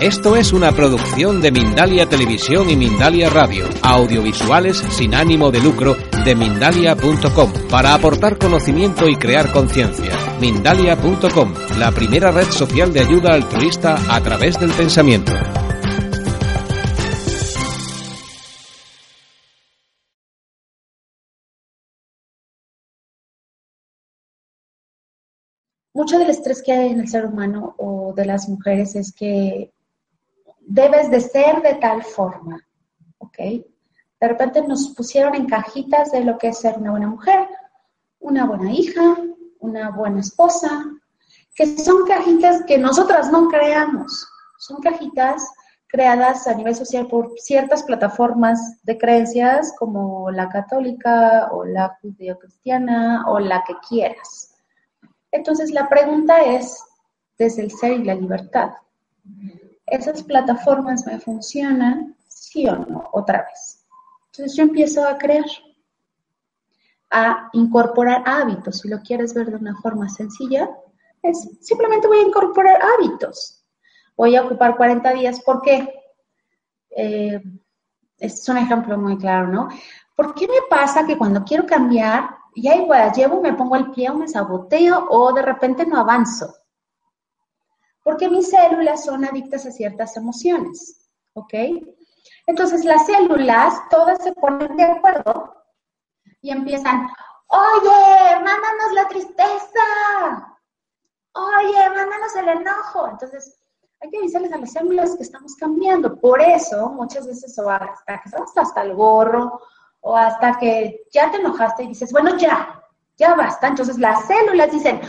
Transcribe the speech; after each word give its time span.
Esto 0.00 0.36
es 0.36 0.52
una 0.52 0.72
producción 0.72 1.40
de 1.40 1.50
Mindalia 1.50 2.06
Televisión 2.06 2.68
y 2.68 2.76
Mindalia 2.76 3.30
Radio, 3.30 3.64
audiovisuales 3.80 4.76
sin 4.76 5.14
ánimo 5.14 5.50
de 5.50 5.60
lucro 5.60 5.96
de 6.22 6.34
mindalia.com, 6.34 7.52
para 7.70 7.94
aportar 7.94 8.36
conocimiento 8.36 9.08
y 9.08 9.16
crear 9.16 9.50
conciencia. 9.52 10.12
Mindalia.com, 10.38 11.54
la 11.78 11.92
primera 11.92 12.30
red 12.30 12.50
social 12.50 12.92
de 12.92 13.00
ayuda 13.00 13.32
altruista 13.32 13.96
a 14.14 14.20
través 14.20 14.60
del 14.60 14.70
pensamiento. 14.72 15.32
Mucho 25.94 26.18
del 26.18 26.28
estrés 26.28 26.62
que 26.62 26.72
hay 26.72 26.90
en 26.90 27.00
el 27.00 27.08
ser 27.08 27.24
humano 27.24 27.74
o 27.78 28.12
de 28.14 28.26
las 28.26 28.46
mujeres 28.50 28.94
es 28.94 29.14
que 29.14 29.72
debes 30.66 31.10
de 31.10 31.20
ser 31.20 31.62
de 31.62 31.74
tal 31.74 32.02
forma, 32.02 32.60
¿ok? 33.18 33.38
De 33.38 34.28
repente 34.28 34.62
nos 34.66 34.88
pusieron 34.90 35.34
en 35.34 35.46
cajitas 35.46 36.10
de 36.12 36.24
lo 36.24 36.36
que 36.38 36.48
es 36.48 36.58
ser 36.58 36.76
una 36.78 36.90
buena 36.90 37.08
mujer, 37.08 37.48
una 38.18 38.44
buena 38.46 38.72
hija, 38.72 39.16
una 39.60 39.90
buena 39.90 40.20
esposa, 40.20 40.84
que 41.54 41.78
son 41.78 42.06
cajitas 42.06 42.62
que 42.66 42.78
nosotras 42.78 43.30
no 43.30 43.48
creamos, 43.48 44.28
son 44.58 44.80
cajitas 44.80 45.48
creadas 45.86 46.46
a 46.46 46.54
nivel 46.54 46.74
social 46.74 47.06
por 47.06 47.32
ciertas 47.38 47.84
plataformas 47.84 48.58
de 48.82 48.98
creencias 48.98 49.72
como 49.78 50.30
la 50.30 50.48
católica 50.48 51.48
o 51.52 51.64
la 51.64 51.96
judeocristiana 52.02 53.24
o 53.28 53.38
la 53.38 53.62
que 53.64 53.74
quieras. 53.88 54.54
Entonces 55.30 55.70
la 55.70 55.88
pregunta 55.88 56.40
es 56.40 56.82
desde 57.38 57.62
el 57.62 57.70
ser 57.70 57.92
y 57.92 58.04
la 58.04 58.14
libertad. 58.14 58.70
¿Esas 59.86 60.22
plataformas 60.22 61.06
me 61.06 61.20
funcionan? 61.20 62.16
Sí 62.28 62.66
o 62.68 62.76
no, 62.76 63.08
otra 63.12 63.42
vez. 63.42 63.86
Entonces 64.26 64.56
yo 64.56 64.64
empiezo 64.64 65.06
a 65.06 65.16
crear, 65.16 65.44
a 67.10 67.48
incorporar 67.52 68.22
hábitos. 68.26 68.80
Si 68.80 68.88
lo 68.88 69.00
quieres 69.00 69.32
ver 69.32 69.46
de 69.46 69.56
una 69.56 69.76
forma 69.80 70.08
sencilla, 70.08 70.68
es 71.22 71.48
simplemente 71.60 72.08
voy 72.08 72.18
a 72.18 72.26
incorporar 72.28 72.80
hábitos. 72.82 73.64
Voy 74.16 74.36
a 74.36 74.42
ocupar 74.42 74.76
40 74.76 75.12
días. 75.12 75.40
¿Por 75.40 75.62
qué? 75.62 75.88
Este 76.90 77.42
es 78.18 78.48
un 78.48 78.56
ejemplo 78.58 78.98
muy 78.98 79.18
claro, 79.18 79.48
¿no? 79.48 79.68
¿Por 80.14 80.34
qué 80.34 80.48
me 80.48 80.62
pasa 80.68 81.06
que 81.06 81.18
cuando 81.18 81.44
quiero 81.44 81.66
cambiar, 81.66 82.30
ya 82.54 82.74
igual 82.74 83.12
llevo, 83.12 83.40
me 83.40 83.52
pongo 83.52 83.76
el 83.76 83.90
pie 83.90 84.08
o 84.10 84.14
me 84.14 84.26
saboteo 84.26 85.06
o 85.10 85.32
de 85.32 85.42
repente 85.42 85.84
no 85.86 85.98
avanzo? 85.98 86.54
Porque 88.06 88.28
mis 88.28 88.50
células 88.50 89.04
son 89.04 89.24
adictas 89.24 89.66
a 89.66 89.72
ciertas 89.72 90.16
emociones, 90.16 91.10
¿ok? 91.34 91.54
Entonces 92.46 92.84
las 92.84 93.04
células 93.04 93.82
todas 93.90 94.22
se 94.22 94.32
ponen 94.34 94.76
de 94.76 94.84
acuerdo 94.84 95.52
y 96.40 96.52
empiezan, 96.52 97.08
oye, 97.48 98.36
mándanos 98.36 98.92
la 98.94 99.08
tristeza, 99.08 100.56
oye, 101.32 101.90
mándanos 101.96 102.36
el 102.36 102.48
enojo. 102.48 103.08
Entonces 103.08 103.58
hay 104.00 104.10
que 104.10 104.18
avisarles 104.18 104.52
a 104.52 104.58
las 104.58 104.72
células 104.72 105.16
que 105.16 105.24
estamos 105.24 105.56
cambiando. 105.56 106.20
Por 106.20 106.40
eso 106.40 106.90
muchas 106.90 107.26
veces 107.26 107.58
o 107.58 107.68
hasta 107.68 108.20
que 108.20 108.28
estamos 108.28 108.56
hasta 108.56 108.82
el 108.82 108.94
gorro 108.94 109.60
o 110.02 110.16
hasta 110.16 110.56
que 110.60 111.08
ya 111.10 111.32
te 111.32 111.38
enojaste 111.38 111.82
y 111.82 111.88
dices, 111.88 112.12
bueno, 112.12 112.38
ya, 112.38 112.84
ya 113.16 113.34
basta. 113.34 113.66
Entonces 113.66 113.98
las 113.98 114.28
células 114.28 114.70
dicen, 114.70 115.00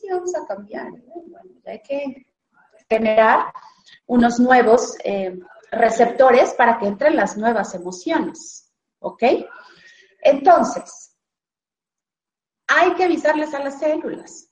sí 0.00 0.08
vamos 0.10 0.34
a 0.34 0.46
cambiar. 0.46 0.90
Bueno, 0.90 1.50
hay 1.66 1.80
que 1.82 2.26
generar 2.88 3.52
unos 4.06 4.40
nuevos 4.40 4.96
eh, 5.04 5.38
receptores 5.70 6.54
para 6.54 6.78
que 6.78 6.86
entren 6.86 7.16
las 7.16 7.36
nuevas 7.36 7.74
emociones. 7.74 8.72
¿Ok? 9.00 9.22
Entonces, 10.22 11.16
hay 12.66 12.94
que 12.94 13.04
avisarles 13.04 13.54
a 13.54 13.60
las 13.60 13.78
células. 13.78 14.48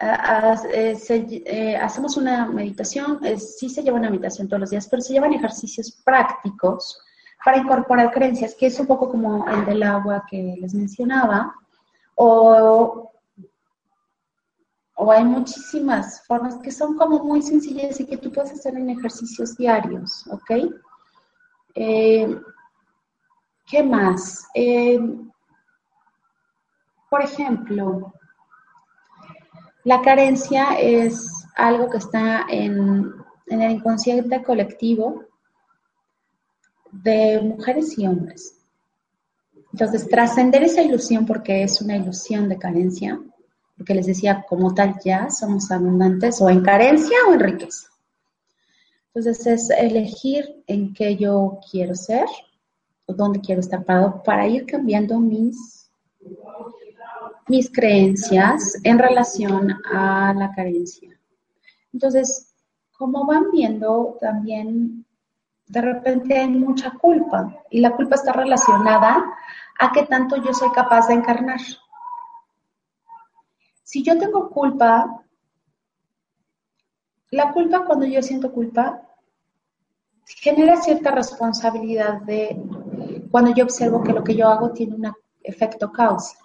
Eh, 0.00 0.96
eh, 1.10 1.76
hacemos 1.76 2.16
una 2.16 2.46
meditación, 2.46 3.20
sí 3.36 3.68
se 3.68 3.82
lleva 3.82 3.98
una 3.98 4.10
meditación 4.10 4.46
todos 4.46 4.60
los 4.60 4.70
días, 4.70 4.86
pero 4.88 5.02
se 5.02 5.12
llevan 5.12 5.32
ejercicios 5.32 5.90
prácticos 6.04 7.00
para 7.44 7.58
incorporar 7.58 8.12
creencias, 8.12 8.54
que 8.54 8.66
es 8.66 8.78
un 8.78 8.86
poco 8.86 9.08
como 9.10 9.48
el 9.48 9.64
del 9.64 9.82
agua 9.82 10.24
que 10.30 10.56
les 10.60 10.72
mencionaba, 10.72 11.52
o 12.14 13.10
o 15.00 15.12
hay 15.12 15.22
muchísimas 15.22 16.26
formas 16.26 16.56
que 16.56 16.72
son 16.72 16.96
como 16.96 17.22
muy 17.22 17.40
sencillas 17.40 18.00
y 18.00 18.04
que 18.04 18.16
tú 18.16 18.32
puedes 18.32 18.50
hacer 18.50 18.74
en 18.74 18.90
ejercicios 18.90 19.56
diarios, 19.56 20.26
¿ok? 20.26 20.72
Eh, 21.76 22.36
¿Qué 23.64 23.82
más? 23.84 24.48
Eh, 24.54 24.98
por 27.08 27.22
ejemplo, 27.22 28.12
la 29.84 30.02
carencia 30.02 30.72
es 30.80 31.30
algo 31.54 31.88
que 31.88 31.98
está 31.98 32.46
en, 32.48 33.14
en 33.46 33.62
el 33.62 33.70
inconsciente 33.70 34.42
colectivo 34.42 35.26
de 36.90 37.40
mujeres 37.40 37.96
y 37.96 38.06
hombres. 38.08 38.58
Entonces, 39.72 40.08
trascender 40.08 40.64
esa 40.64 40.82
ilusión, 40.82 41.24
porque 41.24 41.62
es 41.62 41.80
una 41.80 41.96
ilusión 41.96 42.48
de 42.48 42.58
carencia, 42.58 43.20
porque 43.78 43.94
les 43.94 44.06
decía, 44.06 44.44
como 44.46 44.74
tal 44.74 44.96
ya 45.04 45.30
somos 45.30 45.70
abundantes 45.70 46.42
o 46.42 46.50
en 46.50 46.62
carencia 46.62 47.16
o 47.28 47.32
en 47.32 47.40
riqueza. 47.40 47.88
Entonces 49.14 49.46
es 49.46 49.70
elegir 49.70 50.62
en 50.66 50.92
qué 50.92 51.16
yo 51.16 51.60
quiero 51.70 51.94
ser 51.94 52.26
o 53.06 53.14
dónde 53.14 53.40
quiero 53.40 53.60
estar 53.60 53.84
parado 53.84 54.22
para 54.22 54.46
ir 54.46 54.66
cambiando 54.66 55.18
mis, 55.20 55.90
mis 57.46 57.70
creencias 57.72 58.74
en 58.82 58.98
relación 58.98 59.74
a 59.92 60.34
la 60.34 60.52
carencia. 60.52 61.18
Entonces, 61.92 62.52
como 62.96 63.24
van 63.26 63.50
viendo, 63.52 64.18
también 64.20 65.06
de 65.68 65.80
repente 65.80 66.36
hay 66.36 66.48
mucha 66.48 66.90
culpa 66.90 67.54
y 67.70 67.80
la 67.80 67.94
culpa 67.94 68.16
está 68.16 68.32
relacionada 68.32 69.24
a 69.78 69.92
qué 69.92 70.04
tanto 70.04 70.36
yo 70.36 70.52
soy 70.52 70.70
capaz 70.72 71.08
de 71.08 71.14
encarnar. 71.14 71.60
Si 73.88 74.02
yo 74.02 74.18
tengo 74.18 74.50
culpa, 74.50 75.24
la 77.30 77.52
culpa 77.54 77.86
cuando 77.86 78.04
yo 78.04 78.20
siento 78.20 78.52
culpa 78.52 79.00
genera 80.26 80.76
cierta 80.76 81.10
responsabilidad 81.10 82.20
de 82.20 82.62
cuando 83.30 83.54
yo 83.54 83.64
observo 83.64 84.02
que 84.02 84.12
lo 84.12 84.22
que 84.22 84.36
yo 84.36 84.46
hago 84.46 84.72
tiene 84.72 84.94
un 84.94 85.10
efecto 85.42 85.90
causa. 85.90 86.36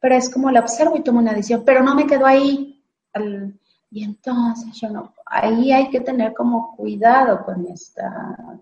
Pero 0.00 0.14
es 0.14 0.30
como 0.30 0.50
la 0.50 0.60
observo 0.60 0.96
y 0.96 1.02
tomo 1.02 1.18
una 1.18 1.34
decisión, 1.34 1.64
pero 1.66 1.82
no 1.82 1.94
me 1.94 2.06
quedo 2.06 2.24
ahí. 2.24 2.82
y 3.90 4.02
entonces 4.02 4.72
yo 4.80 4.88
no, 4.88 5.12
ahí 5.26 5.70
hay 5.70 5.90
que 5.90 6.00
tener 6.00 6.32
como 6.32 6.74
cuidado 6.76 7.44
con 7.44 7.66
esta 7.66 8.58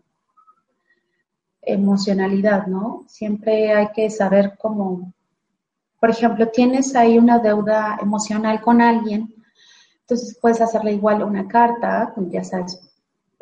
emocionalidad, 1.62 2.66
¿no? 2.66 3.04
Siempre 3.06 3.72
hay 3.72 3.92
que 3.92 4.10
saber 4.10 4.56
cómo 4.58 5.14
por 6.04 6.10
ejemplo, 6.10 6.46
tienes 6.48 6.94
ahí 6.96 7.16
una 7.16 7.38
deuda 7.38 7.96
emocional 7.98 8.60
con 8.60 8.82
alguien, 8.82 9.34
entonces 10.00 10.36
puedes 10.38 10.60
hacerle 10.60 10.92
igual 10.92 11.22
una 11.22 11.48
carta, 11.48 12.12
ya 12.28 12.44
sabes, 12.44 12.78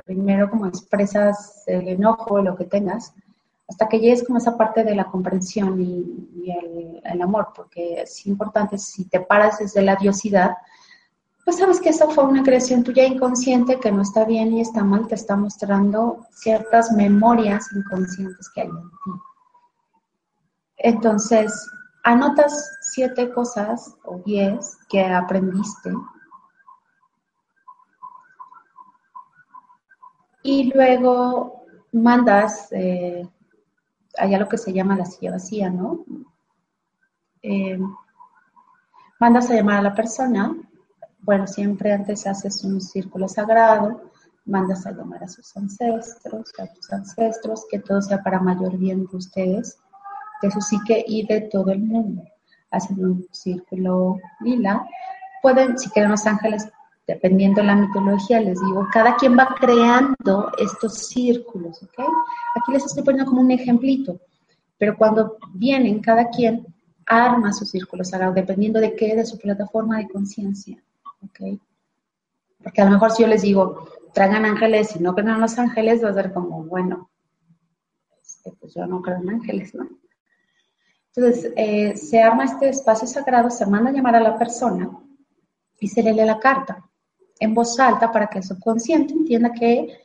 primero 0.06 0.48
como 0.48 0.66
expresas 0.68 1.64
el 1.66 1.88
enojo, 1.88 2.40
lo 2.40 2.54
que 2.54 2.66
tengas, 2.66 3.14
hasta 3.68 3.88
que 3.88 3.98
llegues 3.98 4.22
como 4.24 4.38
esa 4.38 4.56
parte 4.56 4.84
de 4.84 4.94
la 4.94 5.06
comprensión 5.06 5.80
y, 5.82 6.52
el, 7.02 7.20
amor, 7.20 7.48
porque 7.52 8.02
es 8.02 8.24
importante, 8.28 8.78
si 8.78 9.06
te 9.06 9.18
paras 9.18 9.58
desde 9.58 9.82
la 9.82 9.96
diosidad, 9.96 10.52
pues 11.44 11.56
sabes 11.56 11.80
que 11.80 11.88
eso 11.88 12.10
fue 12.10 12.22
una 12.22 12.44
creación 12.44 12.84
tuya 12.84 13.04
inconsciente 13.04 13.80
que 13.80 13.90
no 13.90 14.02
está 14.02 14.24
bien 14.24 14.52
y 14.52 14.60
está 14.60 14.84
mal, 14.84 15.08
te 15.08 15.16
está 15.16 15.34
mostrando 15.34 16.28
ciertas 16.30 16.92
memorias 16.92 17.66
inconscientes 17.74 18.48
que 18.54 18.60
hay 18.60 18.68
en 18.68 18.82
ti. 18.82 19.10
Entonces, 20.76 21.52
anotas 22.02 22.78
siete 22.80 23.30
cosas 23.32 23.96
o 24.04 24.18
diez 24.24 24.78
que 24.88 25.04
aprendiste. 25.04 25.90
Y 30.42 30.72
luego 30.72 31.64
mandas 31.92 32.68
eh, 32.72 33.28
allá 34.18 34.38
lo 34.38 34.48
que 34.48 34.58
se 34.58 34.72
llama 34.72 34.96
la 34.96 35.04
silla 35.04 35.32
vacía, 35.32 35.70
¿no? 35.70 36.04
Eh, 37.42 37.78
mandas 39.20 39.50
a 39.50 39.54
llamar 39.54 39.78
a 39.78 39.82
la 39.82 39.94
persona, 39.94 40.56
bueno, 41.20 41.46
siempre 41.46 41.92
antes 41.92 42.26
haces 42.26 42.64
un 42.64 42.80
círculo 42.80 43.28
sagrado, 43.28 44.10
mandas 44.44 44.84
a 44.86 44.92
llamar 44.92 45.22
a 45.22 45.28
sus 45.28 45.56
ancestros, 45.56 46.52
a 46.58 46.66
tus 46.66 46.92
ancestros, 46.92 47.64
que 47.70 47.78
todo 47.78 48.02
sea 48.02 48.22
para 48.22 48.40
mayor 48.40 48.76
bien 48.76 49.06
de 49.06 49.16
ustedes, 49.16 49.78
de 50.42 50.50
su 50.50 50.60
psique 50.60 51.04
y 51.06 51.26
de 51.26 51.42
todo 51.42 51.72
el 51.72 51.80
mundo. 51.80 52.24
Hacen 52.70 53.04
un 53.04 53.26
círculo 53.30 54.18
lila. 54.40 54.86
Pueden, 55.42 55.78
si 55.78 55.90
quieren 55.90 56.10
los 56.10 56.26
ángeles, 56.26 56.68
dependiendo 57.06 57.60
de 57.60 57.66
la 57.66 57.76
mitología, 57.76 58.40
les 58.40 58.60
digo, 58.60 58.86
cada 58.92 59.16
quien 59.16 59.36
va 59.36 59.54
creando 59.58 60.50
estos 60.58 61.08
círculos, 61.08 61.82
¿ok? 61.82 62.06
Aquí 62.56 62.72
les 62.72 62.84
estoy 62.84 63.02
poniendo 63.02 63.30
como 63.30 63.42
un 63.42 63.50
ejemplito, 63.50 64.20
pero 64.78 64.96
cuando 64.96 65.36
vienen, 65.54 66.00
cada 66.00 66.28
quien 66.28 66.66
arma 67.06 67.52
su 67.52 67.64
círculo 67.64 68.04
sagrado, 68.04 68.32
dependiendo 68.32 68.80
de 68.80 68.94
qué, 68.94 69.16
de 69.16 69.26
su 69.26 69.38
plataforma 69.38 69.98
de 69.98 70.08
conciencia, 70.08 70.82
¿ok? 71.22 71.58
Porque 72.62 72.80
a 72.80 72.84
lo 72.84 72.92
mejor 72.92 73.10
si 73.10 73.22
yo 73.22 73.28
les 73.28 73.42
digo, 73.42 73.88
traigan 74.14 74.44
ángeles 74.44 74.94
y 74.94 75.00
no 75.00 75.14
creen 75.14 75.30
en 75.30 75.40
los 75.40 75.58
ángeles, 75.58 76.04
va 76.04 76.10
a 76.10 76.14
ser 76.14 76.32
como, 76.32 76.64
bueno, 76.64 77.10
este, 78.22 78.52
pues 78.60 78.74
yo 78.74 78.86
no 78.86 79.02
creo 79.02 79.18
en 79.18 79.30
ángeles, 79.30 79.74
¿no? 79.74 79.88
Entonces, 81.14 81.52
eh, 81.56 81.96
se 81.96 82.22
arma 82.22 82.44
este 82.44 82.70
espacio 82.70 83.06
sagrado, 83.06 83.50
se 83.50 83.66
manda 83.66 83.90
a 83.90 83.92
llamar 83.92 84.16
a 84.16 84.20
la 84.20 84.38
persona 84.38 84.90
y 85.78 85.88
se 85.88 86.02
le 86.02 86.12
lee 86.12 86.24
la 86.24 86.38
carta 86.38 86.88
en 87.38 87.54
voz 87.54 87.78
alta 87.78 88.10
para 88.10 88.28
que 88.28 88.38
el 88.38 88.44
subconsciente 88.44 89.12
entienda 89.12 89.52
que 89.52 90.00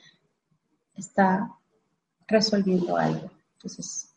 está 0.96 1.50
resolviendo 2.28 2.98
algo. 2.98 3.30
Entonces, 3.54 4.14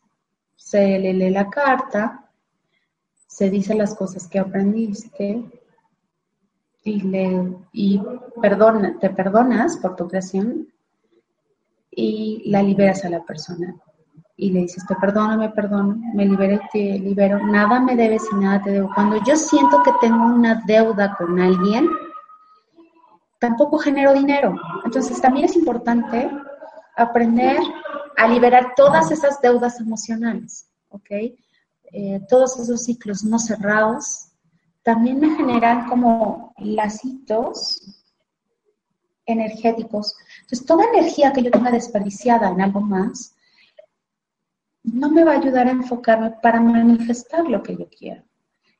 se 0.55 0.99
le 0.99 1.13
lee 1.13 1.29
la 1.29 1.49
carta, 1.49 2.29
se 3.27 3.49
dice 3.49 3.73
las 3.73 3.95
cosas 3.95 4.27
que 4.27 4.39
aprendiste 4.39 5.45
y, 6.83 7.01
le, 7.01 7.55
y 7.71 8.01
perdona, 8.41 8.97
te 8.99 9.11
perdonas 9.11 9.77
por 9.77 9.95
tu 9.95 10.07
creación 10.07 10.67
y 11.89 12.49
la 12.49 12.61
liberas 12.61 13.05
a 13.05 13.09
la 13.09 13.23
persona 13.23 13.79
y 14.41 14.49
le 14.49 14.61
dices, 14.61 14.83
te 14.87 14.95
perdono, 14.95 15.37
me 15.37 15.49
perdono, 15.49 15.95
me 16.15 16.25
libero 16.25 16.59
te 16.73 16.97
libero, 16.97 17.45
nada 17.45 17.79
me 17.79 17.95
debes 17.95 18.23
y 18.31 18.35
nada 18.37 18.59
te 18.59 18.71
debo. 18.71 18.89
Cuando 18.95 19.23
yo 19.23 19.35
siento 19.35 19.83
que 19.83 19.91
tengo 20.01 20.25
una 20.25 20.63
deuda 20.65 21.15
con 21.15 21.39
alguien, 21.39 21.87
tampoco 23.37 23.77
genero 23.77 24.13
dinero. 24.13 24.55
Entonces 24.83 25.21
también 25.21 25.45
es 25.45 25.55
importante 25.55 26.27
aprender 26.97 27.59
a 28.17 28.27
liberar 28.27 28.73
todas 28.75 29.11
esas 29.11 29.39
deudas 29.41 29.79
emocionales, 29.79 30.67
¿ok? 30.89 31.11
Eh, 31.93 32.19
todos 32.27 32.59
esos 32.59 32.83
ciclos 32.83 33.23
no 33.23 33.37
cerrados 33.37 34.31
también 34.81 35.19
me 35.19 35.35
generan 35.35 35.87
como 35.87 36.55
lacitos 36.57 38.01
energéticos. 39.27 40.15
Entonces, 40.41 40.65
toda 40.65 40.85
energía 40.85 41.31
que 41.31 41.43
yo 41.43 41.51
tenga 41.51 41.69
desperdiciada 41.69 42.49
en 42.49 42.59
algo 42.59 42.81
más, 42.81 43.35
no 44.83 45.09
me 45.09 45.23
va 45.23 45.33
a 45.33 45.39
ayudar 45.39 45.67
a 45.67 45.71
enfocarme 45.71 46.31
para 46.41 46.59
manifestar 46.59 47.47
lo 47.47 47.61
que 47.61 47.75
yo 47.75 47.87
quiero. 47.89 48.23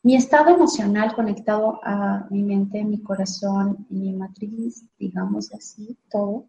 Mi 0.03 0.15
estado 0.15 0.49
emocional 0.49 1.13
conectado 1.13 1.79
a 1.83 2.25
mi 2.31 2.41
mente, 2.41 2.83
mi 2.83 3.01
corazón 3.01 3.85
mi 3.89 4.13
matriz, 4.13 4.83
digamos 4.97 5.53
así, 5.53 5.95
todo, 6.09 6.45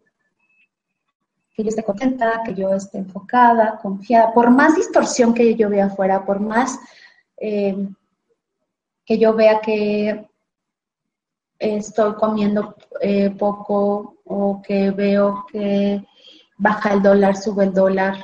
que 1.53 1.63
yo 1.63 1.69
esté 1.69 1.83
contenta, 1.83 2.41
que 2.43 2.55
yo 2.55 2.73
esté 2.73 2.97
enfocada, 2.97 3.77
confiada, 3.77 4.33
por 4.33 4.49
más 4.49 4.75
distorsión 4.75 5.35
que 5.35 5.53
yo 5.55 5.69
vea 5.69 5.85
afuera, 5.85 6.25
por 6.25 6.39
más 6.39 6.79
eh, 7.37 7.87
que 9.05 9.19
yo 9.19 9.35
vea 9.35 9.61
que 9.61 10.27
estoy 11.59 12.15
comiendo 12.15 12.75
eh, 13.01 13.29
poco 13.37 14.15
o 14.25 14.61
que 14.63 14.89
veo 14.89 15.45
que 15.51 16.03
baja 16.57 16.93
el 16.93 17.03
dólar, 17.03 17.37
sube 17.37 17.65
el 17.65 17.73
dólar, 17.73 18.17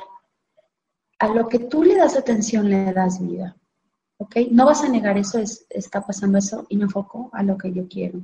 a 1.20 1.28
lo 1.28 1.48
que 1.48 1.58
tú 1.58 1.84
le 1.84 1.96
das 1.96 2.16
atención 2.16 2.68
le 2.68 2.92
das 2.92 3.20
vida. 3.20 3.54
¿Ok? 4.16 4.36
No 4.50 4.64
vas 4.66 4.82
a 4.82 4.88
negar 4.88 5.16
eso, 5.18 5.38
es, 5.38 5.66
está 5.68 6.00
pasando 6.00 6.38
eso 6.38 6.66
y 6.68 6.76
me 6.76 6.84
enfoco 6.84 7.30
a 7.32 7.42
lo 7.42 7.56
que 7.56 7.72
yo 7.72 7.86
quiero. 7.88 8.20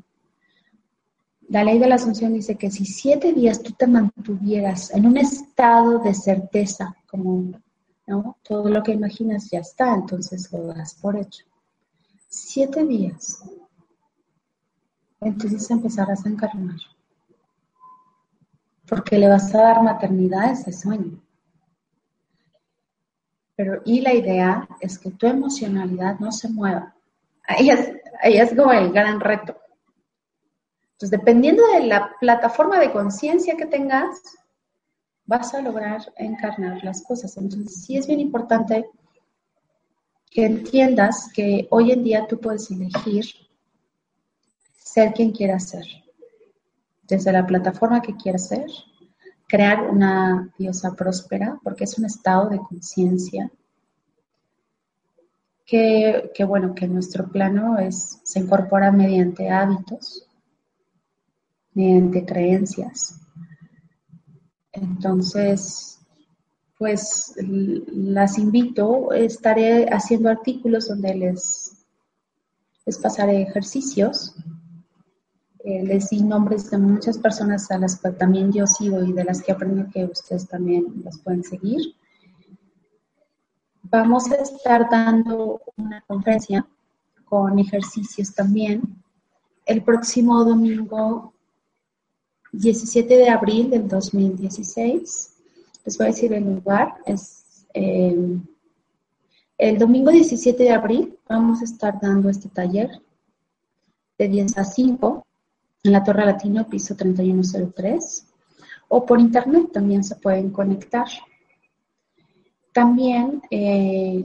La 1.49 1.63
ley 1.63 1.79
de 1.79 1.87
la 1.87 1.95
asunción 1.97 2.33
dice 2.33 2.57
que 2.57 2.71
si 2.71 2.87
siete 2.87 3.33
días 3.33 3.63
tú 3.63 3.73
te 3.73 3.87
mantuvieras 3.87 4.91
en 4.91 5.07
un 5.07 5.19
estado 5.19 5.99
de 6.01 6.15
certeza, 6.15 6.97
como 7.07 7.53
todo 8.43 8.69
lo 8.69 8.83
que 8.83 8.93
imaginas 8.93 9.51
ya 9.51 9.61
está, 9.61 9.95
entonces 9.95 10.51
lo 10.51 10.67
das 10.67 10.95
por 10.95 11.17
hecho. 11.17 11.45
Siete 12.29 12.85
días. 12.85 13.43
Entonces 15.21 15.71
empezarás 15.71 16.25
a 16.25 16.31
encarnar. 16.31 16.79
Porque 18.89 19.19
le 19.19 19.29
vas 19.29 19.55
a 19.55 19.63
dar 19.63 19.83
maternidad 19.83 20.45
a 20.45 20.53
ese 20.53 20.73
sueño. 20.73 21.26
Pero, 23.57 23.81
y 23.85 24.03
la 24.03 24.13
idea 24.15 24.69
es 24.81 24.99
que 24.99 25.11
tu 25.11 25.27
emocionalidad 25.27 26.19
no 26.19 26.31
se 26.31 26.49
mueva. 26.49 26.95
Ahí 27.49 27.71
es, 27.71 27.93
ahí 28.23 28.37
es 28.37 28.55
como 28.55 28.73
el 28.73 28.93
gran 28.93 29.19
reto. 29.19 29.57
Entonces, 30.93 31.11
dependiendo 31.19 31.63
de 31.73 31.87
la 31.87 32.13
plataforma 32.21 32.79
de 32.79 32.93
conciencia 32.93 33.57
que 33.57 33.67
tengas, 33.67 34.23
vas 35.25 35.53
a 35.55 35.61
lograr 35.61 36.01
encarnar 36.17 36.83
las 36.85 37.03
cosas. 37.03 37.37
Entonces, 37.37 37.85
sí 37.85 37.97
es 37.97 38.07
bien 38.07 38.21
importante 38.21 38.89
que 40.31 40.45
entiendas 40.45 41.31
que 41.35 41.67
hoy 41.71 41.93
en 41.93 42.05
día 42.05 42.27
tú 42.27 42.39
puedes 42.39 42.71
elegir 42.71 43.25
ser 44.75 45.13
quien 45.13 45.33
quieras 45.33 45.69
ser. 45.69 45.85
Desde 47.03 47.33
la 47.33 47.47
plataforma 47.47 48.03
que 48.03 48.17
quieras 48.17 48.49
ser, 48.49 48.67
crear 49.47 49.83
una 49.91 50.53
diosa 50.59 50.95
próspera, 50.95 51.59
porque 51.63 51.85
es 51.85 51.99
un 51.99 52.05
estado 52.05 52.49
de 52.49 52.59
conciencia 52.59 53.51
que, 55.65 56.33
bueno, 56.47 56.75
que 56.75 56.87
nuestro 56.87 57.29
plano 57.29 57.79
es, 57.79 58.21
se 58.23 58.39
incorpora 58.39 58.93
mediante 58.93 59.51
hábitos, 59.51 60.29
mediante 61.75 62.25
creencias. 62.25 63.21
Entonces, 64.73 65.99
pues 66.79 67.35
las 67.39 68.39
invito, 68.39 69.13
estaré 69.13 69.87
haciendo 69.87 70.29
artículos 70.29 70.89
donde 70.89 71.15
les, 71.15 71.85
les 72.85 72.99
pasaré 72.99 73.43
ejercicios 73.43 74.37
les 75.67 76.11
di 76.11 76.23
nombres 76.23 76.71
de 76.71 76.79
muchas 76.79 77.19
personas 77.19 77.69
a 77.73 77.79
las 77.79 77.99
que 78.01 78.11
también 78.11 78.53
yo 78.53 78.67
sigo 78.69 79.03
y 79.03 79.13
de 79.13 79.25
las 79.25 79.43
que 79.43 79.51
aprendí 79.51 79.91
que 79.91 80.05
ustedes 80.05 80.47
también 80.47 81.03
los 81.05 81.19
pueden 81.19 81.43
seguir. 81.43 81.97
Vamos 83.83 84.31
a 84.31 84.37
estar 84.37 84.89
dando 84.89 85.61
una 85.77 86.03
conferencia 86.03 86.65
con 87.25 87.59
ejercicios 87.59 88.33
también 88.33 88.81
el 89.65 89.83
próximo 89.83 90.45
domingo 90.45 91.35
17 92.53 93.17
de 93.17 93.29
abril 93.29 93.69
del 93.69 93.89
2016. 93.89 95.35
Les 95.85 95.99
voy 95.99 96.07
a 96.07 96.11
decir 96.11 96.33
el 96.33 96.45
lugar. 96.45 96.95
Es 97.05 97.67
eh, 97.75 98.39
el 99.59 99.79
domingo 99.79 100.13
17 100.13 100.63
de 100.63 100.71
abril 100.71 101.19
vamos 101.29 101.61
a 101.61 101.65
estar 101.65 101.99
dando 102.01 102.29
este 102.29 102.49
taller 102.49 103.03
de 104.17 104.29
10 104.29 104.59
a 104.59 104.65
5 104.65 105.26
en 105.87 105.93
la 105.93 106.05
Torre 106.05 106.27
Latino, 106.27 106.69
piso 106.69 106.95
3103, 106.97 108.27
o 108.89 109.07
por 109.07 109.21
internet 109.21 109.71
también 109.73 110.05
se 110.05 110.17
pueden 110.17 110.51
conectar. 110.51 111.07
También 112.73 113.43
eh, 113.51 114.25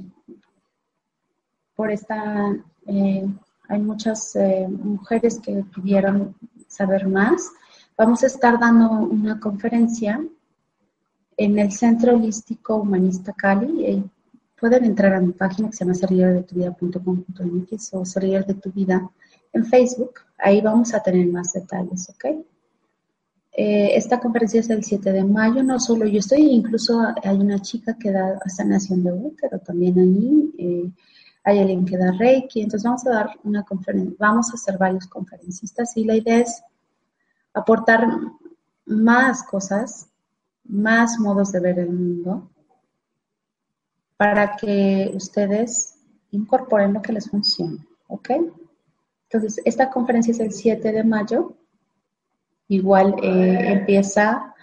por 1.76 1.92
esta, 1.92 2.54
eh, 2.86 3.28
hay 3.70 3.80
muchas 3.80 4.36
eh, 4.36 4.68
mujeres 4.68 5.40
que 5.40 5.64
pidieron 5.74 6.36
saber 6.68 7.08
más. 7.08 7.52
Vamos 7.98 8.24
a 8.24 8.28
estar 8.28 8.60
dando 8.60 8.90
una 8.90 9.40
conferencia 9.40 10.22
en 11.38 11.60
el 11.60 11.72
Centro 11.72 12.16
Holístico 12.16 12.76
Humanista 12.76 13.34
Cali. 13.34 14.04
pueden 14.60 14.86
entrar 14.86 15.14
a 15.14 15.22
mi 15.22 15.32
página 15.32 15.70
que 15.70 15.76
se 15.76 15.86
llama 15.86 15.96
servidordetuvida.com.mx 15.96 17.94
o 17.94 18.06
Servidor 18.06 18.46
de 18.46 18.54
tu 18.56 18.72
Vida 18.72 19.10
en 19.54 19.66
Facebook. 19.66 20.22
Ahí 20.42 20.62
vamos 20.62 20.94
a 20.94 21.02
tener 21.02 21.28
más 21.28 21.54
detalles, 21.54 22.10
¿ok? 22.10 22.26
Eh, 23.54 23.96
esta 23.96 24.20
conferencia 24.20 24.62
es 24.62 24.70
el 24.70 24.84
7 24.84 25.12
de 25.12 25.24
mayo, 25.24 25.62
no 25.62 25.80
solo 25.80 26.06
yo 26.06 26.20
estoy, 26.20 26.42
incluso 26.52 27.02
hay 27.22 27.38
una 27.38 27.60
chica 27.60 27.98
que 27.98 28.12
da 28.12 28.40
sanación 28.48 29.04
de 29.04 29.12
útero 29.12 29.60
también 29.60 30.00
ahí, 30.00 30.54
eh, 30.58 30.92
hay 31.44 31.60
alguien 31.60 31.86
que 31.86 31.98
da 31.98 32.12
Reiki, 32.12 32.62
entonces 32.62 32.86
vamos 32.86 33.06
a 33.08 33.10
dar 33.10 33.30
una 33.44 33.64
conferencia, 33.64 34.16
vamos 34.18 34.52
a 34.52 34.54
hacer 34.54 34.78
varios 34.78 35.06
conferencistas 35.08 35.98
y 35.98 36.06
la 36.06 36.16
idea 36.16 36.40
es 36.40 36.64
aportar 37.54 38.08
más 38.86 39.44
cosas 39.44 40.08
más 40.64 41.20
modos 41.20 41.52
de 41.52 41.60
ver 41.60 41.80
el 41.80 41.90
mundo 41.90 42.50
para 44.16 44.56
que 44.56 45.12
ustedes 45.14 45.96
incorporen 46.32 46.94
lo 46.94 47.02
que 47.02 47.12
les 47.12 47.30
funcione, 47.30 47.80
¿ok? 48.08 48.30
Entonces, 49.32 49.62
esta 49.64 49.90
conferencia 49.90 50.32
es 50.32 50.42
el 50.42 50.52
7 50.52 50.92
de 50.92 51.04
mayo. 51.06 51.54
Igual 52.68 53.16
eh, 53.24 53.72
empieza 53.72 54.54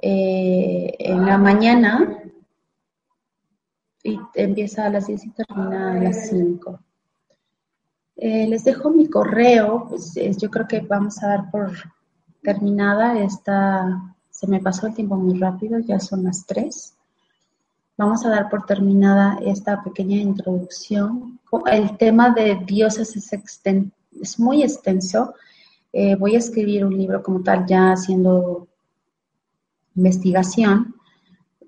eh, 0.00 0.94
en 0.96 1.26
la 1.26 1.36
mañana 1.36 2.22
y 4.04 4.16
empieza 4.34 4.86
a 4.86 4.90
las 4.90 5.08
10 5.08 5.26
y 5.26 5.30
termina 5.30 5.92
a 5.92 5.94
las 5.94 6.28
5. 6.28 6.80
Eh, 8.14 8.46
les 8.46 8.62
dejo 8.62 8.90
mi 8.90 9.08
correo, 9.08 9.86
pues, 9.88 10.14
yo 10.14 10.50
creo 10.50 10.68
que 10.68 10.80
vamos 10.80 11.20
a 11.24 11.28
dar 11.28 11.50
por 11.50 11.72
terminada 12.42 13.18
esta, 13.18 14.14
se 14.30 14.46
me 14.46 14.60
pasó 14.60 14.86
el 14.86 14.94
tiempo 14.94 15.16
muy 15.16 15.36
rápido, 15.36 15.80
ya 15.80 15.98
son 15.98 16.22
las 16.22 16.46
3. 16.46 16.96
Vamos 18.00 18.24
a 18.24 18.30
dar 18.30 18.48
por 18.48 18.64
terminada 18.64 19.38
esta 19.44 19.82
pequeña 19.82 20.16
introducción. 20.16 21.38
El 21.70 21.98
tema 21.98 22.30
de 22.30 22.58
dioses 22.64 23.14
es, 23.14 24.40
muy 24.40 24.62
extenso. 24.62 25.34
Eh, 25.92 26.16
voy 26.16 26.34
a 26.34 26.38
escribir 26.38 26.82
un 26.86 26.96
libro 26.96 27.22
como 27.22 27.42
tal 27.42 27.66
ya 27.66 27.92
haciendo 27.92 28.66
investigación 29.94 30.94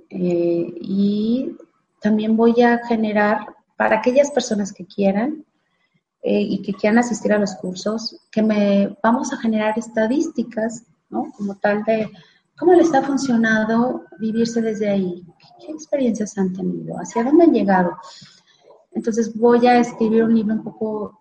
eh, 0.09 0.73
y 0.81 1.55
también 2.01 2.35
voy 2.35 2.63
a 2.63 2.79
generar 2.87 3.49
para 3.77 3.99
aquellas 3.99 4.31
personas 4.31 4.73
que 4.73 4.87
quieran 4.87 5.45
eh, 6.23 6.41
y 6.41 6.63
que 6.63 6.73
quieran 6.73 7.01
asistir 7.01 7.35
a 7.35 7.39
los 7.39 7.55
cursos, 7.57 8.19
que 8.31 8.41
me 8.41 8.97
vamos 9.03 9.35
a 9.35 9.37
generar 9.37 9.79
estadísticas, 9.79 10.85
¿no? 11.11 11.31
Como 11.37 11.57
tal 11.57 11.85
de 11.85 12.11
cómo 12.59 12.75
les 12.75 12.93
ha 12.95 13.03
funcionado 13.03 14.05
vivirse 14.19 14.61
desde 14.61 14.89
ahí, 14.89 15.27
qué, 15.59 15.73
experiencias 15.73 16.37
han 16.39 16.53
tenido, 16.53 16.97
hacia 16.97 17.25
dónde 17.25 17.45
han 17.45 17.53
llegado. 17.53 17.97
Entonces 18.93 19.37
voy 19.37 19.67
a 19.67 19.79
escribir 19.79 20.25
un 20.25 20.35
libro 20.35 20.55
un 20.55 20.63
poco 20.63 21.19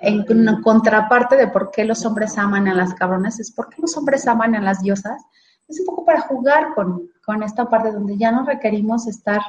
en 0.00 0.24
contraparte 0.62 1.36
de 1.36 1.48
por 1.48 1.70
qué 1.70 1.84
los 1.84 2.04
hombres 2.04 2.36
aman 2.38 2.68
a 2.68 2.74
las 2.74 2.94
cabronas, 2.94 3.40
es 3.40 3.50
por 3.50 3.68
qué 3.68 3.80
los 3.80 3.96
hombres 3.96 4.26
aman 4.26 4.54
a 4.54 4.60
las 4.60 4.82
diosas. 4.82 5.22
Es 5.66 5.80
un 5.80 5.86
poco 5.86 6.04
para 6.04 6.20
jugar 6.20 6.74
con, 6.74 7.10
con 7.24 7.42
esta 7.42 7.68
parte 7.68 7.90
donde 7.90 8.18
ya 8.18 8.30
no 8.30 8.44
requerimos 8.44 9.06
estar 9.06 9.40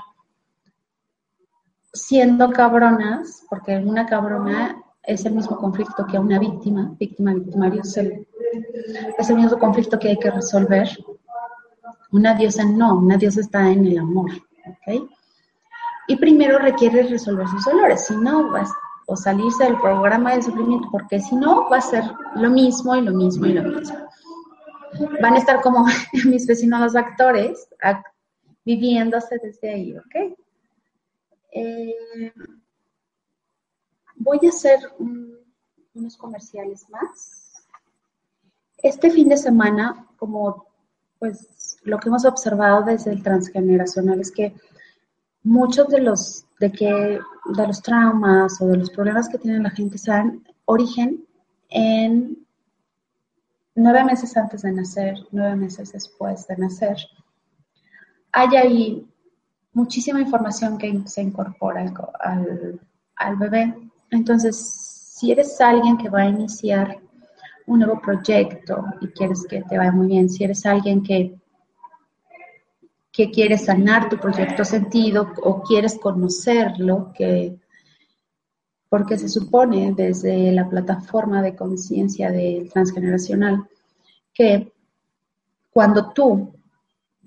siendo 1.91 2.51
cabronas, 2.51 3.43
porque 3.49 3.77
una 3.77 4.05
cabrona 4.05 4.84
es 5.07 5.25
el 5.25 5.33
mismo 5.33 5.57
conflicto 5.57 6.05
que 6.05 6.17
una 6.17 6.39
víctima, 6.39 6.95
víctima, 6.99 7.33
victimario, 7.33 7.81
es 7.81 7.97
el, 7.97 8.27
es 9.17 9.29
el 9.29 9.35
mismo 9.35 9.57
conflicto 9.59 9.99
que 9.99 10.09
hay 10.09 10.17
que 10.17 10.31
resolver. 10.31 10.89
Una 12.11 12.33
diosa 12.33 12.63
no, 12.65 12.97
una 12.97 13.17
diosa 13.17 13.41
está 13.41 13.69
en 13.69 13.85
el 13.85 13.97
amor, 13.97 14.31
¿ok? 14.65 15.09
Y 16.07 16.15
primero 16.17 16.59
requiere 16.59 17.03
resolver 17.03 17.47
sus 17.47 17.65
dolores, 17.65 18.05
si 18.05 18.15
no, 18.15 18.51
vas 18.51 18.71
o 19.07 19.15
salirse 19.15 19.63
del 19.65 19.79
programa 19.79 20.35
de 20.35 20.41
sufrimiento, 20.41 20.87
porque 20.91 21.19
si 21.19 21.35
no, 21.35 21.69
va 21.69 21.77
a 21.77 21.81
ser 21.81 22.03
lo 22.35 22.49
mismo 22.49 22.95
y 22.95 23.01
lo 23.01 23.11
mismo 23.11 23.45
y 23.45 23.53
lo 23.53 23.63
mismo. 23.63 23.97
Van 25.21 25.33
a 25.33 25.37
estar 25.37 25.61
como 25.61 25.85
mis 26.25 26.47
vecinos 26.47 26.79
los 26.81 26.95
actores, 26.95 27.67
viviéndose 28.63 29.37
desde 29.41 29.69
ahí, 29.71 29.97
¿ok? 29.97 30.37
Eh, 31.51 32.33
voy 34.15 34.39
a 34.45 34.49
hacer 34.49 34.79
unos 35.93 36.17
comerciales 36.17 36.89
más. 36.89 37.53
Este 38.77 39.09
fin 39.09 39.29
de 39.29 39.37
semana, 39.37 40.07
como 40.17 40.65
pues 41.19 41.77
lo 41.83 41.97
que 41.99 42.09
hemos 42.09 42.25
observado 42.25 42.83
desde 42.83 43.11
el 43.11 43.23
transgeneracional 43.23 44.19
es 44.19 44.31
que 44.31 44.53
muchos 45.43 45.87
de 45.87 46.01
los 46.01 46.45
de 46.59 46.71
que 46.71 47.19
de 47.45 47.67
los 47.67 47.81
traumas 47.81 48.61
o 48.61 48.67
de 48.67 48.77
los 48.77 48.89
problemas 48.89 49.29
que 49.29 49.37
tiene 49.37 49.59
la 49.59 49.69
gente 49.69 49.97
se 49.97 50.11
dan 50.11 50.43
origen 50.65 51.25
en 51.69 52.45
nueve 53.75 54.03
meses 54.05 54.35
antes 54.37 54.61
de 54.61 54.71
nacer, 54.71 55.15
nueve 55.31 55.55
meses 55.55 55.91
después 55.91 56.47
de 56.47 56.57
nacer. 56.57 56.97
Hay 58.31 58.55
ahí 58.55 59.07
muchísima 59.73 60.21
información 60.21 60.77
que 60.77 61.01
se 61.05 61.21
incorpora 61.21 61.85
al, 62.19 63.35
bebé. 63.35 63.84
Entonces, 64.11 64.57
si 64.57 65.31
eres 65.31 65.59
alguien 65.61 65.97
que 65.97 66.09
va 66.09 66.21
a 66.21 66.29
iniciar 66.29 66.99
un 67.65 67.79
nuevo 67.79 67.99
proyecto 68.01 68.85
y 69.01 69.07
quieres 69.07 69.45
que 69.49 69.63
te 69.63 69.77
vaya 69.77 69.91
muy 69.91 70.07
bien, 70.07 70.29
si 70.29 70.43
eres 70.43 70.65
alguien 70.65 71.01
que, 71.03 71.35
que 73.11 73.31
quiere 73.31 73.57
sanar 73.57 74.09
tu 74.09 74.17
proyecto 74.17 74.63
sentido 74.63 75.31
o 75.41 75.63
quieres 75.63 75.97
conocerlo, 75.99 77.11
que, 77.13 77.57
porque 78.89 79.17
se 79.17 79.29
supone 79.29 79.93
desde 79.95 80.51
la 80.51 80.69
plataforma 80.69 81.41
de 81.41 81.55
conciencia 81.55 82.31
del 82.31 82.71
transgeneracional 82.71 83.67
que 84.33 84.71
cuando 85.71 86.11
tú 86.11 86.55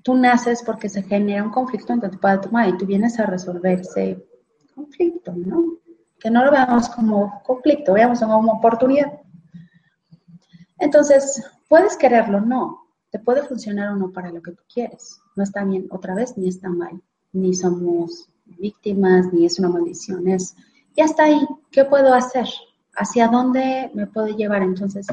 tú 0.08 0.14
naces 0.14 0.62
porque 0.64 0.88
se 0.88 1.02
genera 1.02 1.44
un 1.44 1.50
conflicto 1.50 1.92
entre 1.92 2.08
tu 2.08 2.18
padre 2.18 2.38
y 2.38 2.46
tu 2.46 2.50
madre 2.50 2.70
y 2.70 2.78
tú 2.78 2.86
vienes 2.86 3.18
a 3.18 3.26
resolver 3.26 3.80
ese 3.80 4.24
conflicto, 4.74 5.34
¿no? 5.34 5.76
Que 6.20 6.30
no 6.30 6.44
lo 6.44 6.50
veamos 6.50 6.88
como 6.88 7.42
conflicto, 7.44 7.94
veamos 7.94 8.20
como 8.20 8.52
oportunidad. 8.52 9.20
Entonces, 10.78 11.42
puedes 11.68 11.96
quererlo, 11.96 12.40
no. 12.40 12.86
Te 13.10 13.18
puede 13.18 13.42
funcionar 13.42 13.90
o 13.90 13.96
no 13.96 14.12
para 14.12 14.30
lo 14.30 14.42
que 14.42 14.52
tú 14.52 14.62
quieres. 14.72 15.20
No 15.36 15.42
está 15.42 15.64
bien, 15.64 15.86
otra 15.90 16.14
vez, 16.14 16.36
ni 16.36 16.48
está 16.48 16.68
mal. 16.68 17.00
Ni 17.32 17.54
somos 17.54 18.28
víctimas, 18.44 19.32
ni 19.32 19.46
es 19.46 19.58
una 19.58 19.68
maldición. 19.68 20.28
Es, 20.28 20.54
ya 20.96 21.04
está 21.04 21.24
ahí, 21.24 21.40
¿qué 21.70 21.84
puedo 21.84 22.12
hacer? 22.12 22.46
¿Hacia 22.96 23.28
dónde 23.28 23.90
me 23.94 24.06
puede 24.06 24.34
llevar? 24.34 24.62
Entonces, 24.62 25.06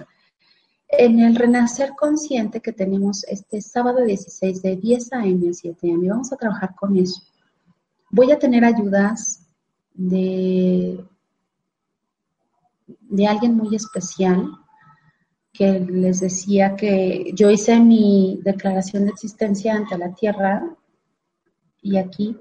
en 0.88 1.20
el 1.20 1.36
Renacer 1.36 1.92
Consciente 1.96 2.62
que 2.62 2.72
tenemos 2.72 3.24
este 3.26 3.62
sábado 3.62 4.04
16 4.04 4.62
de 4.62 4.76
10 4.76 5.14
a.m. 5.14 5.50
a 5.50 5.54
7 5.54 5.88
a.m. 5.88 6.10
Vamos 6.10 6.32
a 6.32 6.38
trabajar 6.38 6.76
con 6.76 6.98
eso. 6.98 7.22
Voy 8.12 8.32
a 8.32 8.40
tener 8.40 8.64
ayudas 8.64 9.45
de, 9.96 11.04
de 12.88 13.28
alguien 13.28 13.56
muy 13.56 13.76
especial 13.76 14.52
que 15.52 15.80
les 15.80 16.20
decía 16.20 16.76
que 16.76 17.32
yo 17.34 17.50
hice 17.50 17.80
mi 17.80 18.40
declaración 18.44 19.06
de 19.06 19.12
existencia 19.12 19.74
ante 19.74 19.98
la 19.98 20.14
Tierra 20.14 20.64
y 21.82 21.98
aquí, 21.98 22.38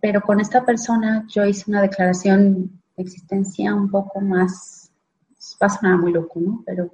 pero 0.00 0.22
con 0.22 0.40
esta 0.40 0.64
persona 0.64 1.26
yo 1.28 1.44
hice 1.44 1.70
una 1.70 1.82
declaración 1.82 2.80
de 2.96 3.02
existencia 3.02 3.74
un 3.74 3.90
poco 3.90 4.20
más, 4.20 4.90
va 5.62 5.66
a 5.66 5.70
sonar 5.70 5.98
muy 5.98 6.12
loco, 6.12 6.40
¿no? 6.40 6.62
Pero 6.64 6.90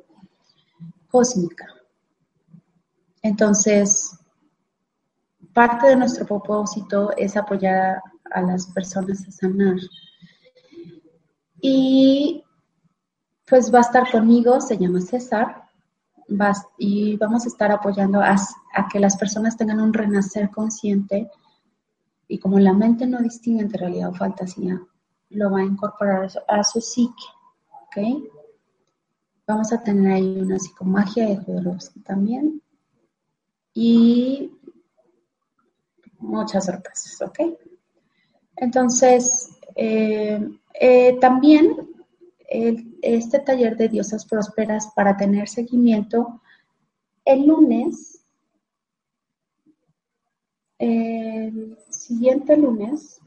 cósmica. 1.08 1.66
Entonces, 3.22 4.18
parte 5.52 5.88
de 5.88 5.96
nuestro 5.96 6.26
propósito 6.26 7.12
es 7.16 7.36
apoyar 7.36 8.00
a 8.32 8.42
las 8.42 8.66
personas 8.68 9.26
a 9.26 9.30
sanar. 9.30 9.76
Y 11.60 12.44
pues 13.46 13.72
va 13.72 13.78
a 13.78 13.82
estar 13.82 14.10
conmigo, 14.10 14.60
se 14.60 14.76
llama 14.76 15.00
César, 15.00 15.68
y 16.76 17.16
vamos 17.16 17.44
a 17.44 17.48
estar 17.48 17.70
apoyando 17.72 18.20
a, 18.20 18.36
que 18.92 19.00
las 19.00 19.16
personas 19.16 19.56
tengan 19.56 19.80
un 19.80 19.92
renacer 19.92 20.50
consciente 20.50 21.30
y 22.28 22.38
como 22.38 22.58
la 22.58 22.74
mente 22.74 23.06
no 23.06 23.20
distingue 23.20 23.62
entre 23.62 23.80
realidad 23.80 24.10
o 24.10 24.14
fantasía, 24.14 24.80
lo 25.30 25.50
va 25.50 25.60
a 25.60 25.64
incorporar 25.64 26.30
a 26.46 26.64
su 26.64 26.80
psique, 26.80 27.24
¿ok? 27.70 28.30
Vamos 29.46 29.72
a 29.72 29.82
tener 29.82 30.12
ahí 30.12 30.38
una 30.38 30.58
psicomagia 30.58 31.26
de 31.26 31.36
Jodorowsky 31.38 32.00
también. 32.00 32.62
Y 33.72 34.52
muchas 36.18 36.66
sorpresas, 36.66 37.22
¿ok? 37.22 37.38
Entonces, 38.60 39.56
eh, 39.76 40.40
eh, 40.80 41.18
también 41.20 41.88
este 43.02 43.40
taller 43.40 43.76
de 43.76 43.88
diosas 43.88 44.24
prósperas 44.24 44.90
para 44.94 45.16
tener 45.16 45.48
seguimiento, 45.48 46.40
el 47.24 47.46
lunes, 47.46 48.24
el 50.78 51.76
siguiente 51.90 52.56
lunes 52.56 53.20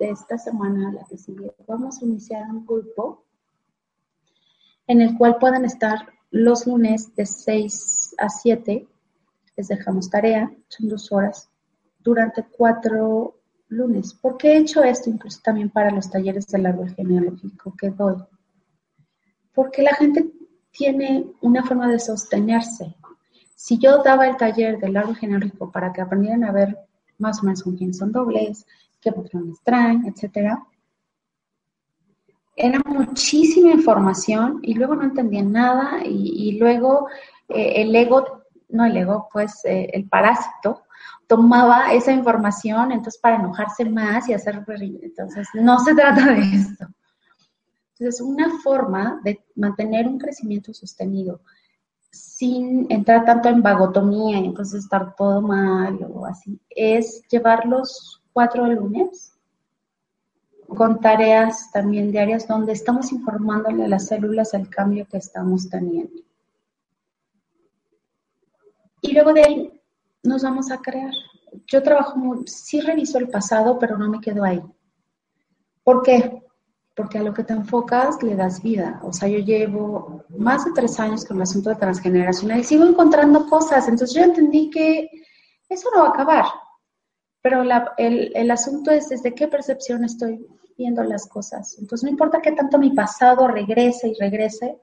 de 0.00 0.10
esta 0.10 0.38
semana, 0.38 0.92
la 0.92 1.04
que 1.04 1.18
sigue, 1.18 1.54
vamos 1.66 2.00
a 2.00 2.04
iniciar 2.06 2.48
un 2.50 2.64
grupo 2.64 3.24
en 4.86 5.00
el 5.00 5.16
cual 5.18 5.36
puedan 5.38 5.64
estar 5.64 6.06
los 6.30 6.66
lunes 6.66 7.14
de 7.14 7.26
6 7.26 8.14
a 8.18 8.28
7. 8.28 8.88
Les 9.56 9.68
dejamos 9.68 10.10
tarea, 10.10 10.50
son 10.68 10.88
dos 10.88 11.12
horas, 11.12 11.50
durante 12.00 12.44
cuatro 12.44 13.35
lunes. 13.68 14.14
¿Por 14.14 14.36
qué 14.36 14.52
he 14.52 14.58
hecho 14.58 14.82
esto 14.82 15.10
incluso 15.10 15.40
también 15.42 15.70
para 15.70 15.90
los 15.90 16.10
talleres 16.10 16.46
del 16.48 16.66
árbol 16.66 16.94
genealógico 16.94 17.74
que 17.76 17.90
doy? 17.90 18.16
Porque 19.54 19.82
la 19.82 19.94
gente 19.94 20.30
tiene 20.70 21.26
una 21.40 21.64
forma 21.64 21.88
de 21.88 21.98
sostenerse. 21.98 22.94
Si 23.54 23.78
yo 23.78 24.02
daba 24.02 24.26
el 24.26 24.36
taller 24.36 24.78
del 24.78 24.96
árbol 24.96 25.16
genealógico 25.16 25.72
para 25.72 25.92
que 25.92 26.02
aprendieran 26.02 26.44
a 26.44 26.52
ver 26.52 26.78
más 27.18 27.40
o 27.40 27.44
menos 27.44 27.62
con 27.62 27.76
quién 27.76 27.94
son 27.94 28.12
dobles, 28.12 28.66
qué 29.00 29.12
patrones 29.12 29.58
traen, 29.64 30.04
etcétera, 30.06 30.62
era 32.54 32.80
muchísima 32.86 33.72
información 33.72 34.60
y 34.62 34.74
luego 34.74 34.94
no 34.94 35.04
entendían 35.04 35.52
nada 35.52 36.00
y, 36.04 36.58
luego 36.58 37.08
eh, 37.48 37.82
el 37.82 37.94
ego, 37.94 38.44
no 38.70 38.86
el 38.86 38.96
ego, 38.96 39.28
pues 39.30 39.62
eh, 39.64 39.90
el 39.92 40.08
parásito 40.08 40.85
tomaba 41.26 41.92
esa 41.92 42.12
información 42.12 42.92
entonces 42.92 43.20
para 43.20 43.36
enojarse 43.36 43.84
más 43.84 44.28
y 44.28 44.34
hacer 44.34 44.64
entonces 45.02 45.48
no 45.54 45.78
se 45.80 45.94
trata 45.94 46.26
de 46.26 46.40
esto. 46.40 46.86
Entonces, 47.98 48.20
una 48.20 48.58
forma 48.62 49.20
de 49.24 49.42
mantener 49.54 50.06
un 50.06 50.18
crecimiento 50.18 50.74
sostenido 50.74 51.40
sin 52.10 52.86
entrar 52.90 53.24
tanto 53.24 53.48
en 53.48 53.62
vagotomía 53.62 54.38
y 54.38 54.46
entonces 54.46 54.84
estar 54.84 55.14
todo 55.16 55.40
mal 55.40 55.98
o 56.12 56.26
así, 56.26 56.60
es 56.70 57.22
llevarlos 57.28 58.22
cuatro 58.32 58.66
lunes 58.66 59.32
con 60.68 61.00
tareas 61.00 61.70
también 61.72 62.10
diarias 62.10 62.46
donde 62.46 62.72
estamos 62.72 63.12
informándole 63.12 63.84
a 63.84 63.88
las 63.88 64.08
células 64.08 64.52
el 64.54 64.68
cambio 64.68 65.06
que 65.06 65.16
estamos 65.16 65.68
teniendo. 65.68 66.22
Y 69.00 69.12
luego 69.12 69.32
de 69.32 69.42
ahí 69.42 69.75
nos 70.26 70.42
vamos 70.42 70.70
a 70.70 70.78
crear. 70.78 71.12
Yo 71.66 71.82
trabajo, 71.82 72.14
sí 72.46 72.80
reviso 72.80 73.18
el 73.18 73.28
pasado, 73.28 73.78
pero 73.78 73.96
no 73.96 74.08
me 74.08 74.20
quedo 74.20 74.44
ahí. 74.44 74.62
¿Por 75.82 76.02
qué? 76.02 76.42
Porque 76.94 77.18
a 77.18 77.22
lo 77.22 77.32
que 77.32 77.44
te 77.44 77.52
enfocas 77.52 78.22
le 78.22 78.34
das 78.34 78.62
vida. 78.62 79.00
O 79.02 79.12
sea, 79.12 79.28
yo 79.28 79.38
llevo 79.38 80.24
más 80.36 80.64
de 80.64 80.72
tres 80.72 80.98
años 80.98 81.24
con 81.24 81.36
el 81.36 81.42
asunto 81.42 81.70
de 81.70 81.76
transgeneracional 81.76 82.60
y 82.60 82.64
sigo 82.64 82.84
encontrando 82.84 83.46
cosas. 83.46 83.88
Entonces 83.88 84.16
yo 84.16 84.22
entendí 84.24 84.70
que 84.70 85.08
eso 85.68 85.88
no 85.94 86.02
va 86.02 86.08
a 86.08 86.10
acabar. 86.10 86.44
Pero 87.42 87.62
el, 87.98 88.32
el 88.34 88.50
asunto 88.50 88.90
es 88.90 89.08
desde 89.08 89.34
qué 89.34 89.46
percepción 89.46 90.04
estoy 90.04 90.44
viendo 90.76 91.02
las 91.04 91.26
cosas. 91.28 91.76
Entonces 91.78 92.04
no 92.04 92.10
importa 92.10 92.42
qué 92.42 92.52
tanto 92.52 92.78
mi 92.78 92.90
pasado 92.90 93.46
regrese 93.48 94.08
y 94.08 94.14
regrese, 94.14 94.78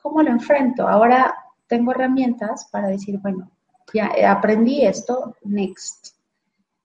¿cómo 0.00 0.22
lo 0.22 0.30
enfrento? 0.30 0.88
Ahora 0.88 1.34
tengo 1.66 1.92
herramientas 1.92 2.68
para 2.70 2.88
decir, 2.88 3.18
bueno, 3.18 3.50
ya 3.92 4.10
aprendí 4.30 4.84
esto, 4.84 5.36
next. 5.42 6.16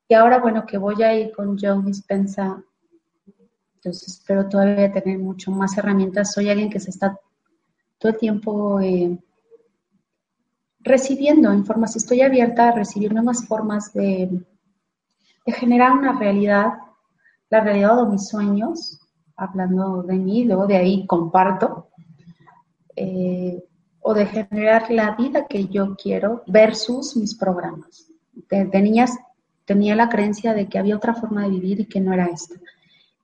Y 0.07 0.13
ahora, 0.13 0.39
bueno, 0.39 0.65
que 0.65 0.77
voy 0.77 1.01
a 1.03 1.13
ir 1.13 1.31
con 1.31 1.57
Joe 1.57 1.81
Dispensa, 1.83 2.63
entonces 3.75 4.07
espero 4.07 4.47
todavía 4.47 4.91
tener 4.91 5.19
mucho 5.19 5.51
más 5.51 5.77
herramientas. 5.77 6.33
Soy 6.33 6.49
alguien 6.49 6.69
que 6.69 6.79
se 6.79 6.89
está 6.89 7.19
todo 7.97 8.11
el 8.11 8.17
tiempo 8.17 8.79
eh, 8.79 9.17
recibiendo 10.79 11.53
información, 11.53 11.97
estoy 11.97 12.21
abierta 12.21 12.69
a 12.69 12.71
recibir 12.71 13.13
nuevas 13.13 13.45
formas 13.45 13.93
de, 13.93 14.29
de 15.45 15.51
generar 15.51 15.93
una 15.93 16.17
realidad, 16.17 16.73
la 17.49 17.61
realidad 17.61 18.03
de 18.03 18.11
mis 18.11 18.27
sueños, 18.27 18.99
hablando 19.35 20.03
de 20.03 20.15
mí, 20.15 20.45
luego 20.45 20.67
de 20.67 20.77
ahí 20.77 21.05
comparto. 21.05 21.89
Eh, 22.95 23.66
o 24.09 24.13
de 24.13 24.25
generar 24.25 24.89
la 24.89 25.17
vida 25.17 25.47
que 25.47 25.67
yo 25.67 25.97
quiero 26.01 26.41
versus 26.47 27.17
mis 27.17 27.35
programas. 27.35 28.07
De, 28.49 28.81
niñas 28.81 29.11
tenía 29.65 29.97
la 29.97 30.07
creencia 30.07 30.53
de 30.53 30.69
que 30.69 30.79
había 30.79 30.95
otra 30.95 31.13
forma 31.13 31.43
de 31.43 31.49
vivir 31.49 31.81
y 31.81 31.87
que 31.87 31.99
no 31.99 32.13
era 32.13 32.27
esta. 32.27 32.55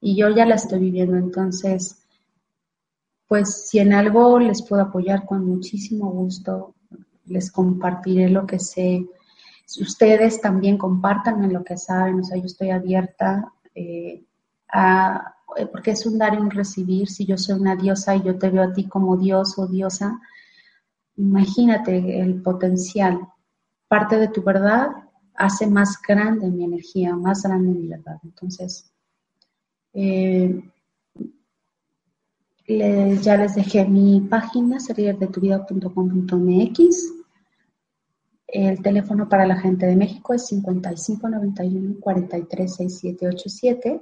Y 0.02 0.18
yo 0.18 0.30
ya 0.32 0.46
la 0.46 0.56
estoy 0.56 0.80
viviendo, 0.80 1.16
entonces, 1.16 2.04
pues 3.30 3.70
si 3.70 3.80
en 3.80 3.94
algo 3.94 4.38
les 4.40 4.62
puedo 4.62 4.82
apoyar 4.82 5.26
con 5.26 5.46
muchísimo 5.46 6.12
gusto, 6.12 6.76
les 7.28 7.50
compartiré 7.50 8.28
lo 8.28 8.46
que 8.46 8.60
sé. 8.60 9.08
Ustedes 9.80 10.42
también 10.42 10.78
compartan 10.78 11.46
en 11.46 11.54
lo 11.54 11.64
que 11.64 11.78
saben, 11.78 12.20
o 12.20 12.24
sea, 12.26 12.36
yo 12.36 12.48
estoy 12.48 12.72
abierta 12.72 13.54
eh, 13.74 14.22
a, 14.68 15.34
porque 15.72 15.92
es 15.92 16.06
un 16.06 16.18
dar 16.18 16.34
y 16.34 16.40
un 16.40 16.52
recibir. 16.52 17.08
Si 17.08 17.26
yo 17.26 17.38
soy 17.38 17.58
una 17.58 17.78
diosa 17.78 18.18
y 18.18 18.24
yo 18.24 18.38
te 18.38 18.50
veo 18.50 18.64
a 18.64 18.74
ti 18.74 18.90
como 18.90 19.16
dios 19.16 19.58
o 19.58 19.66
diosa, 19.66 20.20
Imagínate 21.18 22.20
el 22.20 22.42
potencial. 22.42 23.20
Parte 23.88 24.18
de 24.18 24.30
tu 24.30 24.42
verdad 24.44 24.90
hace 25.36 25.68
más 25.68 26.00
grande 26.08 26.50
mi 26.50 26.64
energía, 26.64 27.16
más 27.16 27.44
grande 27.44 27.74
mi 27.74 27.88
verdad. 27.88 28.18
Entonces, 28.24 28.92
eh, 29.94 30.64
ya 32.68 33.38
les 33.38 33.56
dejé 33.56 33.86
mi 33.86 34.22
página, 34.22 34.80
serierdetuvida.com.mx. 34.80 37.14
El 38.48 38.82
teléfono 38.82 39.28
para 39.28 39.46
la 39.46 39.60
gente 39.60 39.86
de 39.86 39.96
México 39.96 40.34
es 40.34 40.48
5591 40.48 42.00
436787. 42.00 44.02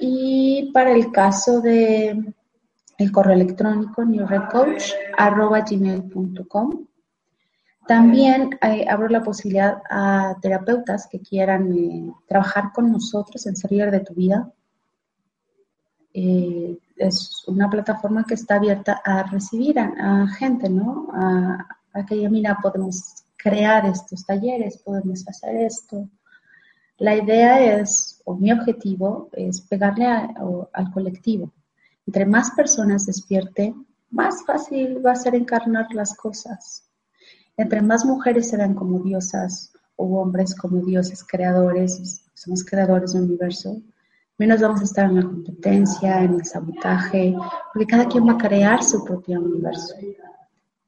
Y 0.00 0.70
para 0.72 0.92
el 0.92 1.10
caso 1.10 1.60
de 1.60 2.34
el 3.02 3.12
correo 3.12 3.34
electrónico 3.34 4.04
newredcoach.gmail.com. 4.04 6.86
También 7.86 8.58
eh, 8.62 8.86
abro 8.88 9.08
la 9.08 9.24
posibilidad 9.24 9.82
a 9.90 10.36
terapeutas 10.40 11.08
que 11.10 11.20
quieran 11.20 11.72
eh, 11.72 12.12
trabajar 12.28 12.72
con 12.72 12.92
nosotros 12.92 13.44
en 13.46 13.56
Ser 13.56 13.90
de 13.90 14.00
tu 14.00 14.14
Vida. 14.14 14.48
Eh, 16.14 16.78
es 16.96 17.44
una 17.48 17.68
plataforma 17.68 18.24
que 18.24 18.34
está 18.34 18.54
abierta 18.56 19.00
a 19.04 19.24
recibir 19.24 19.80
a, 19.80 20.28
gente, 20.38 20.68
¿no? 20.68 21.08
A, 21.12 21.66
a, 21.92 22.06
que 22.06 22.28
mira, 22.28 22.58
podemos 22.62 23.24
crear 23.36 23.86
estos 23.86 24.24
talleres, 24.24 24.78
podemos 24.78 25.26
hacer 25.26 25.56
esto. 25.56 26.08
La 26.98 27.16
idea 27.16 27.80
es, 27.80 28.22
o 28.24 28.36
mi 28.36 28.52
objetivo, 28.52 29.28
es 29.32 29.60
pegarle 29.62 30.06
al 30.06 30.92
colectivo 30.92 31.50
entre 32.12 32.26
más 32.26 32.50
personas 32.50 33.06
despierte, 33.06 33.74
más 34.10 34.44
fácil 34.44 35.00
va 35.04 35.12
a 35.12 35.16
ser 35.16 35.34
encarnar 35.34 35.86
las 35.94 36.14
cosas. 36.14 36.86
Entre 37.56 37.80
más 37.80 38.04
mujeres 38.04 38.50
se 38.50 38.58
dan 38.58 38.74
como 38.74 38.98
diosas 38.98 39.72
o 39.96 40.20
hombres 40.20 40.54
como 40.54 40.84
dioses 40.84 41.24
creadores, 41.26 42.22
somos 42.34 42.64
creadores 42.64 43.14
del 43.14 43.22
universo, 43.22 43.80
menos 44.36 44.60
vamos 44.60 44.82
a 44.82 44.84
estar 44.84 45.06
en 45.06 45.16
la 45.16 45.22
competencia, 45.22 46.22
en 46.22 46.34
el 46.34 46.44
sabotaje, 46.44 47.34
porque 47.72 47.86
cada 47.86 48.06
quien 48.06 48.28
va 48.28 48.32
a 48.32 48.46
crear 48.46 48.84
su 48.84 49.02
propio 49.06 49.40
universo. 49.40 49.94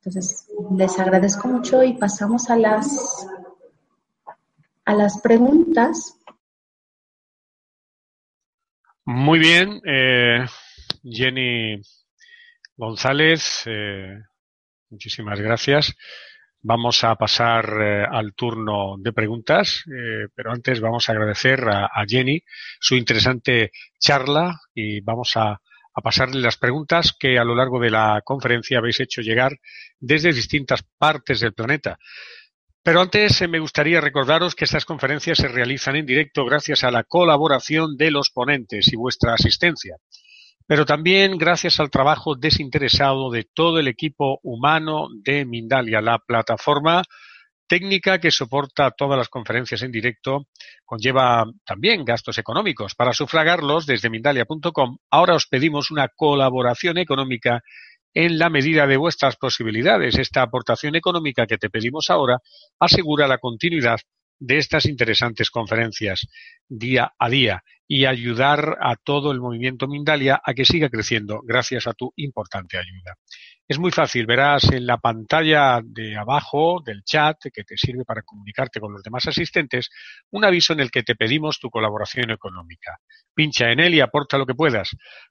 Entonces, 0.02 0.46
les 0.76 1.00
agradezco 1.00 1.48
mucho 1.48 1.82
y 1.82 1.94
pasamos 1.94 2.50
a 2.50 2.56
las, 2.56 3.26
a 4.84 4.94
las 4.94 5.18
preguntas. 5.22 6.18
Muy 9.06 9.38
bien. 9.38 9.80
Eh, 9.86 10.44
Jenny 11.04 11.80
González, 12.76 13.62
eh, 13.66 14.18
muchísimas 14.88 15.38
gracias. 15.38 15.94
Vamos 16.62 17.04
a 17.04 17.14
pasar 17.16 17.68
eh, 17.78 18.06
al 18.10 18.34
turno 18.34 18.96
de 18.98 19.12
preguntas, 19.12 19.84
eh, 19.86 20.28
pero 20.34 20.50
antes 20.50 20.80
vamos 20.80 21.08
a 21.08 21.12
agradecer 21.12 21.60
a, 21.68 21.90
Jenny 22.06 22.42
su 22.80 22.96
interesante 22.96 23.70
charla 24.00 24.58
y 24.74 25.02
vamos 25.02 25.36
a, 25.36 25.50
a, 25.50 26.00
pasarle 26.02 26.40
las 26.40 26.56
preguntas 26.56 27.14
que 27.18 27.38
a 27.38 27.44
lo 27.44 27.54
largo 27.54 27.78
de 27.78 27.90
la 27.90 28.22
conferencia 28.24 28.78
habéis 28.78 29.00
hecho 29.00 29.20
llegar 29.20 29.58
desde 30.00 30.32
distintas 30.32 30.82
partes 30.96 31.40
del 31.40 31.52
planeta. 31.52 31.98
Pero 32.82 33.02
antes 33.02 33.46
me 33.48 33.58
gustaría 33.58 34.00
recordaros 34.00 34.54
que 34.54 34.64
estas 34.64 34.86
conferencias 34.86 35.38
se 35.38 35.48
realizan 35.48 35.96
en 35.96 36.06
directo 36.06 36.46
gracias 36.46 36.82
a 36.82 36.90
la 36.90 37.04
colaboración 37.04 37.96
de 37.98 38.10
los 38.10 38.30
ponentes 38.30 38.90
y 38.90 38.96
vuestra 38.96 39.34
asistencia 39.34 39.96
pero 40.66 40.86
también 40.86 41.36
gracias 41.36 41.78
al 41.80 41.90
trabajo 41.90 42.34
desinteresado 42.34 43.30
de 43.30 43.44
todo 43.52 43.78
el 43.78 43.88
equipo 43.88 44.40
humano 44.42 45.08
de 45.22 45.44
Mindalia, 45.44 46.00
la 46.00 46.18
plataforma 46.18 47.02
técnica 47.66 48.18
que 48.18 48.30
soporta 48.30 48.90
todas 48.90 49.18
las 49.18 49.28
conferencias 49.28 49.82
en 49.82 49.92
directo, 49.92 50.46
conlleva 50.84 51.44
también 51.64 52.04
gastos 52.04 52.38
económicos. 52.38 52.94
Para 52.94 53.12
sufragarlos 53.12 53.86
desde 53.86 54.10
Mindalia.com, 54.10 54.98
ahora 55.10 55.34
os 55.34 55.46
pedimos 55.46 55.90
una 55.90 56.08
colaboración 56.08 56.98
económica 56.98 57.62
en 58.12 58.38
la 58.38 58.48
medida 58.48 58.86
de 58.86 58.96
vuestras 58.96 59.36
posibilidades. 59.36 60.18
Esta 60.18 60.42
aportación 60.42 60.94
económica 60.94 61.46
que 61.46 61.58
te 61.58 61.70
pedimos 61.70 62.10
ahora 62.10 62.38
asegura 62.78 63.26
la 63.26 63.38
continuidad 63.38 63.98
de 64.38 64.58
estas 64.58 64.86
interesantes 64.86 65.50
conferencias 65.50 66.26
día 66.68 67.12
a 67.18 67.28
día 67.28 67.62
y 67.86 68.06
ayudar 68.06 68.78
a 68.80 68.96
todo 68.96 69.32
el 69.32 69.40
movimiento 69.40 69.86
Mindalia 69.86 70.40
a 70.42 70.54
que 70.54 70.64
siga 70.64 70.88
creciendo 70.88 71.40
gracias 71.44 71.86
a 71.86 71.92
tu 71.92 72.12
importante 72.16 72.78
ayuda. 72.78 73.16
Es 73.66 73.78
muy 73.78 73.90
fácil, 73.90 74.26
verás 74.26 74.64
en 74.72 74.86
la 74.86 74.98
pantalla 74.98 75.80
de 75.82 76.16
abajo 76.18 76.82
del 76.84 77.02
chat 77.02 77.38
que 77.50 77.64
te 77.64 77.78
sirve 77.78 78.04
para 78.04 78.22
comunicarte 78.22 78.78
con 78.78 78.92
los 78.92 79.02
demás 79.02 79.26
asistentes 79.26 79.88
un 80.30 80.44
aviso 80.44 80.74
en 80.74 80.80
el 80.80 80.90
que 80.90 81.02
te 81.02 81.14
pedimos 81.14 81.58
tu 81.58 81.70
colaboración 81.70 82.30
económica. 82.30 82.98
Pincha 83.34 83.70
en 83.70 83.80
él 83.80 83.94
y 83.94 84.00
aporta 84.00 84.36
lo 84.36 84.44
que 84.44 84.54
puedas. 84.54 84.90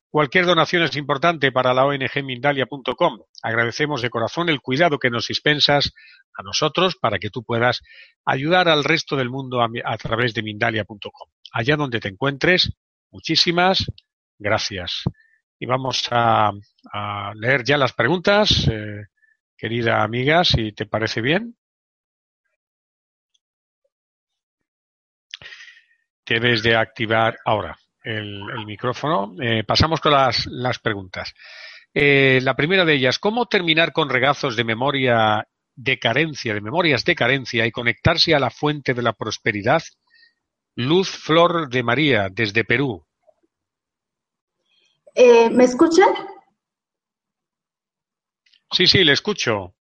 Cualquier 0.10 0.48
donación 0.48 0.82
es 0.82 0.96
importante 0.96 1.52
para 1.52 1.76
la 1.76 1.86
ONG 1.86 2.24
Mindalia.com. 2.24 3.20
Agradecemos 3.44 4.02
de 4.02 4.10
corazón 4.10 4.50
el 4.50 4.62
cuidado 4.62 4.98
que 4.98 5.12
nos 5.12 5.28
dispensas 5.28 5.92
a 6.36 6.42
nosotros 6.42 6.96
para 6.96 7.20
que 7.20 7.30
tú 7.30 7.44
puedas 7.44 7.82
ayudar 8.26 8.68
al 8.68 8.84
resto 8.84 9.16
del 9.16 9.30
mundo 9.30 9.62
a, 9.62 9.98
través 9.98 10.34
de 10.34 10.42
Mindalia.com. 10.42 11.30
Allá 11.54 11.76
donde 11.76 12.00
te 12.00 12.10
encuentres, 12.10 12.74
muchísimas 13.12 13.86
gracias. 14.40 15.04
Y 15.60 15.68
vamos 15.68 16.08
a, 16.10 16.52
leer 17.36 17.64
ya 17.64 17.78
las 17.78 17.94
preguntas, 17.94 18.68
eh, 18.72 19.04
querida 19.56 20.04
amiga, 20.04 20.44
si 20.44 20.72
te 20.72 20.88
parece 20.88 21.22
bien. 21.22 21.56
Debes 26.26 26.64
de 26.64 26.76
activar 26.76 27.38
ahora 27.46 27.78
el, 28.04 28.66
micrófono. 28.66 29.36
Eh, 29.40 29.64
pasamos 29.64 30.02
con 30.02 30.12
las, 30.12 30.80
preguntas. 30.82 31.36
Eh, 31.94 32.40
la 32.42 32.56
primera 32.56 32.84
de 32.84 32.96
ellas, 32.96 33.20
¿cómo 33.20 33.46
terminar 33.46 33.94
con 33.94 34.10
regazos 34.10 34.56
de 34.56 34.64
memoria 34.64 35.48
de 35.76 36.00
carencia, 36.00 36.56
de 36.56 36.62
memorias 36.62 37.06
de 37.06 37.14
carencia 37.14 37.68
y 37.68 37.72
conectarse 37.72 38.34
a 38.34 38.40
la 38.40 38.50
fuente 38.50 38.96
de 38.96 39.04
la 39.04 39.14
prosperidad? 39.14 39.84
Luz 40.76 41.10
Flor 41.10 41.70
de 41.70 41.84
María, 41.84 42.30
desde 42.32 42.64
Perú. 42.64 43.06
Eh, 45.16 45.50
¿Me 45.50 45.66
escuchan? 45.66 46.10
Sí, 48.72 48.88
sí, 48.88 49.04
le 49.04 49.14
escucho. 49.14 49.76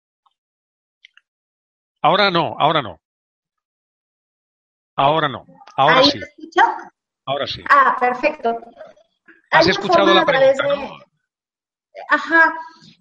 Ahora 2.01 2.31
no, 2.31 2.55
ahora 2.57 2.81
no. 2.81 2.99
Ahora 4.95 5.27
no. 5.27 5.45
Ahora 5.75 6.03
sí. 6.03 6.17
escucha? 6.17 6.91
Ahora 7.25 7.45
sí. 7.45 7.63
Ah, 7.69 7.95
perfecto. 7.99 8.57
¿Has 9.51 9.67
escuchado 9.67 10.13
la 10.13 10.25
pregunta? 10.25 10.65
Ajá. 12.09 12.53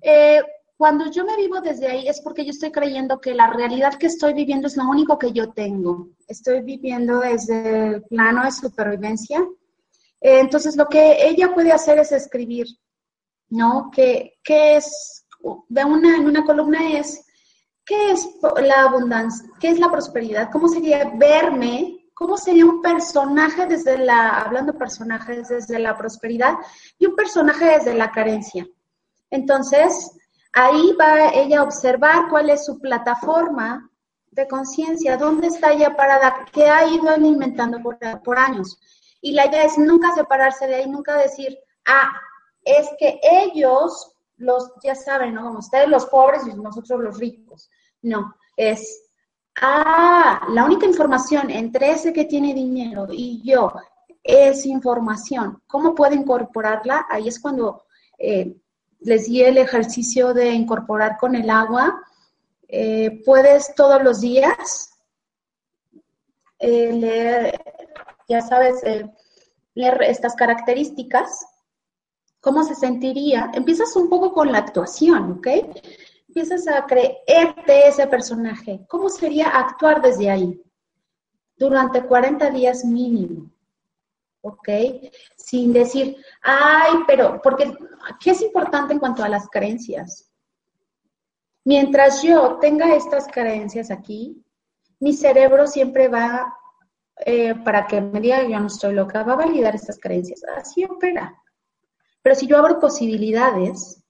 Eh, 0.02 0.42
cuando 0.78 1.10
yo 1.10 1.26
me 1.26 1.36
vivo 1.36 1.60
desde 1.60 1.88
ahí 1.88 2.08
es 2.08 2.22
porque 2.22 2.44
yo 2.44 2.50
estoy 2.50 2.70
creyendo 2.70 3.20
que 3.20 3.34
la 3.34 3.48
realidad 3.48 3.98
que 3.98 4.06
estoy 4.06 4.32
viviendo 4.32 4.68
es 4.68 4.76
lo 4.78 4.88
único 4.88 5.18
que 5.18 5.32
yo 5.32 5.52
tengo. 5.52 6.08
Estoy 6.26 6.62
viviendo 6.62 7.20
desde 7.20 7.88
el 7.88 8.02
plano 8.04 8.44
de 8.44 8.52
supervivencia 8.52 9.44
eh, 10.20 10.40
entonces, 10.40 10.76
lo 10.76 10.86
que 10.86 11.28
ella 11.28 11.54
puede 11.54 11.72
hacer 11.72 11.98
es 11.98 12.12
escribir, 12.12 12.66
¿no? 13.50 13.90
¿Qué, 13.92 14.38
es, 14.46 15.26
de 15.68 15.84
una, 15.84 16.16
en 16.16 16.26
una 16.26 16.44
columna 16.44 16.98
es, 16.98 17.24
¿qué 17.84 18.12
es 18.12 18.28
la 18.60 18.82
abundancia? 18.82 19.48
¿Qué 19.60 19.68
es 19.68 19.78
la 19.78 19.90
prosperidad? 19.90 20.50
¿Cómo 20.50 20.68
sería 20.68 21.12
verme? 21.16 22.06
¿Cómo 22.14 22.36
sería 22.36 22.66
un 22.66 22.82
personaje 22.82 23.66
desde 23.66 23.96
la, 23.96 24.40
hablando 24.40 24.76
personajes 24.76 25.48
desde 25.48 25.78
la 25.78 25.96
prosperidad 25.96 26.54
y 26.98 27.06
un 27.06 27.14
personaje 27.14 27.64
desde 27.66 27.94
la 27.94 28.10
carencia? 28.10 28.66
Entonces, 29.30 30.10
ahí 30.58 30.92
va 30.98 31.28
ella 31.28 31.60
a 31.60 31.62
observar 31.62 32.28
cuál 32.28 32.50
es 32.50 32.66
su 32.66 32.80
plataforma 32.80 33.88
de 34.32 34.48
conciencia, 34.48 35.16
dónde 35.16 35.46
está 35.46 35.72
ella 35.72 35.96
parada, 35.96 36.46
qué 36.52 36.68
ha 36.68 36.86
ido 36.86 37.08
alimentando 37.08 37.78
por, 37.80 38.38
años. 38.38 38.76
Y 39.20 39.32
la 39.32 39.46
idea 39.46 39.64
es 39.64 39.78
nunca 39.78 40.12
separarse 40.14 40.66
de 40.66 40.76
ahí, 40.76 40.90
nunca 40.90 41.16
decir, 41.16 41.56
ah, 41.86 42.10
es 42.64 42.88
que 42.98 43.20
ellos, 43.22 44.12
los, 44.36 44.72
ya 44.82 44.96
saben, 44.96 45.34
¿no? 45.34 45.44
Como 45.44 45.58
ustedes 45.60 45.88
los 45.88 46.06
pobres 46.06 46.44
y 46.46 46.54
nosotros 46.54 47.00
los 47.00 47.18
ricos. 47.18 47.70
No, 48.02 48.34
es, 48.56 49.10
ah, 49.62 50.44
la 50.50 50.64
única 50.64 50.86
información 50.86 51.50
entre 51.50 51.92
ese 51.92 52.12
que 52.12 52.24
tiene 52.24 52.52
dinero 52.52 53.06
y 53.10 53.42
yo 53.44 53.72
es 54.24 54.66
información. 54.66 55.62
¿Cómo 55.68 55.94
puedo 55.94 56.14
incorporarla? 56.14 57.06
Ahí 57.08 57.28
es 57.28 57.40
cuando 57.40 57.84
eh, 58.18 58.56
les 59.00 59.26
di 59.26 59.42
el 59.42 59.58
ejercicio 59.58 60.34
de 60.34 60.50
incorporar 60.50 61.16
con 61.18 61.34
el 61.34 61.50
agua. 61.50 62.02
Eh, 62.68 63.22
puedes 63.24 63.74
todos 63.74 64.02
los 64.02 64.20
días 64.20 64.90
eh, 66.58 66.92
leer 66.92 67.60
ya 68.28 68.42
sabes, 68.42 68.82
eh, 68.84 69.10
leer 69.74 70.02
estas 70.02 70.34
características, 70.36 71.46
¿cómo 72.40 72.62
se 72.62 72.74
sentiría? 72.74 73.50
Empiezas 73.54 73.96
un 73.96 74.08
poco 74.08 74.32
con 74.32 74.52
la 74.52 74.58
actuación, 74.58 75.32
¿ok? 75.38 75.46
Empiezas 76.28 76.68
a 76.68 76.84
creerte 76.84 77.88
ese 77.88 78.06
personaje. 78.06 78.84
¿Cómo 78.86 79.08
sería 79.08 79.48
actuar 79.48 80.02
desde 80.02 80.30
ahí? 80.30 80.62
Durante 81.56 82.02
40 82.02 82.50
días 82.50 82.84
mínimo. 82.84 83.50
¿Ok? 84.42 84.68
Sin 85.36 85.72
decir, 85.72 86.16
ay, 86.42 86.92
pero, 87.06 87.40
porque, 87.42 87.72
¿qué 88.20 88.30
es 88.30 88.42
importante 88.42 88.92
en 88.92 88.98
cuanto 88.98 89.22
a 89.22 89.28
las 89.28 89.48
creencias? 89.48 90.30
Mientras 91.64 92.22
yo 92.22 92.58
tenga 92.60 92.94
estas 92.94 93.26
creencias 93.28 93.90
aquí, 93.90 94.42
mi 95.00 95.12
cerebro 95.12 95.66
siempre 95.66 96.08
va 96.08 96.54
eh, 97.26 97.54
para 97.64 97.86
que 97.86 98.00
me 98.00 98.20
diga 98.20 98.42
yo 98.46 98.60
no 98.60 98.68
estoy 98.68 98.94
loca, 98.94 99.22
va 99.22 99.32
a 99.32 99.36
validar 99.46 99.74
estas 99.74 99.98
creencias. 99.98 100.42
Así 100.56 100.84
opera. 100.84 101.36
Pero 102.22 102.34
si 102.34 102.46
yo 102.46 102.58
abro 102.58 102.80
posibilidades, 102.80 104.02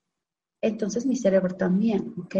entonces 0.60 1.06
mi 1.06 1.16
cerebro 1.16 1.56
también, 1.56 2.14
¿ok? 2.18 2.36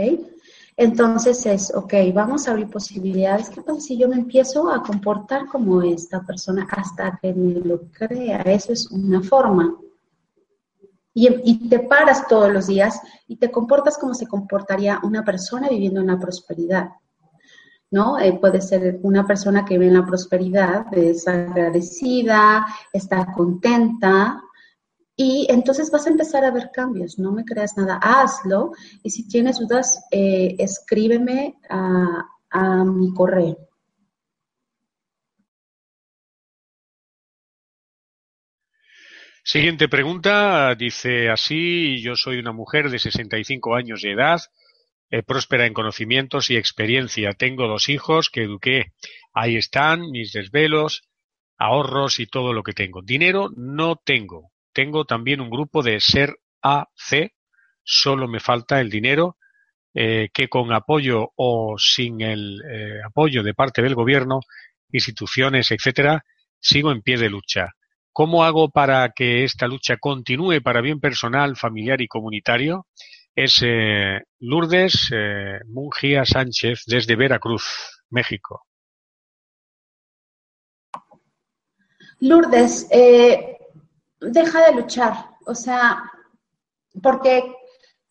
Entonces 0.81 1.45
es, 1.45 1.75
ok, 1.75 1.93
vamos 2.15 2.47
a 2.47 2.53
abrir 2.53 2.71
posibilidades. 2.71 3.51
¿Qué 3.51 3.61
pasa 3.63 3.81
si 3.81 3.99
yo 3.99 4.09
me 4.09 4.15
empiezo 4.15 4.71
a 4.71 4.81
comportar 4.81 5.47
como 5.47 5.83
esta 5.83 6.21
persona 6.23 6.69
hasta 6.71 7.19
que 7.21 7.35
me 7.35 7.55
lo 7.55 7.81
crea? 7.91 8.43
Eso 8.43 8.73
es 8.73 8.89
una 8.93 9.21
forma. 9.21 9.75
Y, 11.13 11.69
te 11.69 11.81
paras 11.81 12.29
todos 12.29 12.53
los 12.53 12.69
días 12.69 13.01
y 13.27 13.35
te 13.35 13.51
comportas 13.51 13.99
como 13.99 14.15
se 14.15 14.29
comportaría 14.29 15.01
una 15.03 15.25
persona 15.25 15.69
viviendo 15.69 16.01
en 16.01 16.07
la 16.07 16.21
prosperidad. 16.21 16.91
¿no? 17.91 18.17
Eh, 18.21 18.39
puede 18.41 18.61
ser 18.61 19.01
una 19.03 19.27
persona 19.27 19.65
que 19.65 19.79
ve 19.79 19.89
en 19.89 19.95
la 19.95 20.07
prosperidad, 20.07 20.87
es 20.97 21.27
agradecida, 21.27 22.65
está 22.93 23.33
contenta, 23.33 24.45
y 25.21 25.49
entonces 25.51 25.91
vas 25.91 26.07
a 26.07 26.11
empezar 26.11 26.45
a 26.45 26.53
ver 26.53 26.71
cambios, 26.73 27.19
no 27.19 27.33
me 27.33 27.45
creas 27.45 27.77
nada, 27.77 27.99
hazlo, 28.01 28.71
y 29.03 29.11
si 29.11 29.27
tienes 29.27 29.59
dudas, 29.59 30.07
eh, 30.13 30.55
escríbeme 30.61 31.57
a, 31.69 32.25
mi 32.85 33.13
correo. 33.13 33.59
Siguiente 39.43 39.89
pregunta, 39.89 40.75
dice 40.77 41.31
así, 41.31 42.01
yo 42.01 42.15
soy 42.15 42.39
una 42.39 42.53
mujer 42.53 42.89
de 42.89 43.01
65 43.01 43.75
años 43.75 44.03
de 44.03 44.13
edad, 44.13 44.41
eh, 45.11 45.25
próspera 45.25 45.67
en 45.67 45.75
conocimientos 45.75 46.49
y 46.51 46.57
experiencia. 46.57 47.33
Tengo 47.33 47.67
dos 47.67 47.89
hijos 47.89 48.31
que 48.31 48.45
eduqué. 48.45 48.93
Ahí 49.33 49.57
están 49.57 50.11
mis 50.11 50.33
desvelos, 50.33 51.03
ahorros 51.57 52.21
y 52.21 52.27
todo 52.27 52.53
lo 52.53 52.63
que 52.63 52.73
tengo. 52.73 53.03
Dinero 53.03 53.51
no 53.57 53.97
tengo. 53.97 54.53
Tengo 54.79 55.05
también 55.05 55.41
un 55.41 55.51
grupo 55.51 55.83
de 55.83 55.99
ser 55.99 56.37
AC. 56.63 57.33
Solo 57.83 58.29
me 58.29 58.39
falta 58.39 58.81
el 58.81 58.89
dinero 58.89 59.37
eh, 59.93 60.29
que 60.33 60.49
con 60.49 60.73
apoyo 60.73 61.33
o 61.35 61.75
sin 61.77 62.21
el 62.21 62.63
eh, 62.63 63.01
apoyo 63.05 63.43
de 63.43 63.55
parte 63.55 63.83
del 63.83 63.97
gobierno, 63.97 64.39
instituciones, 64.93 65.73
etcétera, 65.73 66.25
sigo 66.61 66.93
en 66.93 67.03
pie 67.03 67.19
de 67.19 67.29
lucha. 67.29 67.73
¿Cómo 68.13 68.45
hago 68.45 68.71
para 68.71 69.11
que 69.11 69.43
esta 69.43 69.67
lucha 69.67 69.97
continúe 69.97 70.61
para 70.63 70.81
bien 70.81 71.01
personal, 71.01 71.57
familiar 71.57 72.01
y 72.01 72.07
comunitario? 72.07 72.87
es 73.35 73.61
eh, 73.65 74.21
Lourdes 74.39 75.11
Mungia 75.67 76.25
Sánchez 76.25 76.85
desde 76.87 77.17
Veracruz, 77.17 77.65
México. 78.11 78.65
Lourdes, 82.21 82.89
deja 84.21 84.67
de 84.67 84.75
luchar, 84.75 85.15
o 85.47 85.55
sea, 85.55 86.03
porque 87.03 87.55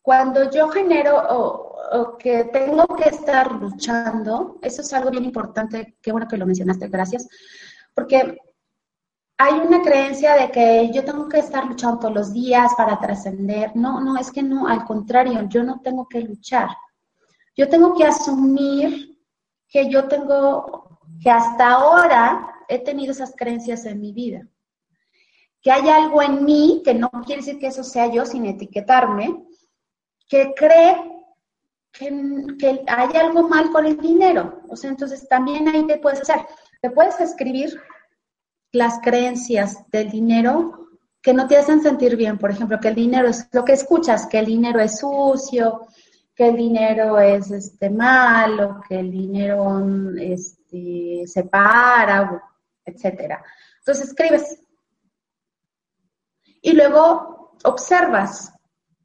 cuando 0.02 0.50
yo 0.52 0.70
genero 0.70 1.22
o, 1.30 2.18
que 2.18 2.46
tengo 2.46 2.86
que 2.96 3.10
estar 3.10 3.52
luchando, 3.52 4.58
eso 4.62 4.82
es 4.82 4.94
algo 4.94 5.10
bien 5.10 5.26
importante, 5.26 5.98
qué 6.02 6.12
bueno 6.12 6.28
que 6.28 6.38
lo 6.38 6.46
mencionaste, 6.46 6.88
gracias, 6.90 7.28
porque 7.94 8.38
hay 9.38 9.54
una 9.54 9.82
creencia 9.82 10.36
de 10.36 10.52
que 10.52 10.92
yo 10.92 11.06
tengo 11.06 11.30
que 11.30 11.40
estar 11.40 11.66
luchando 11.66 12.00
todos 12.00 12.14
los 12.14 12.34
días 12.34 12.74
para 12.76 13.00
trascender. 13.00 13.76
No, 13.76 14.02
no, 14.02 14.18
es 14.18 14.32
que 14.32 14.42
no, 14.42 14.68
al 14.68 14.84
contrario, 14.86 15.48
yo 15.48 15.64
no 15.64 15.80
tengo 15.82 16.08
que 16.08 16.22
luchar. 16.22 16.70
Yo 17.56 17.70
tengo 17.70 17.94
que 17.96 18.06
asumir 18.06 19.20
que 19.68 19.90
yo 19.90 20.08
tengo, 20.08 21.00
que 21.22 21.30
hasta 21.30 21.72
ahora 21.72 22.52
he 22.68 22.80
tenido 22.80 23.12
esas 23.12 23.36
creencias 23.36 23.86
en 23.86 24.02
mi 24.02 24.12
vida. 24.12 24.48
Que 25.62 25.72
hay 25.72 25.90
algo 25.90 26.22
en 26.22 26.46
mí, 26.46 26.82
que 26.84 26.94
no 26.94 27.10
quiere 27.26 27.42
decir 27.42 27.60
que 27.60 27.68
eso 27.68 27.84
sea 27.84 28.12
yo 28.12 28.26
sin 28.26 28.46
etiquetarme, 28.46 29.46
que 30.28 30.54
cree 30.56 30.96
que, 31.92 32.84
hay 32.88 33.18
algo 33.18 33.48
mal 33.48 33.72
con 33.72 33.86
el 33.86 33.98
dinero. 33.98 34.62
O 34.70 34.76
sea, 34.76 34.90
entonces 34.90 35.28
también 35.28 35.68
ahí 35.68 35.86
te 35.88 35.98
puedes 35.98 36.22
hacer, 36.22 36.46
te 36.82 36.92
puedes 36.92 37.20
escribir 37.20 37.82
las 38.72 39.00
creencias 39.00 39.90
del 39.92 40.10
dinero 40.10 40.88
que 41.22 41.34
no 41.34 41.48
te 41.48 41.58
hacen 41.58 41.82
sentir 41.82 42.16
bien. 42.16 42.38
Por 42.38 42.52
ejemplo, 42.52 42.80
que 42.80 42.90
el 42.90 42.96
dinero 42.96 43.28
es 43.28 43.48
lo 43.52 43.66
que 43.66 43.74
escuchas, 43.74 44.28
que 44.28 44.40
el 44.40 44.46
dinero 44.46 44.80
es 44.80 45.00
sucio, 45.00 45.88
que 46.36 46.50
el 46.50 46.56
dinero 46.56 47.20
es 47.20 47.50
este, 47.52 47.90
malo, 47.90 48.82
que 48.88 49.00
el 49.00 49.12
dinero 49.12 49.84
este, 50.20 51.24
separa, 51.26 52.42
etcétera. 52.86 53.44
Entonces 53.80 54.10
escribes. 54.10 54.60
Y 56.68 56.74
luego 56.74 57.54
observas 57.64 58.52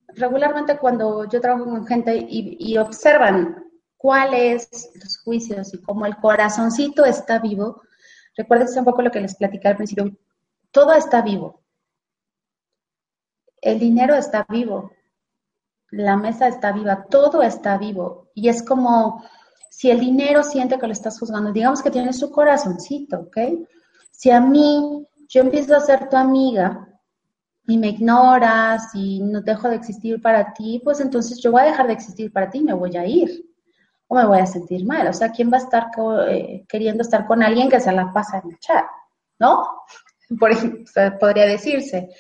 regularmente 0.09 0.79
cuando 0.79 1.29
yo 1.29 1.41
trabajo 1.41 1.65
con 1.65 1.87
gente 1.87 2.27
y, 2.29 2.77
observan 2.77 3.71
cuáles 3.97 4.69
los 4.97 5.19
juicios 5.19 5.73
y 5.73 5.81
cómo 5.81 6.05
el 6.05 6.17
corazoncito 6.17 7.05
está 7.05 7.39
vivo, 7.39 7.81
recuerden 8.37 8.67
un 8.77 8.85
poco 8.85 9.03
lo 9.03 9.13
que 9.13 9.21
les 9.21 9.37
platicé 9.37 9.69
al 9.69 9.77
principio, 9.77 10.11
todo 10.73 10.93
está 10.93 11.23
vivo. 11.23 11.63
El 13.61 13.79
dinero 13.79 14.17
está 14.17 14.45
vivo, 14.49 14.91
la 15.93 16.17
mesa 16.17 16.49
está 16.49 16.73
viva, 16.73 17.07
todo 17.09 17.43
está 17.43 17.79
vivo. 17.79 18.33
Y 18.35 18.49
es 18.49 18.65
como 18.65 19.25
si 19.71 19.89
el 19.89 20.01
dinero 20.01 20.43
siente 20.43 20.81
que 20.81 20.87
lo 20.89 20.93
estás 20.93 21.17
juzgando, 21.17 21.53
digamos 21.53 21.81
que 21.81 21.93
tiene 21.93 22.13
su 22.13 22.33
corazoncito, 22.33 23.21
¿ok? 23.21 23.37
Si 24.11 24.33
a 24.33 24.41
mí 24.41 25.07
yo 25.29 25.43
empiezo 25.43 25.77
a 25.77 25.81
ser 25.81 26.09
tu 26.09 26.17
amiga 26.17 26.89
y 27.67 27.79
me 27.79 27.89
ignoras 27.89 28.95
y 28.95 29.21
no 29.21 29.41
dejo 29.41 29.69
de 29.69 29.77
existir 29.77 30.21
para 30.21 30.53
ti, 30.53 30.81
pues 30.83 31.01
entonces 31.01 31.41
yo 31.41 31.53
voy 31.53 31.63
a 31.63 31.67
dejar 31.67 31.87
de 31.87 31.93
existir 31.93 32.33
para 32.33 32.51
ti 32.51 32.59
y 32.59 32.65
me 32.65 32.75
voy 32.75 32.97
a 32.97 33.07
ir. 33.07 33.49
O 34.09 34.17
me 34.17 34.27
voy 34.27 34.41
a 34.41 34.47
sentir 34.47 34.85
mal. 34.85 35.07
O 35.07 35.13
sea, 35.13 35.31
¿quién 35.31 35.51
va 35.51 35.57
a 35.57 35.61
estar 35.61 35.87
eh, 36.29 36.65
queriendo 36.69 37.03
estar 37.03 37.27
con 37.27 37.43
alguien 37.43 37.71
que 37.71 37.81
se 37.81 37.93
la 37.93 38.13
pasa 38.13 38.39
en 38.39 38.51
el 38.51 38.59
chat? 38.59 38.85
¿No? 39.39 39.65
Por 40.39 40.51
ejemplo, 40.51 40.85
podría 41.19 41.47
decirse. 41.47 42.11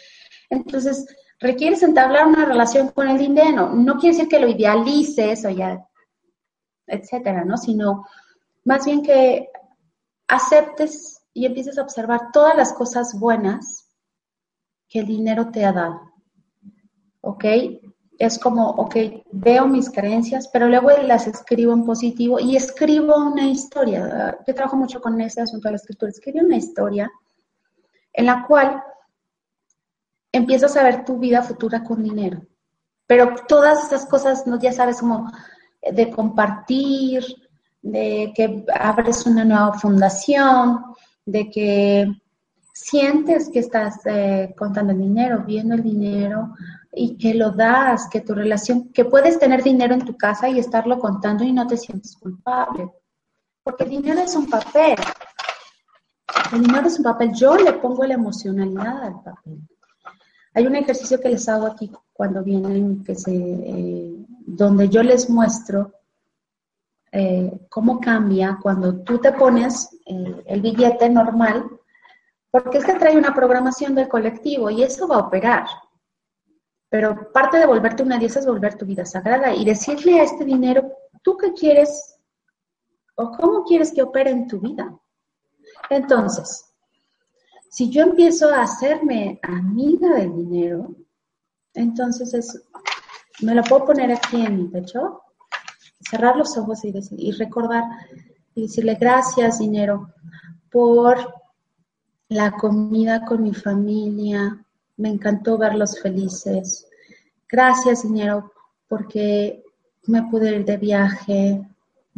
Entonces, 0.48 1.06
requieres 1.40 1.82
entablar 1.82 2.26
una 2.26 2.44
relación 2.44 2.88
con 2.88 3.08
el 3.08 3.18
dinero. 3.18 3.70
No 3.70 3.98
quiere 3.98 4.16
decir 4.16 4.28
que 4.28 4.40
lo 4.40 4.48
idealices 4.48 5.44
o 5.44 5.50
ya, 5.50 5.84
etcétera, 6.86 7.44
¿no? 7.44 7.56
Sino 7.56 8.06
más 8.64 8.84
bien 8.84 9.02
que 9.02 9.48
aceptes 10.28 11.22
y 11.34 11.46
empieces 11.46 11.78
a 11.78 11.82
observar 11.82 12.30
todas 12.32 12.56
las 12.56 12.72
cosas 12.72 13.18
buenas 13.18 13.81
que 14.92 14.98
el 14.98 15.06
dinero 15.06 15.50
te 15.50 15.64
ha 15.64 15.72
dado. 15.72 16.12
¿Ok? 17.22 17.44
Es 18.18 18.38
como, 18.38 18.68
ok, 18.68 18.96
veo 19.32 19.66
mis 19.66 19.88
creencias, 19.90 20.48
pero 20.52 20.68
luego 20.68 20.90
las 21.02 21.26
escribo 21.26 21.72
en 21.72 21.86
positivo 21.86 22.38
y 22.38 22.56
escribo 22.56 23.16
una 23.16 23.48
historia. 23.48 24.38
Yo 24.46 24.54
trabajo 24.54 24.76
mucho 24.76 25.00
con 25.00 25.18
ese 25.20 25.40
asunto 25.40 25.68
de 25.68 25.72
la 25.72 25.76
escritura. 25.76 26.10
Escribo 26.10 26.40
una 26.40 26.56
historia 26.56 27.10
en 28.12 28.26
la 28.26 28.44
cual 28.46 28.82
empiezas 30.30 30.76
a 30.76 30.82
ver 30.82 31.06
tu 31.06 31.18
vida 31.18 31.42
futura 31.42 31.82
con 31.82 32.02
dinero. 32.02 32.42
Pero 33.06 33.34
todas 33.48 33.84
esas 33.84 34.04
cosas, 34.04 34.46
¿no? 34.46 34.60
ya 34.60 34.72
sabes, 34.72 35.00
como 35.00 35.32
de 35.80 36.10
compartir, 36.10 37.24
de 37.80 38.30
que 38.36 38.64
abres 38.78 39.24
una 39.24 39.44
nueva 39.44 39.72
fundación, 39.72 40.84
de 41.24 41.50
que 41.50 42.21
sientes 42.72 43.50
que 43.50 43.58
estás 43.58 44.00
eh, 44.06 44.54
contando 44.56 44.92
el 44.92 44.98
dinero, 44.98 45.44
viendo 45.46 45.74
el 45.74 45.82
dinero 45.82 46.54
y 46.92 47.16
que 47.16 47.34
lo 47.34 47.50
das, 47.50 48.08
que 48.10 48.22
tu 48.22 48.34
relación, 48.34 48.90
que 48.92 49.04
puedes 49.04 49.38
tener 49.38 49.62
dinero 49.62 49.94
en 49.94 50.04
tu 50.04 50.16
casa 50.16 50.48
y 50.48 50.58
estarlo 50.58 50.98
contando 50.98 51.44
y 51.44 51.52
no 51.52 51.66
te 51.66 51.76
sientes 51.76 52.16
culpable. 52.16 52.90
Porque 53.62 53.84
el 53.84 53.90
dinero 53.90 54.20
es 54.20 54.34
un 54.34 54.48
papel. 54.48 54.96
El 56.52 56.62
dinero 56.62 56.86
es 56.86 56.98
un 56.98 57.04
papel. 57.04 57.32
Yo 57.34 57.56
le 57.56 57.74
pongo 57.74 58.04
la 58.04 58.14
emocionalidad 58.14 59.02
al 59.04 59.22
papel. 59.22 59.60
Hay 60.54 60.66
un 60.66 60.76
ejercicio 60.76 61.20
que 61.20 61.30
les 61.30 61.48
hago 61.48 61.66
aquí 61.66 61.90
cuando 62.12 62.42
vienen, 62.42 63.04
que 63.04 63.14
se, 63.14 63.32
eh, 63.34 64.14
donde 64.46 64.88
yo 64.88 65.02
les 65.02 65.30
muestro 65.30 65.92
eh, 67.10 67.66
cómo 67.68 68.00
cambia 68.00 68.58
cuando 68.60 69.02
tú 69.02 69.18
te 69.18 69.32
pones 69.32 69.90
el 70.06 70.60
billete 70.60 71.08
normal 71.08 71.64
porque 72.52 72.78
es 72.78 72.84
que 72.84 72.94
trae 72.94 73.16
una 73.16 73.34
programación 73.34 73.94
del 73.94 74.08
colectivo 74.08 74.70
y 74.70 74.82
eso 74.82 75.08
va 75.08 75.16
a 75.16 75.26
operar. 75.26 75.66
Pero 76.90 77.32
parte 77.32 77.56
de 77.56 77.64
volverte 77.64 78.02
una 78.02 78.18
diosa 78.18 78.40
es 78.40 78.46
volver 78.46 78.76
tu 78.76 78.84
vida 78.84 79.06
sagrada 79.06 79.54
y 79.54 79.64
decirle 79.64 80.20
a 80.20 80.24
este 80.24 80.44
dinero, 80.44 80.92
¿tú 81.22 81.38
qué 81.38 81.54
quieres 81.54 82.18
o 83.14 83.30
cómo 83.30 83.64
quieres 83.64 83.90
que 83.92 84.02
opere 84.02 84.30
en 84.30 84.46
tu 84.46 84.60
vida? 84.60 84.94
Entonces, 85.88 86.74
si 87.70 87.88
yo 87.88 88.02
empiezo 88.02 88.52
a 88.52 88.64
hacerme 88.64 89.40
amiga 89.42 90.14
del 90.14 90.36
dinero, 90.36 90.94
entonces 91.72 92.34
es, 92.34 92.62
me 93.40 93.54
lo 93.54 93.62
puedo 93.62 93.86
poner 93.86 94.12
aquí 94.12 94.44
en 94.44 94.58
mi 94.58 94.68
pecho, 94.68 95.22
cerrar 96.00 96.36
los 96.36 96.54
ojos 96.58 96.80
y, 96.84 97.32
recordar 97.32 97.84
y 98.54 98.62
decirle 98.62 98.96
gracias 98.96 99.58
dinero 99.58 100.12
por 100.70 101.41
la 102.32 102.52
comida 102.52 103.24
con 103.24 103.42
mi 103.42 103.52
familia, 103.52 104.58
me 104.96 105.10
encantó 105.10 105.58
verlos 105.58 106.00
felices. 106.00 106.86
Gracias, 107.48 108.02
dinero, 108.02 108.52
porque 108.88 109.62
me 110.06 110.22
pude 110.24 110.56
ir 110.56 110.64
de 110.64 110.76
viaje, 110.78 111.68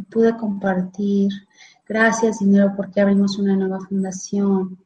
pude 0.09 0.35
compartir. 0.37 1.31
Gracias, 1.87 2.39
dinero, 2.39 2.73
porque 2.75 3.01
abrimos 3.01 3.37
una 3.37 3.55
nueva 3.55 3.79
fundación. 3.81 4.77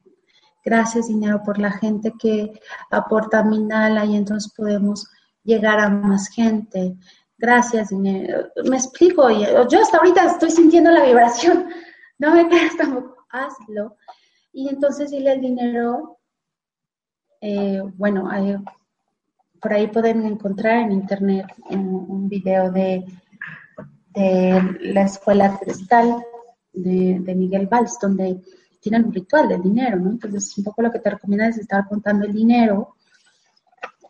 Gracias, 0.64 1.08
dinero, 1.08 1.42
por 1.44 1.58
la 1.58 1.70
gente 1.70 2.12
que 2.18 2.60
aporta 2.90 3.38
a 3.38 3.44
Minala 3.44 4.04
y 4.04 4.16
entonces 4.16 4.52
podemos 4.54 5.08
llegar 5.44 5.78
a 5.78 5.88
más 5.88 6.28
gente. 6.28 6.96
Gracias, 7.38 7.88
dinero. 7.90 8.48
Me 8.64 8.76
explico, 8.76 9.30
yo 9.30 9.80
hasta 9.80 9.98
ahorita 9.98 10.24
estoy 10.26 10.50
sintiendo 10.50 10.90
la 10.90 11.04
vibración. 11.04 11.66
No 12.18 12.34
me 12.34 12.48
quedas 12.48 12.76
tampoco, 12.76 13.24
hazlo. 13.30 13.96
Y 14.52 14.68
entonces 14.68 15.10
dile 15.10 15.32
el 15.32 15.40
dinero, 15.40 16.18
eh, 17.40 17.82
bueno, 17.96 18.28
por 19.60 19.72
ahí 19.72 19.86
pueden 19.88 20.24
encontrar 20.24 20.78
en 20.78 20.92
internet 20.92 21.46
un, 21.70 22.28
video 22.28 22.70
de, 22.72 23.04
de, 24.14 24.78
la 24.80 25.02
escuela 25.02 25.58
cristal 25.58 26.22
de, 26.72 27.34
Miguel 27.34 27.66
Valls, 27.66 27.98
donde 28.00 28.40
tienen 28.80 29.06
un 29.06 29.12
ritual 29.12 29.48
del 29.48 29.62
dinero, 29.62 29.98
¿no? 29.98 30.10
Entonces, 30.10 30.56
un 30.56 30.64
poco 30.64 30.82
lo 30.82 30.90
que 30.90 31.00
te 31.00 31.10
recomienda 31.10 31.48
es 31.48 31.58
estar 31.58 31.86
contando 31.88 32.24
el 32.24 32.32
dinero 32.32 32.96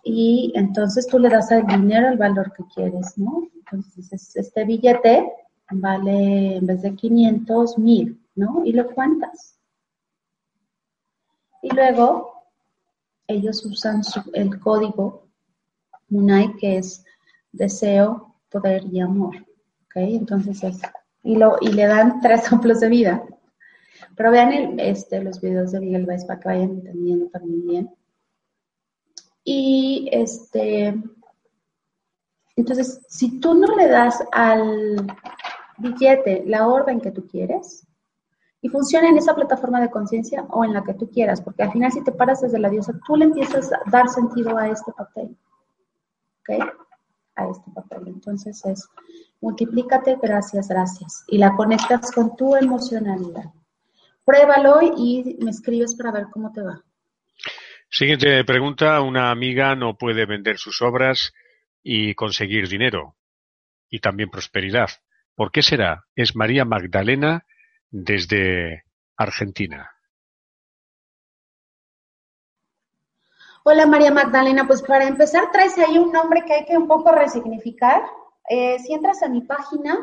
y 0.03 0.53
entonces 0.55 1.07
tú 1.07 1.19
le 1.19 1.29
das 1.29 1.51
al 1.53 1.67
dinero 1.67 2.09
el 2.09 2.17
valor 2.17 2.53
que 2.53 2.65
quieres, 2.75 3.19
¿no? 3.19 3.49
Entonces, 3.55 4.35
este 4.37 4.65
billete 4.65 5.31
vale 5.71 6.57
en 6.57 6.67
vez 6.67 6.83
de 6.83 6.95
500, 6.95 7.79
1000, 7.79 8.21
¿no? 8.37 8.63
Y 8.65 8.73
lo 8.73 8.87
cuentas. 8.93 9.60
Y 11.63 11.75
luego 11.75 12.45
ellos 13.27 13.65
usan 13.65 14.03
el 14.35 14.59
código 14.61 15.29
Munai, 16.09 16.57
que 16.57 16.79
es 16.79 17.05
deseo, 17.53 18.35
poder 18.51 18.85
y 18.93 19.01
amor. 19.01 19.37
¿Ok? 19.85 19.97
Entonces 19.97 20.63
es, 20.65 20.81
y, 21.23 21.37
lo, 21.37 21.57
y 21.61 21.73
le 21.73 21.87
dan 21.87 22.21
tres 22.21 22.45
ejemplos 22.47 22.81
de 22.81 22.89
vida. 22.89 23.25
Pero 24.17 24.31
vean 24.31 24.79
este, 24.81 25.23
los 25.23 25.41
videos 25.41 25.73
de 25.73 25.81
Miguel 25.81 26.07
Baez 26.07 26.25
para 26.25 26.41
que 26.41 26.49
vayan 26.49 26.71
entendiendo 26.71 27.27
también 27.29 27.67
bien. 27.67 27.91
Y 29.45 30.09
este, 30.13 30.95
entonces, 32.57 33.01
si 33.09 33.41
tú 33.41 33.55
no 33.55 33.75
le 33.77 33.89
das 33.89 34.23
al 34.33 35.07
billete 35.79 36.45
la 36.47 36.69
orden 36.69 37.01
que 37.01 37.11
tú 37.11 37.27
quieres, 37.27 37.87
y 38.63 38.69
funciona 38.69 39.09
en 39.09 39.17
esa 39.17 39.35
plataforma 39.35 39.81
de 39.81 39.91
conciencia 39.91 40.43
o 40.51 40.65
en 40.65 40.73
la 40.73 40.85
que 40.85 40.95
tú 40.95 41.11
quieras, 41.11 41.41
porque 41.41 41.63
al 41.63 41.73
final 41.73 41.91
si 41.93 42.05
te 42.05 42.13
paras 42.13 42.43
desde 42.43 42.59
la 42.59 42.69
diosa, 42.69 42.93
tú 43.07 43.17
le 43.17 43.25
empiezas 43.27 43.73
a 43.73 43.81
dar 43.91 44.09
sentido 44.09 44.59
a 44.59 44.69
este 44.69 44.93
papel, 44.93 45.37
¿ok? 46.41 46.65
A 47.37 47.49
este 47.49 47.71
papel. 47.75 48.09
Entonces 48.09 48.65
es, 48.67 48.89
multiplícate, 49.41 50.19
gracias, 50.21 50.69
gracias, 50.69 51.25
y 51.29 51.39
la 51.39 51.57
conectas 51.57 52.13
con 52.13 52.37
tu 52.37 52.55
emocionalidad. 52.57 53.53
Pruébalo 54.25 54.81
y 54.83 55.39
me 55.41 55.51
escribes 55.51 55.95
para 55.95 56.13
ver 56.13 56.27
cómo 56.31 56.53
te 56.53 56.63
va. 56.63 56.83
Siguiente 57.89 58.45
pregunta, 58.45 59.01
una 59.01 59.31
amiga 59.31 59.75
no 59.75 59.97
puede 59.97 60.27
vender 60.27 60.59
sus 60.59 60.81
obras 60.83 61.33
y 61.83 62.15
conseguir 62.15 62.69
dinero 62.69 63.17
y 63.89 63.99
también 63.99 64.31
prosperidad. 64.31 64.91
¿Por 65.35 65.51
qué 65.51 65.63
será? 65.63 66.05
Es 66.15 66.37
María 66.37 66.65
Magdalena 66.65 67.45
desde 67.91 68.85
Argentina. 69.17 69.91
Hola 73.63 73.87
María 73.87 74.11
Magdalena, 74.11 74.67
pues 74.67 74.81
para 74.83 75.07
empezar 75.07 75.51
traes 75.53 75.77
ahí 75.79 75.99
un 75.99 76.13
nombre 76.13 76.45
que 76.47 76.55
hay 76.55 76.65
que 76.65 76.79
un 76.79 76.89
poco 76.89 77.13
resignificar. 77.13 78.03
Eh, 78.49 78.79
si 78.79 78.95
entras 78.95 79.23
a 79.23 79.29
mi 79.29 79.43
página, 79.43 79.99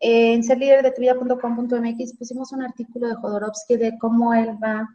en 0.00 0.42
serliderdetuvida.com.mx 0.42 2.16
pusimos 2.18 2.52
un 2.52 2.62
artículo 2.62 3.08
de 3.08 3.14
Jodorowsky 3.14 3.76
de 3.76 3.96
cómo 3.98 4.34
él 4.34 4.58
va 4.62 4.88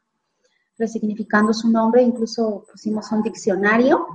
resignificando 0.77 1.53
su 1.53 1.69
nombre, 1.69 2.01
incluso 2.01 2.65
pusimos 2.69 3.11
un 3.11 3.23
diccionario. 3.23 4.05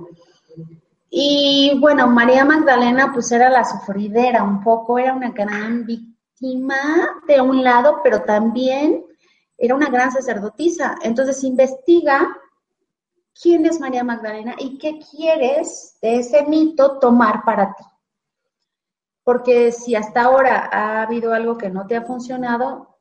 Y 1.09 1.77
bueno, 1.79 2.07
María 2.07 2.45
Magdalena 2.45 3.11
pues 3.13 3.31
era 3.31 3.49
la 3.49 3.65
sufridera 3.65 4.43
un 4.43 4.63
poco, 4.63 4.99
era 4.99 5.13
una 5.13 5.31
gran 5.31 5.85
víctima 5.85 6.14
de 7.27 7.41
un 7.41 7.63
lado, 7.63 8.01
pero 8.03 8.21
también 8.23 9.05
era 9.57 9.75
una 9.75 9.89
gran 9.89 10.11
sacerdotisa. 10.11 10.95
Entonces 11.01 11.43
investiga 11.43 12.35
quién 13.39 13.65
es 13.65 13.79
María 13.79 14.03
Magdalena 14.03 14.55
y 14.57 14.77
qué 14.77 14.99
quieres 14.99 15.97
de 16.01 16.17
ese 16.17 16.45
mito 16.45 16.99
tomar 16.99 17.43
para 17.43 17.73
ti. 17.73 17.83
Porque 19.23 19.71
si 19.71 19.95
hasta 19.95 20.23
ahora 20.23 20.69
ha 20.71 21.01
habido 21.01 21.33
algo 21.33 21.57
que 21.57 21.69
no 21.69 21.87
te 21.87 21.95
ha 21.95 22.03
funcionado, 22.03 22.95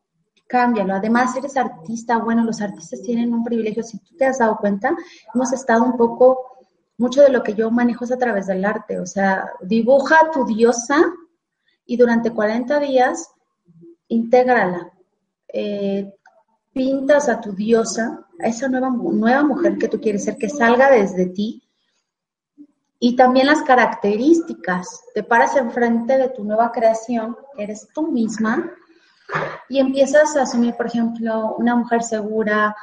cámbialo. 0.46 0.94
Además, 0.94 1.37
eres 1.37 1.57
artista, 1.57 2.18
bueno, 2.18 2.44
los 2.44 2.61
artistas 2.61 3.02
tienen 3.02 3.33
un 3.35 3.44
privilegio, 3.44 3.83
si 3.83 3.98
tú 3.98 4.16
te 4.16 4.24
has 4.24 4.38
dado 4.38 4.57
cuenta, 4.57 4.96
hemos 5.35 5.52
estado 5.52 5.85
un 5.85 5.96
poco, 5.96 6.57
mucho 6.96 7.22
de 7.22 7.30
lo 7.30 7.42
que 7.42 7.54
yo 7.54 7.70
manejo 7.70 8.04
es 8.04 8.12
a 8.12 8.18
través 8.18 8.46
del 8.46 8.64
arte, 8.64 9.00
o 9.00 9.07
sea, 9.07 9.50
dibuja 9.62 10.30
tu 10.33 10.46
diosa 10.46 10.96
y 11.85 11.96
durante 11.96 12.30
40 12.30 12.78
días 12.80 13.34
intégrala. 14.09 14.93
Eh, 15.49 16.12
pintas 16.73 17.29
a 17.29 17.40
tu 17.40 17.53
diosa, 17.53 18.27
a 18.40 18.47
esa 18.49 18.69
nueva, 18.69 18.90
nueva 18.90 19.45
mujer 19.45 19.79
que 19.79 19.88
tú 19.88 20.01
quieres 20.01 20.25
ser, 20.25 20.37
que 20.37 20.49
salga 20.49 20.90
desde 20.90 21.27
ti, 21.27 21.62
y 22.99 23.17
también 23.17 23.47
las 23.47 23.62
características. 23.62 25.05
Te 25.14 25.23
paras 25.23 25.57
enfrente 25.57 26.17
de 26.17 26.31
tu 26.31 26.43
nueva 26.43 26.73
creación, 26.73 27.37
que 27.55 27.64
eres 27.64 27.88
tú 27.95 28.11
misma, 28.11 28.73
y 29.69 29.79
empiezas 29.79 30.37
a 30.37 30.43
asumir, 30.43 30.75
por 30.75 30.87
ejemplo, 30.87 31.55
una 31.59 31.77
mujer 31.77 32.03
segura, 32.03 32.75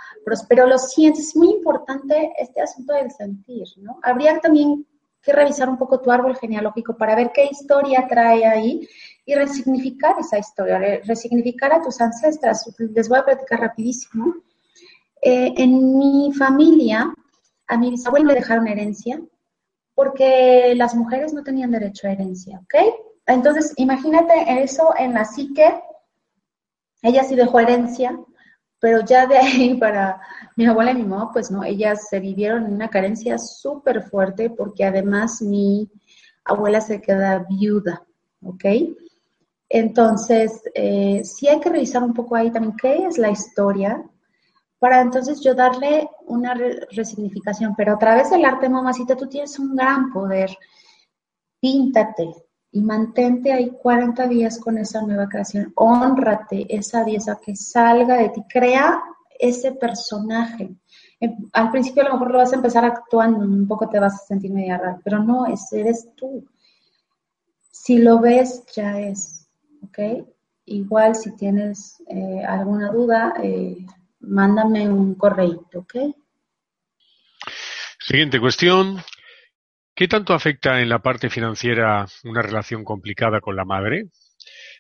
pero 0.47 0.67
lo 0.67 0.77
sientes. 0.77 1.29
Es 1.29 1.35
muy 1.35 1.49
importante 1.49 2.33
este 2.37 2.61
asunto 2.61 2.93
del 2.93 3.11
sentir, 3.11 3.67
¿no? 3.77 3.99
Habría 4.03 4.39
también 4.39 4.85
que 5.21 5.33
revisar 5.33 5.69
un 5.69 5.77
poco 5.77 5.99
tu 5.99 6.11
árbol 6.11 6.35
genealógico 6.35 6.97
para 6.97 7.15
ver 7.15 7.31
qué 7.33 7.47
historia 7.51 8.07
trae 8.07 8.45
ahí 8.45 8.87
y 9.25 9.35
resignificar 9.35 10.15
esa 10.19 10.39
historia, 10.39 10.79
resignificar 11.05 11.73
a 11.73 11.81
tus 11.81 12.01
ancestras. 12.01 12.69
Les 12.77 13.07
voy 13.07 13.19
a 13.19 13.25
platicar 13.25 13.59
rapidísimo. 13.59 14.35
Eh, 15.21 15.53
en 15.57 15.97
mi 15.97 16.33
familia, 16.33 17.13
a 17.67 17.77
mi 17.77 17.91
bisabuelo 17.91 18.27
le 18.27 18.35
dejaron 18.35 18.67
herencia 18.67 19.21
porque 19.93 20.73
las 20.75 20.95
mujeres 20.95 21.33
no 21.33 21.43
tenían 21.43 21.71
derecho 21.71 22.07
a 22.07 22.11
herencia, 22.11 22.59
¿ok? 22.59 22.75
Entonces, 23.27 23.73
imagínate 23.77 24.33
eso 24.63 24.93
en 24.97 25.13
la 25.13 25.25
psique. 25.25 25.81
Ella 27.03 27.23
sí 27.23 27.35
dejó 27.35 27.59
herencia, 27.59 28.19
pero 28.79 29.05
ya 29.05 29.27
de 29.27 29.37
ahí 29.37 29.75
para 29.79 30.19
mi 30.55 30.65
abuela 30.65 30.91
y 30.91 30.95
mi 30.95 31.03
mamá, 31.03 31.31
pues 31.31 31.51
no, 31.51 31.63
ellas 31.63 32.07
se 32.09 32.19
vivieron 32.19 32.65
en 32.65 32.73
una 32.73 32.89
carencia 32.89 33.37
súper 33.37 34.01
fuerte 34.03 34.49
porque 34.49 34.83
además 34.83 35.41
mi 35.41 35.89
abuela 36.43 36.81
se 36.81 36.99
queda 36.99 37.45
viuda, 37.47 38.03
¿ok? 38.43 38.65
Entonces, 39.73 40.61
eh, 40.73 41.21
sí 41.23 41.47
hay 41.47 41.61
que 41.61 41.69
revisar 41.69 42.03
un 42.03 42.13
poco 42.13 42.35
ahí 42.35 42.51
también 42.51 42.75
qué 42.75 43.05
es 43.05 43.17
la 43.17 43.29
historia, 43.29 44.03
para 44.79 44.99
entonces 44.99 45.39
yo 45.41 45.53
darle 45.53 46.09
una 46.25 46.53
resignificación. 46.91 47.73
Pero 47.77 47.93
a 47.93 47.99
través 47.99 48.31
del 48.31 48.43
arte, 48.43 48.67
mamacita, 48.67 49.15
tú 49.15 49.27
tienes 49.27 49.57
un 49.59 49.75
gran 49.75 50.11
poder. 50.11 50.49
Píntate 51.59 52.33
y 52.71 52.81
mantente 52.81 53.53
ahí 53.53 53.69
40 53.69 54.27
días 54.27 54.59
con 54.59 54.77
esa 54.77 55.01
nueva 55.03 55.29
creación. 55.29 55.71
Honrate 55.75 56.65
esa 56.67 57.03
diosa 57.03 57.39
que 57.39 57.55
salga 57.55 58.17
de 58.17 58.29
ti. 58.29 58.43
Crea 58.49 59.01
ese 59.39 59.71
personaje. 59.71 60.75
Al 61.53 61.71
principio 61.71 62.01
a 62.01 62.05
lo 62.07 62.13
mejor 62.13 62.31
lo 62.31 62.37
vas 62.39 62.51
a 62.51 62.55
empezar 62.55 62.83
actuando, 62.83 63.39
un 63.39 63.67
poco 63.67 63.87
te 63.87 63.99
vas 63.99 64.15
a 64.15 64.25
sentir 64.25 64.51
media 64.51 64.77
rara, 64.77 64.99
pero 65.03 65.23
no, 65.23 65.45
eres 65.45 66.09
tú. 66.15 66.45
Si 67.69 67.99
lo 67.99 68.19
ves, 68.19 68.63
ya 68.75 68.99
es, 68.99 69.40
¿ok? 69.81 69.99
Igual 70.65 71.15
si 71.15 71.35
tienes 71.35 72.01
eh, 72.07 72.43
alguna 72.47 72.91
duda, 72.91 73.33
eh, 73.43 73.77
mándame 74.19 74.87
un 74.89 75.15
correo, 75.15 75.67
¿ok? 75.73 75.95
Siguiente 77.99 78.39
cuestión. 78.39 79.01
¿Qué 79.95 80.07
tanto 80.07 80.33
afecta 80.33 80.81
en 80.81 80.89
la 80.89 80.99
parte 80.99 81.29
financiera 81.29 82.07
una 82.23 82.41
relación 82.41 82.83
complicada 82.83 83.41
con 83.41 83.55
la 83.55 83.65
madre? 83.65 84.05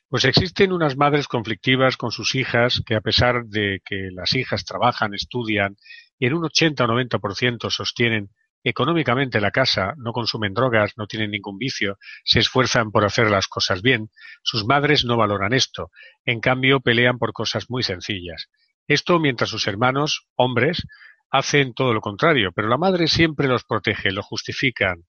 Pues 0.07 0.25
existen 0.25 0.73
unas 0.73 0.97
madres 0.97 1.27
conflictivas 1.27 1.97
con 1.97 2.11
sus 2.11 2.35
hijas 2.35 2.81
que 2.85 2.95
a 2.95 3.01
pesar 3.01 3.45
de 3.45 3.81
que 3.85 4.09
las 4.11 4.33
hijas 4.35 4.65
trabajan, 4.65 5.13
estudian 5.13 5.77
y 6.19 6.25
en 6.27 6.33
un 6.33 6.45
80 6.45 6.83
o 6.83 6.87
90% 6.87 7.69
sostienen 7.69 8.29
económicamente 8.63 9.41
la 9.41 9.51
casa, 9.51 9.93
no 9.97 10.11
consumen 10.11 10.53
drogas, 10.53 10.93
no 10.97 11.07
tienen 11.07 11.31
ningún 11.31 11.57
vicio, 11.57 11.97
se 12.23 12.39
esfuerzan 12.39 12.91
por 12.91 13.05
hacer 13.05 13.29
las 13.29 13.47
cosas 13.47 13.81
bien, 13.81 14.09
sus 14.43 14.65
madres 14.65 15.05
no 15.05 15.17
valoran 15.17 15.53
esto, 15.53 15.91
en 16.25 16.39
cambio 16.39 16.79
pelean 16.79 17.17
por 17.17 17.33
cosas 17.33 17.69
muy 17.69 17.83
sencillas. 17.83 18.49
Esto 18.87 19.19
mientras 19.19 19.49
sus 19.49 19.67
hermanos, 19.67 20.27
hombres, 20.35 20.85
hacen 21.29 21.73
todo 21.73 21.93
lo 21.93 22.01
contrario, 22.01 22.51
pero 22.53 22.67
la 22.67 22.77
madre 22.77 23.07
siempre 23.07 23.47
los 23.47 23.63
protege, 23.63 24.11
los 24.11 24.25
justifican. 24.25 25.05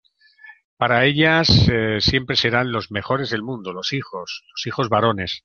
Para 0.76 1.04
ellas 1.04 1.68
eh, 1.70 2.00
siempre 2.00 2.36
serán 2.36 2.72
los 2.72 2.90
mejores 2.90 3.30
del 3.30 3.42
mundo, 3.42 3.72
los 3.72 3.92
hijos, 3.92 4.44
los 4.50 4.66
hijos 4.66 4.88
varones. 4.88 5.44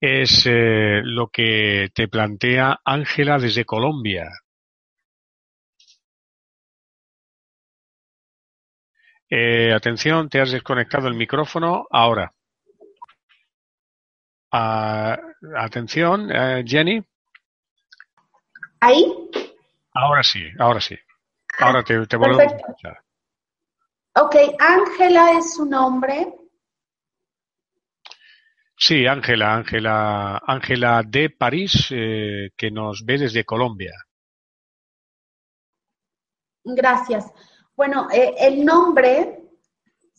Es 0.00 0.46
eh, 0.46 1.00
lo 1.02 1.28
que 1.28 1.90
te 1.94 2.08
plantea 2.08 2.80
Ángela 2.84 3.38
desde 3.38 3.64
Colombia. 3.64 4.28
Eh, 9.36 9.72
atención, 9.74 10.28
te 10.28 10.40
has 10.40 10.52
desconectado 10.52 11.08
el 11.08 11.14
micrófono 11.14 11.88
ahora. 11.90 12.32
Ah, 14.52 15.18
atención, 15.56 16.28
Jenny. 16.64 17.02
¿Ahí? 18.78 19.12
Ahora 19.92 20.22
sí, 20.22 20.40
ahora 20.56 20.80
sí. 20.80 20.96
Ahora 21.58 21.82
te, 21.82 22.06
te 22.06 22.16
vuelvo 22.16 22.38
a 22.38 22.44
escuchar. 22.44 23.02
Ok, 24.14 24.36
Ángela 24.60 25.32
es 25.36 25.54
su 25.54 25.66
nombre. 25.66 26.32
Sí, 28.76 29.04
Ángela, 29.04 29.56
Ángela, 29.56 30.40
Ángela 30.46 31.02
de 31.04 31.30
París, 31.30 31.88
eh, 31.90 32.50
que 32.56 32.70
nos 32.70 33.04
ve 33.04 33.18
desde 33.18 33.44
Colombia. 33.44 33.94
Gracias. 36.62 37.32
Bueno, 37.76 38.08
eh, 38.12 38.34
el 38.38 38.64
nombre 38.64 39.40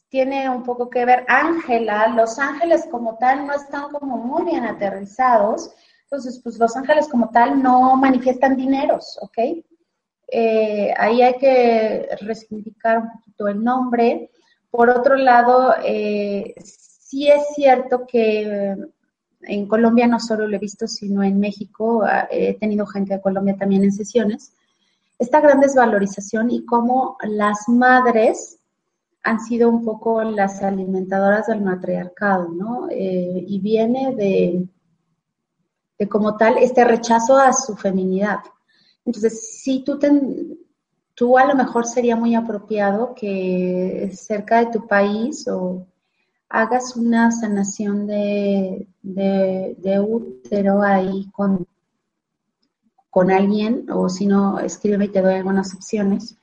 tiene 0.09 0.49
un 0.49 0.63
poco 0.63 0.89
que 0.89 1.05
ver. 1.05 1.25
Ángela, 1.27 2.07
los 2.09 2.37
ángeles 2.39 2.87
como 2.91 3.17
tal 3.17 3.47
no 3.47 3.53
están 3.53 3.91
como 3.91 4.17
muy 4.17 4.43
bien 4.43 4.65
aterrizados. 4.65 5.73
Entonces, 6.03 6.39
pues 6.43 6.57
los 6.59 6.75
ángeles 6.75 7.07
como 7.07 7.29
tal 7.29 7.61
no 7.61 7.95
manifiestan 7.95 8.55
dineros, 8.55 9.17
¿ok? 9.21 9.37
Eh, 10.27 10.93
ahí 10.97 11.21
hay 11.21 11.37
que 11.37 12.09
resignificar 12.21 12.99
un 12.99 13.11
poquito 13.11 13.47
el 13.47 13.63
nombre. 13.63 14.31
Por 14.69 14.89
otro 14.89 15.15
lado, 15.15 15.75
eh, 15.83 16.53
sí 16.63 17.29
es 17.29 17.53
cierto 17.55 18.05
que 18.05 18.75
en 19.41 19.67
Colombia 19.67 20.07
no 20.07 20.19
solo 20.19 20.47
lo 20.47 20.55
he 20.55 20.59
visto, 20.59 20.87
sino 20.87 21.23
en 21.23 21.39
México, 21.39 22.03
ah, 22.03 22.27
he 22.29 22.55
tenido 22.55 22.85
gente 22.85 23.13
de 23.13 23.21
Colombia 23.21 23.55
también 23.57 23.83
en 23.83 23.91
sesiones, 23.91 24.53
esta 25.17 25.39
gran 25.39 25.59
desvalorización 25.59 26.51
y 26.51 26.65
cómo 26.65 27.17
las 27.23 27.67
madres 27.69 28.59
han 29.23 29.39
sido 29.39 29.69
un 29.69 29.83
poco 29.83 30.23
las 30.23 30.61
alimentadoras 30.61 31.47
del 31.47 31.61
matriarcado, 31.61 32.49
¿no? 32.49 32.87
Eh, 32.89 33.43
y 33.47 33.59
viene 33.59 34.13
de, 34.15 34.67
de 35.97 36.09
como 36.09 36.37
tal 36.37 36.57
este 36.57 36.85
rechazo 36.85 37.37
a 37.37 37.51
su 37.53 37.75
feminidad. 37.75 38.39
Entonces, 39.03 39.59
si 39.61 39.83
tú, 39.83 39.99
tú 41.13 41.37
a 41.37 41.45
lo 41.45 41.55
mejor 41.55 41.85
sería 41.85 42.15
muy 42.15 42.35
apropiado 42.35 43.13
que 43.15 44.11
cerca 44.13 44.59
de 44.59 44.71
tu 44.71 44.85
país 44.87 45.47
o 45.47 45.87
hagas 46.49 46.95
una 46.95 47.31
sanación 47.31 48.07
de, 48.07 48.87
de, 49.01 49.99
útero 49.99 50.81
ahí 50.81 51.29
con, 51.31 51.67
con 53.15 53.31
alguien, 53.31 53.89
o 53.89 54.09
si 54.09 54.25
no, 54.27 54.59
escríbeme 54.59 55.05
y 55.05 55.07
te 55.07 55.21
doy 55.21 55.35
algunas 55.35 55.73
opciones, 55.73 56.35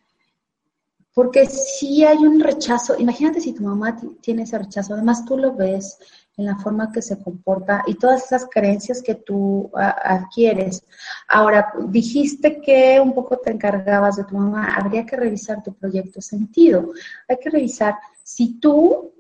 Porque 1.13 1.45
si 1.45 2.03
hay 2.03 2.17
un 2.17 2.41
rechazo, 2.41 2.99
imagínate 2.99 3.43
si 3.43 3.53
tu 3.53 3.63
mamá 3.63 3.95
tiene 4.23 4.45
ese 4.45 4.57
rechazo, 4.57 4.95
además 4.95 5.27
tú 5.27 5.37
lo 5.37 5.55
ves 5.55 5.99
en 6.39 6.47
la 6.47 6.57
forma 6.57 6.91
que 6.91 7.03
se 7.03 7.23
comporta 7.23 7.83
y 7.87 7.97
todas 7.97 8.25
esas 8.25 8.47
creencias 8.51 9.03
que 9.03 9.17
tú 9.17 9.71
adquieres. 9.75 10.83
Ahora, 11.29 11.75
dijiste 11.89 12.63
que 12.63 12.99
un 12.99 13.13
poco 13.13 13.37
te 13.37 13.51
encargabas 13.51 14.17
de 14.17 14.25
tu 14.25 14.35
mamá, 14.35 14.75
habría 14.75 15.05
que 15.05 15.17
revisar 15.17 15.63
tu 15.63 15.75
proyecto 15.75 16.23
sentido. 16.23 16.95
Hay 17.29 17.37
que 17.37 17.51
revisar 17.51 17.97
si 18.23 18.59
tú 18.59 19.13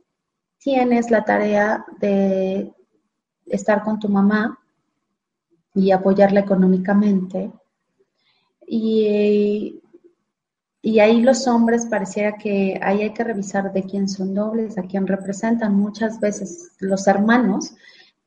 tienes 0.56 1.10
la 1.10 1.22
tarea 1.22 1.84
de 2.00 2.72
estar 3.44 3.84
con 3.84 4.00
tu 4.00 4.08
mamá 4.08 4.58
y 5.74 5.90
apoyarla 5.90 6.40
económicamente. 6.40 7.50
Y 8.66 9.82
y 10.84 10.98
ahí 10.98 11.22
los 11.22 11.46
hombres 11.46 11.86
pareciera 11.86 12.36
que 12.36 12.78
ahí 12.82 13.02
hay 13.02 13.14
que 13.14 13.22
revisar 13.22 13.72
de 13.72 13.84
quién 13.84 14.08
son 14.08 14.34
dobles, 14.34 14.76
a 14.76 14.82
quién 14.82 15.06
representan. 15.06 15.76
Muchas 15.76 16.18
veces 16.18 16.72
los 16.80 17.06
hermanos, 17.06 17.72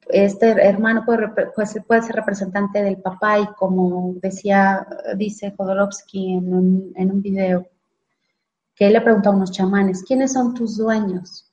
este 0.08 0.52
hermano 0.52 1.04
puede, 1.06 1.28
puede, 1.54 2.02
ser 2.02 2.16
representante 2.16 2.82
del 2.82 3.02
papá 3.02 3.40
y 3.40 3.48
como 3.58 4.16
decía, 4.22 4.88
dice 5.18 5.54
Jodorowsky 5.58 6.36
en 6.36 6.54
un, 6.54 6.94
en 6.96 7.12
un 7.12 7.22
video, 7.22 7.68
que 8.74 8.88
él 8.88 8.94
le 8.94 9.02
pregunta 9.02 9.30
a 9.30 9.34
unos 9.34 9.52
chamanes, 9.52 10.04
¿quiénes 10.04 10.32
son 10.32 10.54
tus 10.54 10.78
dueños? 10.78 11.45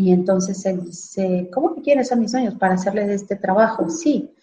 Y 0.00 0.12
entonces 0.12 0.64
él 0.64 0.84
dice, 0.84 1.50
¿cómo 1.52 1.74
que 1.74 1.82
quiénes 1.82 2.08
son 2.08 2.20
mis 2.20 2.32
dueños 2.32 2.54
para 2.54 2.74
hacerle 2.74 3.06
de 3.06 3.14
este 3.14 3.36
trabajo? 3.36 3.90
Sí, 3.90 4.34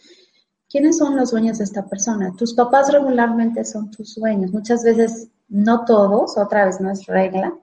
¿Quiénes 0.70 0.98
son 0.98 1.16
los 1.16 1.32
dueños 1.32 1.60
de 1.60 1.64
esta 1.64 1.86
persona? 1.86 2.34
Tus 2.36 2.54
papás 2.54 2.92
regularmente 2.92 3.64
son 3.64 3.90
tus 3.90 4.16
dueños. 4.16 4.52
Muchas 4.52 4.84
veces, 4.84 5.30
no 5.48 5.86
todos, 5.86 6.38
otra 6.38 6.66
vez 6.66 6.82
no 6.82 6.92
es 6.92 7.06
regla. 7.06 7.58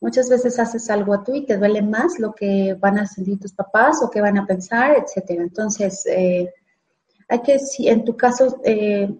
Muchas 0.00 0.30
veces 0.30 0.58
haces 0.58 0.88
algo 0.88 1.12
a 1.12 1.22
tú 1.22 1.34
y 1.34 1.44
te 1.44 1.58
duele 1.58 1.82
más 1.82 2.18
lo 2.18 2.34
que 2.34 2.74
van 2.80 2.98
a 2.98 3.06
sentir 3.06 3.38
tus 3.38 3.52
papás 3.52 4.02
o 4.02 4.08
qué 4.08 4.22
van 4.22 4.38
a 4.38 4.46
pensar, 4.46 4.96
etcétera. 4.96 5.42
Entonces, 5.42 6.06
eh, 6.06 6.50
hay 7.28 7.42
que, 7.42 7.58
si 7.58 7.86
en 7.86 8.02
tu 8.02 8.16
caso, 8.16 8.60
eh, 8.64 9.14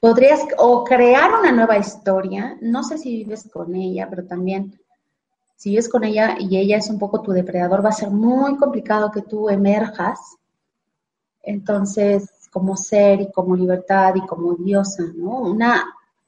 podrías 0.00 0.40
o 0.58 0.82
crear 0.82 1.38
una 1.38 1.52
nueva 1.52 1.78
historia. 1.78 2.58
No 2.60 2.82
sé 2.82 2.98
si 2.98 3.18
vives 3.18 3.48
con 3.52 3.76
ella, 3.76 4.08
pero 4.10 4.26
también 4.26 4.76
si 5.56 5.70
vives 5.70 5.88
con 5.88 6.04
ella 6.04 6.36
y 6.38 6.56
ella 6.56 6.78
es 6.78 6.90
un 6.90 6.98
poco 6.98 7.22
tu 7.22 7.32
depredador, 7.32 7.84
va 7.84 7.90
a 7.90 7.92
ser 7.92 8.10
muy 8.10 8.56
complicado 8.56 9.10
que 9.10 9.22
tú 9.22 9.48
emerjas 9.48 10.18
entonces, 11.44 12.30
como 12.50 12.76
ser 12.76 13.20
y 13.20 13.32
como 13.32 13.56
libertad 13.56 14.14
y 14.14 14.26
como 14.26 14.54
diosa, 14.54 15.04
¿no? 15.16 15.40
Una 15.40 15.84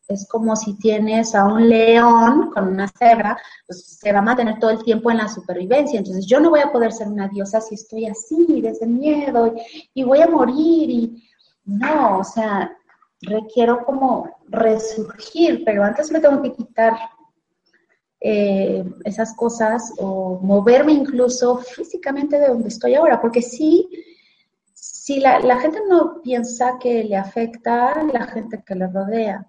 es 0.08 0.28
como 0.28 0.54
si 0.54 0.74
tienes 0.74 1.34
a 1.34 1.44
un 1.44 1.68
león 1.68 2.50
con 2.52 2.68
una 2.68 2.86
cebra, 2.86 3.36
pues 3.66 3.98
se 3.98 4.12
va 4.12 4.20
a 4.20 4.22
mantener 4.22 4.58
todo 4.60 4.70
el 4.70 4.84
tiempo 4.84 5.10
en 5.10 5.16
la 5.16 5.28
supervivencia. 5.28 5.98
Entonces, 5.98 6.26
yo 6.26 6.38
no 6.38 6.50
voy 6.50 6.60
a 6.60 6.70
poder 6.70 6.92
ser 6.92 7.08
una 7.08 7.28
diosa 7.28 7.60
si 7.60 7.74
estoy 7.74 8.06
así, 8.06 8.60
desde 8.60 8.86
miedo, 8.86 9.52
y, 9.94 10.04
voy 10.04 10.20
a 10.20 10.28
morir, 10.28 10.90
y 10.90 11.28
no, 11.64 12.18
o 12.18 12.24
sea, 12.24 12.70
requiero 13.22 13.84
como 13.84 14.30
resurgir, 14.48 15.62
pero 15.64 15.82
antes 15.82 16.12
me 16.12 16.20
tengo 16.20 16.40
que 16.40 16.52
quitar 16.52 16.96
eh, 18.20 18.84
esas 19.04 19.34
cosas 19.34 19.92
o 19.98 20.38
moverme 20.42 20.92
incluso 20.92 21.58
físicamente 21.58 22.38
de 22.38 22.48
donde 22.48 22.68
estoy 22.68 22.94
ahora, 22.94 23.20
porque 23.20 23.42
sí 23.42 23.88
si 25.06 25.20
la, 25.20 25.60
gente 25.60 25.78
no 25.88 26.20
piensa 26.20 26.78
que 26.80 27.04
le 27.04 27.16
afecta 27.16 28.02
la 28.12 28.26
gente 28.26 28.64
que 28.66 28.74
le 28.74 28.88
rodea 28.88 29.46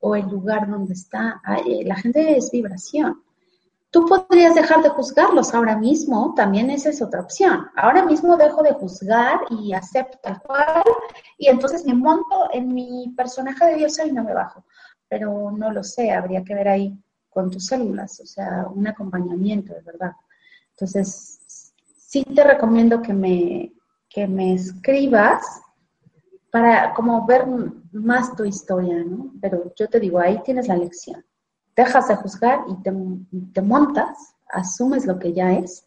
o 0.00 0.14
el 0.14 0.28
lugar 0.28 0.68
donde 0.68 0.92
está, 0.92 1.40
la 1.82 1.96
gente 1.96 2.36
es 2.36 2.50
vibración. 2.50 3.22
Tú 3.90 4.04
podrías 4.04 4.54
dejar 4.54 4.82
de 4.82 4.90
juzgarlos 4.90 5.54
ahora 5.54 5.78
mismo, 5.78 6.34
también 6.36 6.68
esa 6.68 6.90
es 6.90 7.00
otra 7.00 7.22
opción. 7.22 7.70
Ahora 7.74 8.04
mismo 8.04 8.36
dejo 8.36 8.62
de 8.62 8.74
juzgar 8.74 9.40
y 9.48 9.72
acepto 9.72 10.18
tal 10.22 10.42
cual, 10.42 10.84
y 11.38 11.48
entonces 11.48 11.86
me 11.86 11.94
monto 11.94 12.50
en 12.52 12.74
mi 12.74 13.14
personaje 13.16 13.64
de 13.64 13.76
diosa 13.76 14.06
y 14.06 14.12
no 14.12 14.22
me 14.22 14.34
bajo. 14.34 14.62
Pero 15.08 15.50
no 15.50 15.72
lo 15.72 15.82
sé, 15.84 16.12
habría 16.12 16.44
que 16.44 16.54
ver 16.54 16.68
ahí 16.68 16.94
con 17.38 17.50
tus 17.50 17.66
células, 17.66 18.18
o 18.18 18.26
sea, 18.26 18.66
un 18.74 18.84
acompañamiento, 18.88 19.72
de 19.72 19.82
verdad. 19.82 20.10
Entonces, 20.70 21.72
sí 21.96 22.24
te 22.24 22.42
recomiendo 22.42 23.00
que 23.00 23.12
me, 23.12 23.72
que 24.08 24.26
me 24.26 24.54
escribas 24.54 25.44
para 26.50 26.92
como 26.94 27.24
ver 27.26 27.46
más 27.92 28.34
tu 28.34 28.44
historia, 28.44 29.04
¿no? 29.04 29.30
Pero 29.40 29.72
yo 29.76 29.88
te 29.88 30.00
digo, 30.00 30.18
ahí 30.18 30.42
tienes 30.42 30.66
la 30.66 30.76
lección. 30.76 31.24
Dejas 31.76 32.08
de 32.08 32.16
juzgar 32.16 32.64
y 32.66 32.82
te, 32.82 32.92
te 33.52 33.62
montas, 33.62 34.34
asumes 34.48 35.06
lo 35.06 35.16
que 35.20 35.32
ya 35.32 35.52
es, 35.52 35.86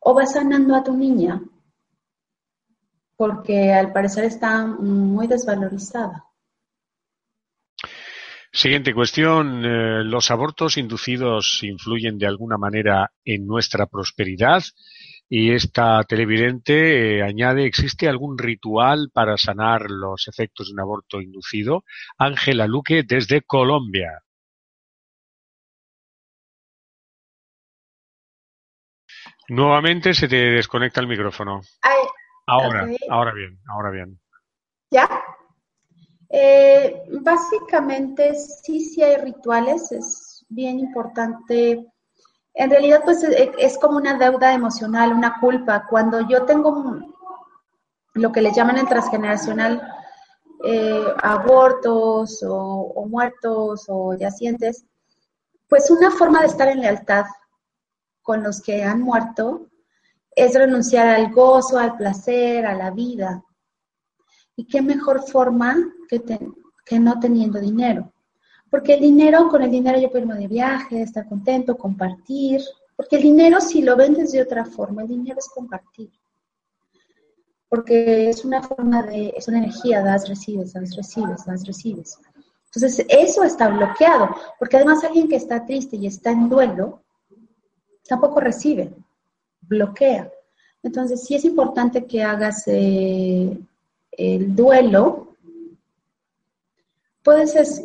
o 0.00 0.14
vas 0.14 0.32
sanando 0.32 0.74
a 0.74 0.82
tu 0.82 0.96
niña, 0.96 1.42
porque 3.18 3.74
al 3.74 3.92
parecer 3.92 4.24
está 4.24 4.64
muy 4.64 5.26
desvalorizada. 5.26 6.24
Siguiente 8.54 8.92
cuestión. 8.92 9.64
Eh, 9.64 10.04
¿Los 10.04 10.30
abortos 10.30 10.76
inducidos 10.76 11.60
influyen 11.62 12.18
de 12.18 12.26
alguna 12.26 12.58
manera 12.58 13.10
en 13.24 13.46
nuestra 13.46 13.86
prosperidad? 13.86 14.62
Y 15.26 15.52
esta 15.52 16.04
televidente 16.04 17.18
eh, 17.18 17.22
añade, 17.22 17.64
¿existe 17.64 18.08
algún 18.08 18.36
ritual 18.36 19.08
para 19.10 19.38
sanar 19.38 19.90
los 19.90 20.28
efectos 20.28 20.68
de 20.68 20.74
un 20.74 20.80
aborto 20.80 21.22
inducido? 21.22 21.84
Ángela 22.18 22.66
Luque 22.66 23.04
desde 23.04 23.40
Colombia. 23.40 24.20
Nuevamente 29.48 30.12
se 30.12 30.28
te 30.28 30.36
desconecta 30.36 31.00
el 31.00 31.06
micrófono. 31.06 31.62
ahora, 32.46 32.86
ahora 33.08 33.32
bien, 33.32 33.58
ahora 33.66 33.90
bien. 33.90 34.20
¿Ya? 34.90 35.08
Eh, 36.32 37.04
básicamente 37.20 38.34
sí, 38.34 38.80
sí 38.80 39.02
hay 39.02 39.16
rituales, 39.16 39.92
es 39.92 40.44
bien 40.48 40.80
importante 40.80 41.92
en 42.54 42.70
realidad, 42.70 43.00
pues 43.04 43.22
es 43.22 43.78
como 43.78 43.96
una 43.96 44.18
deuda 44.18 44.52
emocional, 44.52 45.12
una 45.12 45.40
culpa. 45.40 45.86
Cuando 45.88 46.28
yo 46.28 46.44
tengo 46.44 47.00
lo 48.14 48.32
que 48.32 48.42
le 48.42 48.52
llaman 48.52 48.78
el 48.78 48.88
transgeneracional, 48.88 49.82
eh, 50.64 51.04
abortos 51.22 52.44
o, 52.46 53.06
muertos 53.08 53.86
o 53.88 54.14
yacientes, 54.14 54.84
pues 55.66 55.90
una 55.90 56.10
forma 56.10 56.40
de 56.40 56.48
estar 56.48 56.68
en 56.68 56.80
lealtad 56.80 57.24
con 58.20 58.42
los 58.42 58.60
que 58.60 58.84
han 58.84 59.00
muerto 59.00 59.68
es 60.36 60.54
renunciar 60.54 61.08
al 61.08 61.32
gozo, 61.32 61.78
al 61.78 61.96
placer, 61.96 62.66
a 62.66 62.74
la 62.74 62.90
vida. 62.90 63.42
¿Y 64.56 64.66
qué 64.66 64.82
mejor 64.82 65.22
forma 65.22 65.76
que, 66.20 66.98
no 66.98 67.18
teniendo 67.20 67.60
dinero? 67.60 68.12
Porque 68.70 68.94
el 68.94 69.00
dinero, 69.00 69.48
con 69.48 69.62
el 69.62 69.70
dinero 69.70 69.98
yo 69.98 70.10
puedo 70.10 70.24
irme 70.24 70.38
de 70.38 70.48
viaje, 70.48 71.02
estar 71.02 71.28
contento, 71.28 71.76
compartir. 71.76 72.60
Porque 72.96 73.16
el 73.16 73.22
dinero, 73.22 73.60
si 73.60 73.82
lo 73.82 73.96
vendes 73.96 74.32
de 74.32 74.42
otra 74.42 74.64
forma, 74.64 75.02
el 75.02 75.08
dinero 75.08 75.38
es 75.38 75.48
compartir. 75.48 76.10
Porque 77.68 78.28
es 78.28 78.44
una 78.44 78.62
forma 78.62 79.02
de, 79.02 79.32
es 79.36 79.48
una 79.48 79.58
energía, 79.58 80.02
das, 80.02 80.28
recibes, 80.28 80.72
das, 80.72 80.94
recibes, 80.96 81.44
das, 81.44 81.66
recibes. 81.66 82.18
Entonces, 82.66 83.06
eso 83.08 83.44
está 83.44 83.68
bloqueado. 83.68 84.30
Porque 84.58 84.76
además 84.76 85.04
alguien 85.04 85.28
que 85.28 85.36
está 85.36 85.64
triste 85.64 85.96
y 85.96 86.06
está 86.06 86.30
en 86.30 86.48
duelo, 86.48 87.02
tampoco 88.06 88.40
recibe, 88.40 88.92
bloquea. 89.62 90.30
Entonces, 90.82 91.24
sí 91.24 91.34
es 91.34 91.44
importante 91.44 92.06
que 92.06 92.22
hagas 92.22 92.64
eh, 92.66 93.58
el 94.12 94.54
duelo. 94.54 95.31
Puedes 97.22 97.82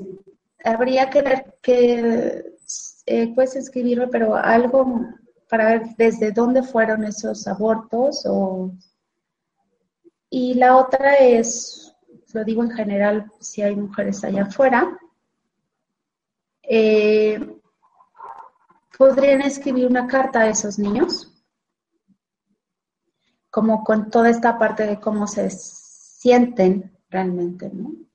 habría 0.64 1.10
que 1.10 1.22
ver 1.22 1.58
que 1.62 2.54
eh, 3.06 3.34
puedes 3.34 3.56
escribirme, 3.56 4.08
pero 4.08 4.36
algo 4.36 5.06
para 5.50 5.66
ver 5.66 5.96
desde 5.98 6.32
dónde 6.32 6.64
fueron 6.64 7.04
esos 7.04 7.48
abortos 7.48 8.26
o 8.26 8.72
y 10.30 10.56
la 10.56 10.76
otra 10.76 11.16
es, 11.16 11.96
lo 12.34 12.44
digo 12.44 12.64
en 12.64 12.72
general, 12.72 13.32
si 13.40 13.62
hay 13.62 13.76
mujeres 13.76 14.24
allá 14.24 14.44
afuera, 14.44 15.00
eh, 16.64 17.40
podrían 18.98 19.42
escribir 19.42 19.88
una 19.88 20.06
carta 20.06 20.42
a 20.42 20.50
esos 20.50 20.78
niños, 20.78 21.34
como 23.50 23.86
con 23.86 24.10
toda 24.10 24.30
esta 24.30 24.60
parte 24.60 24.86
de 24.86 25.00
cómo 25.00 25.28
se 25.28 25.50
sienten 25.50 26.92
realmente, 27.10 27.70
¿no? 27.74 28.07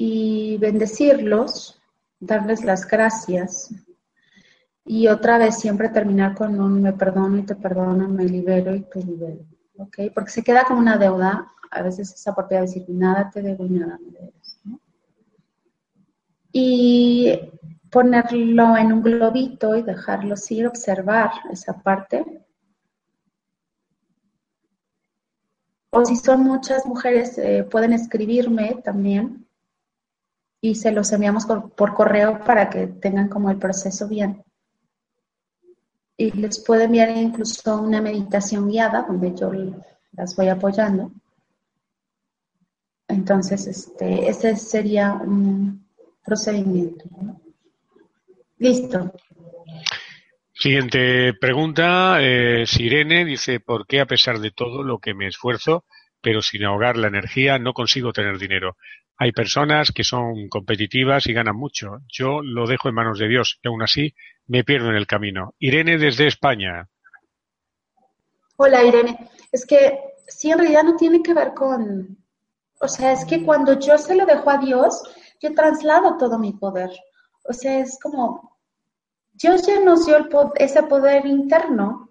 Y 0.00 0.56
bendecirlos, 0.58 1.82
darles 2.20 2.64
las 2.64 2.86
gracias 2.86 3.74
y 4.84 5.08
otra 5.08 5.38
vez 5.38 5.58
siempre 5.58 5.88
terminar 5.88 6.36
con 6.36 6.60
un 6.60 6.80
me 6.80 6.92
perdono 6.92 7.36
y 7.36 7.42
te 7.42 7.56
perdono, 7.56 8.08
me 8.08 8.24
libero 8.24 8.76
y 8.76 8.82
te 8.82 9.02
libero. 9.02 9.44
¿Ok? 9.76 9.98
Porque 10.14 10.30
se 10.30 10.44
queda 10.44 10.64
como 10.64 10.78
una 10.78 10.96
deuda. 10.96 11.52
A 11.72 11.82
veces 11.82 12.14
esa 12.14 12.32
propiedad 12.34 12.62
de 12.62 12.68
decir 12.68 12.84
nada 12.88 13.28
te 13.28 13.42
debo 13.42 13.66
y 13.66 13.70
nada 13.70 13.98
me 13.98 14.12
debes. 14.12 14.60
y 16.52 17.38
ponerlo 17.90 18.76
en 18.76 18.92
un 18.92 19.02
globito 19.02 19.76
y 19.76 19.82
dejarlo 19.82 20.36
ir, 20.48 20.66
observar 20.66 21.32
esa 21.50 21.82
parte. 21.82 22.24
O 25.90 26.04
si 26.04 26.14
son 26.14 26.44
muchas 26.44 26.86
mujeres, 26.86 27.36
eh, 27.38 27.66
pueden 27.68 27.92
escribirme 27.92 28.80
también 28.84 29.47
y 30.60 30.74
se 30.74 30.92
los 30.92 31.12
enviamos 31.12 31.46
por, 31.46 31.94
correo 31.94 32.40
para 32.44 32.68
que 32.68 32.86
tengan 32.86 33.28
como 33.28 33.50
el 33.50 33.58
proceso 33.58 34.08
bien. 34.08 34.42
Y 36.16 36.32
les 36.32 36.64
puedo 36.64 36.82
enviar 36.82 37.10
incluso 37.10 37.80
una 37.80 38.00
meditación 38.00 38.68
guiada 38.68 39.02
donde 39.02 39.34
yo 39.36 39.52
las 40.12 40.34
voy 40.34 40.48
apoyando. 40.48 41.12
Entonces, 43.06 43.66
este, 43.68 44.28
ese 44.28 44.56
sería 44.56 45.12
un 45.12 45.86
procedimiento. 46.24 47.04
Listo. 48.58 49.12
Siguiente 50.52 51.34
pregunta. 51.34 52.18
Eh, 52.20 52.66
Sirene 52.66 53.24
dice, 53.24 53.60
¿por 53.60 53.86
qué 53.86 54.00
a 54.00 54.06
pesar 54.06 54.40
de 54.40 54.50
todo 54.50 54.82
lo 54.82 54.98
que 54.98 55.14
me 55.14 55.28
esfuerzo, 55.28 55.84
pero 56.28 56.42
sin 56.42 56.62
ahogar 56.62 56.98
la 56.98 57.08
energía, 57.08 57.58
no 57.58 57.72
consigo 57.72 58.12
tener 58.12 58.36
dinero? 58.36 58.76
Hay 59.16 59.32
personas 59.32 59.92
que 59.92 60.04
son 60.04 60.50
competitivas 60.50 61.26
y 61.26 61.32
ganan 61.32 61.56
mucho. 61.56 62.00
Yo 62.06 62.42
lo 62.42 62.66
dejo 62.66 62.90
en 62.90 62.96
manos 62.96 63.18
de 63.18 63.28
Dios 63.28 63.58
y 63.62 63.68
aún 63.68 63.80
así 63.80 64.14
me 64.46 64.62
pierdo 64.62 64.90
en 64.90 64.96
el 64.96 65.06
camino. 65.06 65.54
Irene 65.58 65.96
desde 65.96 66.26
España. 66.26 66.86
Hola 68.56 68.84
Irene. 68.84 69.30
Es 69.50 69.64
que 69.64 69.98
sí, 70.26 70.50
en 70.50 70.58
realidad 70.58 70.82
no 70.82 70.96
tiene 70.96 71.22
que 71.22 71.32
ver 71.32 71.54
con... 71.54 72.18
O 72.78 72.88
sea, 72.88 73.12
es 73.12 73.24
que 73.24 73.42
cuando 73.42 73.78
yo 73.80 73.96
se 73.96 74.14
lo 74.14 74.26
dejo 74.26 74.50
a 74.50 74.58
Dios, 74.58 75.02
yo 75.40 75.54
traslado 75.54 76.18
todo 76.18 76.38
mi 76.38 76.52
poder. 76.52 76.90
O 77.44 77.54
sea, 77.54 77.78
es 77.78 77.98
como, 78.02 78.58
Dios 79.32 79.66
ya 79.66 79.80
nos 79.80 80.04
dio 80.04 80.28
ese 80.56 80.82
poder 80.82 81.24
interno, 81.24 82.07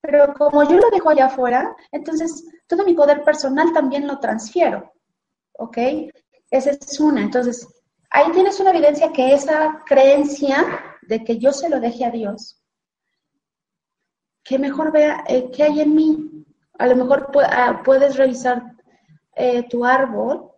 pero 0.00 0.32
como 0.34 0.62
yo 0.64 0.78
lo 0.78 0.90
dejo 0.90 1.10
allá 1.10 1.26
afuera, 1.26 1.76
entonces 1.92 2.44
todo 2.66 2.84
mi 2.84 2.94
poder 2.94 3.22
personal 3.24 3.72
también 3.72 4.06
lo 4.06 4.18
transfiero. 4.18 4.92
¿Ok? 5.54 5.78
Esa 6.50 6.70
es 6.70 7.00
una. 7.00 7.22
Entonces, 7.22 7.66
ahí 8.10 8.30
tienes 8.32 8.60
una 8.60 8.70
evidencia 8.70 9.12
que 9.12 9.34
esa 9.34 9.82
creencia 9.86 10.64
de 11.02 11.24
que 11.24 11.38
yo 11.38 11.52
se 11.52 11.68
lo 11.68 11.80
deje 11.80 12.04
a 12.04 12.10
Dios, 12.10 12.62
que 14.44 14.58
mejor 14.58 14.92
vea 14.92 15.24
eh, 15.26 15.50
qué 15.50 15.64
hay 15.64 15.80
en 15.80 15.94
mí. 15.94 16.44
A 16.78 16.86
lo 16.86 16.96
mejor 16.96 17.30
ah, 17.50 17.82
puedes 17.84 18.16
revisar 18.16 18.62
eh, 19.34 19.64
tu 19.68 19.84
árbol 19.84 20.50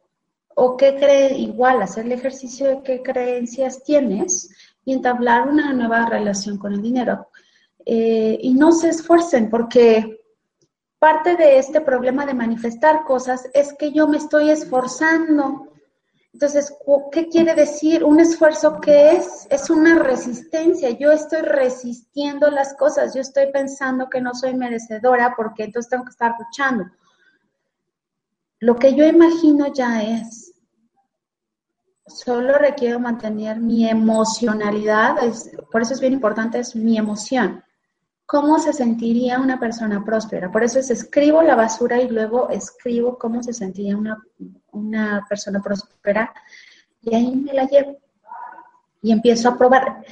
o 0.55 0.76
qué 0.76 0.97
cree 0.97 1.38
igual, 1.38 1.80
hacer 1.80 2.05
el 2.05 2.12
ejercicio 2.12 2.68
de 2.68 2.82
qué 2.82 3.03
creencias 3.03 3.82
tienes 3.82 4.51
y 4.84 4.93
entablar 4.93 5.49
una 5.49 5.72
nueva 5.72 6.07
relación 6.07 6.59
con 6.59 6.74
el 6.74 6.82
dinero. 6.82 7.30
Eh, 7.87 8.39
y 8.41 8.55
no 8.55 8.72
se 8.72 8.89
esfuercen 8.89 9.51
porque 9.51 10.20
parte 10.99 11.37
de 11.37 11.59
este 11.59 11.81
problema 11.81 12.26
de 12.26 12.35
manifestar 12.35 13.05
cosas 13.05 13.49
es 13.55 13.74
que 13.74 13.93
yo 13.93 14.07
me 14.07 14.18
estoy 14.18 14.51
esforzando. 14.51 15.68
Entonces, 16.33 16.72
¿qué 17.11 17.28
quiere 17.28 17.55
decir? 17.55 18.05
Un 18.05 18.20
esfuerzo 18.20 18.81
que 18.81 19.12
es, 19.12 19.47
es 19.51 19.68
una 19.70 19.99
resistencia. 19.99 20.91
Yo 20.91 21.11
estoy 21.11 21.43
resistiendo 21.43 22.51
las 22.51 22.74
cosas. 22.74 23.14
Yo 23.14 23.20
estoy 23.20 23.51
pensando 23.53 24.09
que 24.09 24.20
no 24.20 24.35
soy 24.35 24.55
merecedora 24.55 25.35
porque 25.37 25.64
entonces 25.64 25.91
tengo 25.91 26.05
que 26.05 26.11
estar 26.11 26.35
luchando. 26.39 26.85
Lo 28.61 28.76
que 28.76 28.95
yo 28.95 29.07
imagino 29.07 29.72
ya 29.72 30.03
es 30.03 30.51
solo 32.11 32.59
requiero 32.59 32.99
mantener 33.01 33.59
mi 33.59 33.89
emocionalidad, 33.89 35.16
por 35.70 35.83
eso 35.83 35.95
es 35.95 36.01
bien 36.01 36.12
importante, 36.12 36.59
es 36.59 36.74
mi 36.76 36.99
emoción. 36.99 37.64
¿Cómo 38.31 38.61
se 38.61 38.72
sentiría 38.72 39.41
una 39.41 39.59
persona 39.59 40.05
próspera? 40.05 40.53
Por 40.53 40.62
eso 40.62 40.78
es 40.78 40.89
escribo 40.89 41.43
la 41.43 41.57
basura 41.57 42.01
y 42.01 42.09
luego 42.09 42.49
escribo 42.49 43.18
cómo 43.18 43.43
se 43.43 43.53
sentiría 43.53 43.97
una, 43.97 44.22
una 44.70 45.26
persona 45.28 45.61
próspera 45.61 46.33
y 47.03 47.12
ahí 47.12 47.35
me 47.35 47.53
la 47.53 47.64
llevo 47.64 47.97
y 49.03 49.11
empiezo 49.11 49.49
a 49.49 49.59
probar. 49.59 50.05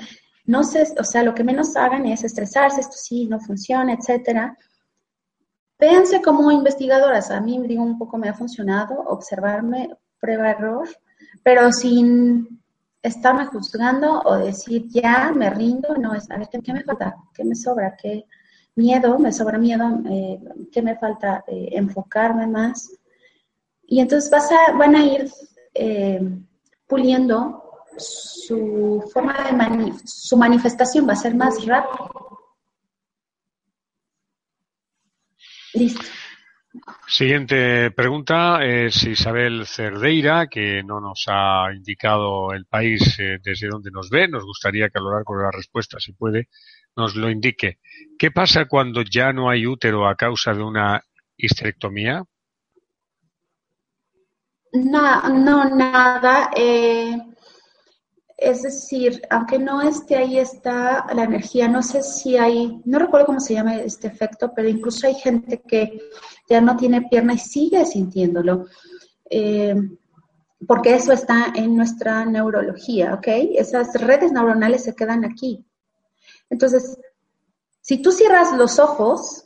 No 0.46 0.64
sé, 0.64 0.84
o 0.98 1.04
sea, 1.04 1.22
lo 1.22 1.32
que 1.32 1.44
menos 1.44 1.76
hagan 1.76 2.06
es 2.06 2.24
estresarse, 2.24 2.80
esto 2.80 2.96
sí, 2.96 3.26
no 3.26 3.38
funciona, 3.38 3.92
etcétera. 3.92 4.58
Véanse 5.78 6.20
como 6.20 6.50
investigadoras. 6.50 7.30
A 7.30 7.40
mí, 7.40 7.62
digo, 7.68 7.84
un 7.84 7.98
poco 8.00 8.18
me 8.18 8.28
ha 8.28 8.34
funcionado 8.34 8.98
observarme, 8.98 9.96
prueba-error, 10.18 10.88
pero 11.44 11.70
sin 11.70 12.60
estarme 13.08 13.46
juzgando 13.46 14.22
o 14.24 14.36
decir 14.36 14.86
ya 14.88 15.32
me 15.34 15.50
rindo, 15.50 15.94
no, 15.96 16.14
es 16.14 16.30
a 16.30 16.38
ver 16.38 16.48
qué, 16.48 16.72
me 16.72 16.84
falta, 16.84 17.16
qué 17.34 17.44
me 17.44 17.54
sobra, 17.54 17.96
qué 17.96 18.26
miedo, 18.76 19.18
me 19.18 19.32
sobra 19.32 19.58
miedo, 19.58 20.00
eh, 20.08 20.40
qué 20.72 20.82
me 20.82 20.96
falta 20.96 21.44
eh, 21.46 21.70
enfocarme 21.72 22.46
más. 22.46 22.90
Y 23.86 24.00
entonces 24.00 24.30
vas 24.30 24.50
a, 24.52 24.72
van 24.72 24.94
a 24.96 25.04
ir 25.04 25.30
eh, 25.74 26.20
puliendo 26.86 27.64
su 27.96 29.04
forma 29.12 29.34
de 29.34 29.92
su 30.04 30.36
manifestación 30.36 31.08
va 31.08 31.14
a 31.14 31.16
ser 31.16 31.34
más 31.34 31.64
rápido. 31.66 32.10
Listo. 35.74 36.17
Siguiente 37.10 37.90
pregunta 37.92 38.62
es 38.62 39.02
Isabel 39.04 39.64
Cerdeira, 39.66 40.46
que 40.46 40.82
no 40.82 41.00
nos 41.00 41.24
ha 41.26 41.72
indicado 41.74 42.52
el 42.52 42.66
país 42.66 43.18
eh, 43.18 43.38
desde 43.42 43.68
donde 43.68 43.90
nos 43.90 44.10
ve. 44.10 44.28
Nos 44.28 44.44
gustaría 44.44 44.90
que 44.90 44.98
a 44.98 45.00
lo 45.00 45.12
largo 45.12 45.34
de 45.38 45.44
la 45.44 45.50
respuesta, 45.50 45.98
si 45.98 46.12
puede, 46.12 46.50
nos 46.94 47.16
lo 47.16 47.30
indique. 47.30 47.78
¿Qué 48.18 48.30
pasa 48.30 48.66
cuando 48.66 49.00
ya 49.00 49.32
no 49.32 49.48
hay 49.48 49.66
útero 49.66 50.06
a 50.06 50.16
causa 50.16 50.52
de 50.52 50.62
una 50.62 51.02
histerectomía? 51.34 52.22
No, 54.74 55.28
no, 55.30 55.64
nada. 55.64 56.50
Eh, 56.54 57.16
es 58.36 58.62
decir, 58.62 59.22
aunque 59.30 59.58
no 59.58 59.80
esté 59.80 60.14
ahí 60.14 60.38
está 60.38 61.06
la 61.14 61.24
energía, 61.24 61.68
no 61.68 61.82
sé 61.82 62.02
si 62.02 62.36
hay, 62.36 62.82
no 62.84 62.98
recuerdo 62.98 63.26
cómo 63.26 63.40
se 63.40 63.54
llama 63.54 63.76
este 63.76 64.08
efecto, 64.08 64.52
pero 64.54 64.68
incluso 64.68 65.06
hay 65.06 65.14
gente 65.14 65.62
que 65.66 65.98
ya 66.48 66.60
no 66.60 66.76
tiene 66.76 67.02
pierna 67.02 67.34
y 67.34 67.38
sigue 67.38 67.84
sintiéndolo. 67.84 68.66
Eh, 69.30 69.74
porque 70.66 70.94
eso 70.94 71.12
está 71.12 71.52
en 71.54 71.76
nuestra 71.76 72.24
neurología, 72.24 73.14
¿ok? 73.14 73.26
Esas 73.54 73.94
redes 74.00 74.32
neuronales 74.32 74.84
se 74.84 74.94
quedan 74.94 75.24
aquí. 75.24 75.64
Entonces, 76.50 76.98
si 77.80 78.02
tú 78.02 78.10
cierras 78.10 78.52
los 78.56 78.78
ojos, 78.78 79.44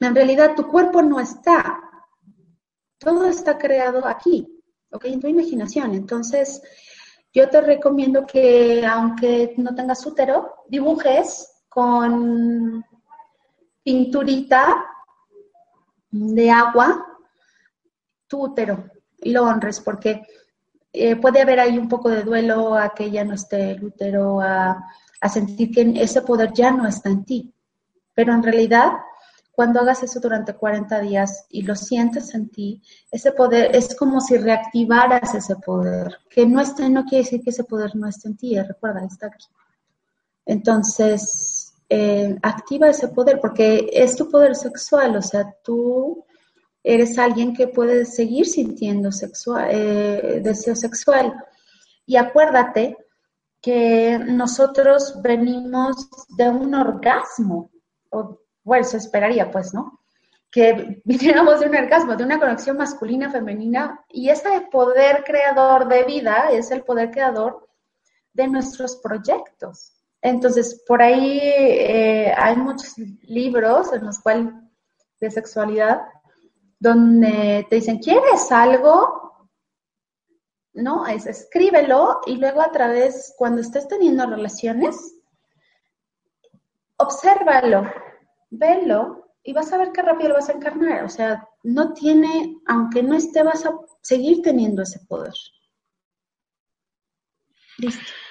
en 0.00 0.14
realidad 0.14 0.54
tu 0.54 0.66
cuerpo 0.66 1.02
no 1.02 1.20
está. 1.20 1.80
Todo 2.98 3.26
está 3.26 3.58
creado 3.58 4.06
aquí, 4.06 4.48
¿ok? 4.90 5.04
En 5.06 5.20
tu 5.20 5.26
imaginación. 5.26 5.94
Entonces, 5.94 6.62
yo 7.32 7.50
te 7.50 7.60
recomiendo 7.60 8.24
que, 8.24 8.86
aunque 8.86 9.54
no 9.58 9.74
tengas 9.74 10.06
útero, 10.06 10.54
dibujes 10.68 11.64
con 11.68 12.82
pinturita 13.82 14.84
de 16.14 16.50
agua 16.50 17.04
tu 18.26 18.44
útero 18.44 18.84
y 19.18 19.32
lo 19.32 19.44
honres, 19.44 19.80
porque 19.80 20.26
eh, 20.92 21.16
puede 21.16 21.42
haber 21.42 21.60
ahí 21.60 21.78
un 21.78 21.88
poco 21.88 22.08
de 22.10 22.22
duelo 22.22 22.74
a 22.74 22.94
que 22.94 23.10
ya 23.10 23.24
no 23.24 23.34
esté 23.34 23.72
el 23.72 23.84
útero, 23.84 24.40
a, 24.40 24.84
a 25.20 25.28
sentir 25.28 25.70
que 25.70 25.92
ese 26.02 26.22
poder 26.22 26.52
ya 26.52 26.70
no 26.70 26.86
está 26.86 27.08
en 27.10 27.24
ti. 27.24 27.52
Pero 28.14 28.32
en 28.32 28.42
realidad 28.42 28.92
cuando 29.54 29.80
hagas 29.80 30.02
eso 30.02 30.18
durante 30.18 30.54
40 30.54 31.00
días 31.00 31.46
y 31.48 31.62
lo 31.62 31.76
sientes 31.76 32.34
en 32.34 32.48
ti, 32.48 32.82
ese 33.10 33.30
poder 33.30 33.74
es 33.74 33.94
como 33.94 34.20
si 34.20 34.36
reactivaras 34.36 35.32
ese 35.34 35.54
poder. 35.56 36.18
Que 36.28 36.44
no 36.44 36.60
esté, 36.60 36.88
no 36.90 37.04
quiere 37.04 37.24
decir 37.24 37.40
que 37.42 37.50
ese 37.50 37.62
poder 37.62 37.94
no 37.94 38.08
esté 38.08 38.28
en 38.28 38.36
ti, 38.36 38.60
recuerda, 38.60 39.04
está 39.04 39.28
aquí. 39.28 39.46
Entonces, 40.44 41.53
eh, 41.88 42.36
activa 42.42 42.88
ese 42.88 43.08
poder 43.08 43.40
porque 43.40 43.88
es 43.92 44.16
tu 44.16 44.30
poder 44.30 44.56
sexual, 44.56 45.16
o 45.16 45.22
sea, 45.22 45.54
tú 45.62 46.24
eres 46.82 47.18
alguien 47.18 47.54
que 47.54 47.68
puede 47.68 48.04
seguir 48.04 48.46
sintiendo 48.46 49.10
sexual, 49.10 49.68
eh, 49.70 50.40
deseo 50.42 50.76
sexual. 50.76 51.34
Y 52.06 52.16
acuérdate 52.16 52.96
que 53.60 54.18
nosotros 54.18 55.20
venimos 55.22 56.08
de 56.36 56.50
un 56.50 56.74
orgasmo, 56.74 57.70
o 58.10 58.38
bueno, 58.62 58.84
se 58.84 58.98
esperaría 58.98 59.50
pues, 59.50 59.72
¿no? 59.72 60.00
Que 60.50 61.00
viniéramos 61.04 61.60
de 61.60 61.68
un 61.68 61.76
orgasmo, 61.76 62.14
de 62.14 62.24
una 62.24 62.38
conexión 62.38 62.76
masculina, 62.76 63.30
femenina, 63.30 64.04
y 64.10 64.28
ese 64.28 64.68
poder 64.70 65.24
creador 65.24 65.88
de 65.88 66.04
vida 66.04 66.48
es 66.50 66.70
el 66.70 66.82
poder 66.82 67.10
creador 67.10 67.66
de 68.34 68.48
nuestros 68.48 68.96
proyectos. 68.96 69.93
Entonces, 70.24 70.82
por 70.86 71.02
ahí 71.02 71.38
eh, 71.38 72.32
hay 72.34 72.56
muchos 72.56 72.96
libros 73.24 73.92
en 73.92 74.06
los 74.06 74.20
cuales 74.20 74.54
de 75.20 75.30
sexualidad 75.30 76.00
donde 76.78 77.66
te 77.68 77.76
dicen, 77.76 77.98
¿quieres 77.98 78.50
algo? 78.50 79.48
¿no? 80.72 81.06
Es 81.06 81.26
escríbelo 81.26 82.22
y 82.24 82.36
luego 82.36 82.62
a 82.62 82.72
través, 82.72 83.34
cuando 83.36 83.60
estés 83.60 83.86
teniendo 83.86 84.24
relaciones, 84.26 85.14
obsérvalo, 86.96 87.84
velo 88.48 89.36
y 89.42 89.52
vas 89.52 89.70
a 89.74 89.76
ver 89.76 89.92
qué 89.92 90.00
rápido 90.00 90.30
lo 90.30 90.36
vas 90.36 90.48
a 90.48 90.54
encarnar. 90.54 91.04
O 91.04 91.10
sea, 91.10 91.46
no 91.64 91.92
tiene, 91.92 92.56
aunque 92.66 93.02
no 93.02 93.14
esté, 93.14 93.42
vas 93.42 93.66
a 93.66 93.78
seguir 94.00 94.40
teniendo 94.40 94.82
ese 94.82 95.00
poder. 95.00 95.34
Listo. 97.76 98.23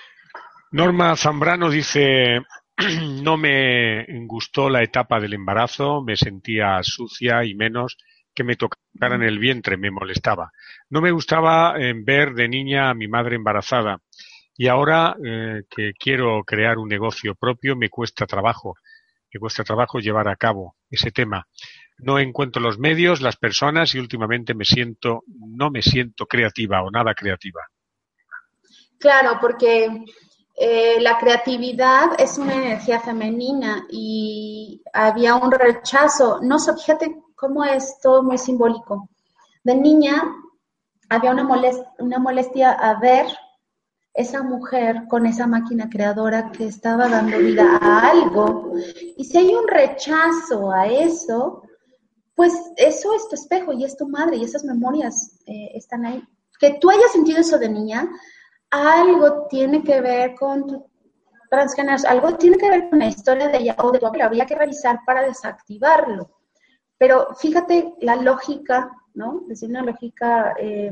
Norma 0.73 1.15
Zambrano 1.15 1.69
dice, 1.69 2.41
no 3.21 3.37
me 3.37 4.07
gustó 4.25 4.71
la 4.71 4.81
etapa 4.81 5.19
del 5.19 5.35
embarazo, 5.35 6.01
me 6.01 6.15
sentía 6.15 6.79
sucia 6.81 7.43
y 7.43 7.53
menos 7.53 7.95
que 8.33 8.43
me 8.43 8.55
tocaran 8.55 9.21
el 9.21 9.37
vientre, 9.37 9.77
me 9.77 9.91
molestaba. 9.91 10.51
No 10.89 10.99
me 10.99 11.11
gustaba 11.11 11.75
eh, 11.77 11.93
ver 11.95 12.33
de 12.33 12.49
niña 12.49 12.89
a 12.89 12.95
mi 12.95 13.07
madre 13.07 13.35
embarazada 13.35 13.99
y 14.57 14.67
ahora 14.67 15.15
eh, 15.23 15.61
que 15.69 15.91
quiero 15.93 16.43
crear 16.43 16.79
un 16.79 16.89
negocio 16.89 17.35
propio 17.35 17.75
me 17.75 17.89
cuesta 17.89 18.25
trabajo, 18.25 18.73
me 19.31 19.39
cuesta 19.39 19.63
trabajo 19.63 19.99
llevar 19.99 20.27
a 20.27 20.37
cabo 20.37 20.75
ese 20.89 21.11
tema. 21.11 21.47
No 21.99 22.17
encuentro 22.17 22.59
los 22.63 22.79
medios, 22.79 23.21
las 23.21 23.37
personas 23.37 23.93
y 23.93 23.99
últimamente 23.99 24.55
me 24.55 24.65
siento, 24.65 25.21
no 25.27 25.69
me 25.69 25.83
siento 25.83 26.25
creativa 26.25 26.81
o 26.81 26.89
nada 26.89 27.13
creativa. 27.13 27.61
Claro, 28.97 29.37
porque 29.39 29.87
eh, 30.55 31.01
la 31.01 31.17
creatividad 31.17 32.11
es 32.19 32.37
una 32.37 32.53
energía 32.53 32.99
femenina 32.99 33.85
y 33.89 34.81
había 34.93 35.35
un 35.35 35.51
rechazo. 35.51 36.39
No 36.41 36.59
sé, 36.59 36.73
fíjate 36.75 37.21
cómo 37.35 37.63
es 37.63 37.99
todo 38.01 38.21
muy 38.23 38.37
simbólico. 38.37 39.09
De 39.63 39.75
niña 39.75 40.23
había 41.09 41.31
una, 41.31 42.19
molestia 42.19 42.71
a 42.71 42.99
ver 42.99 43.25
esa 44.13 44.43
mujer 44.43 45.03
con 45.09 45.25
esa 45.25 45.47
máquina 45.47 45.89
creadora 45.89 46.51
que 46.51 46.65
estaba 46.65 47.09
dando 47.09 47.39
vida 47.39 47.77
a 47.81 48.11
algo. 48.11 48.73
Y 49.17 49.25
si 49.25 49.37
hay 49.37 49.55
un 49.55 49.67
rechazo 49.67 50.71
a 50.71 50.87
eso, 50.87 51.63
pues 52.35 52.53
eso 52.77 53.13
es 53.15 53.27
tu 53.27 53.35
espejo 53.35 53.73
y 53.73 53.83
es 53.85 53.97
tu 53.97 54.07
madre 54.07 54.37
y 54.37 54.43
esas 54.43 54.63
memorias 54.63 55.39
eh, 55.47 55.71
están 55.73 56.05
ahí. 56.05 56.23
Que 56.59 56.77
tú 56.79 56.89
hayas 56.91 57.11
sentido 57.11 57.39
eso 57.39 57.57
de 57.57 57.69
niña, 57.69 58.07
algo 58.73 59.45
tiene 59.47 59.83
que 59.83 60.01
ver 60.01 60.33
con 60.33 60.65
tu 60.65 60.85
transgeneración, 61.47 62.11
algo 62.11 62.35
tiene 62.37 62.57
que 62.57 62.69
ver 62.69 62.89
con 62.89 62.97
la 62.99 63.05
historia 63.05 63.47
de 63.47 63.59
ella 63.59 63.75
o 63.77 63.91
de 63.91 63.99
tu 63.99 64.07
abuela, 64.07 64.25
habría 64.25 64.47
que 64.47 64.55
revisar 64.55 64.99
para 65.05 65.21
desactivarlo. 65.21 66.31
Pero 66.97 67.35
fíjate 67.35 67.93
la 68.01 68.15
lógica, 68.15 68.91
¿no? 69.13 69.43
Desde 69.47 69.67
una 69.67 69.83
lógica 69.83 70.55
eh, 70.57 70.91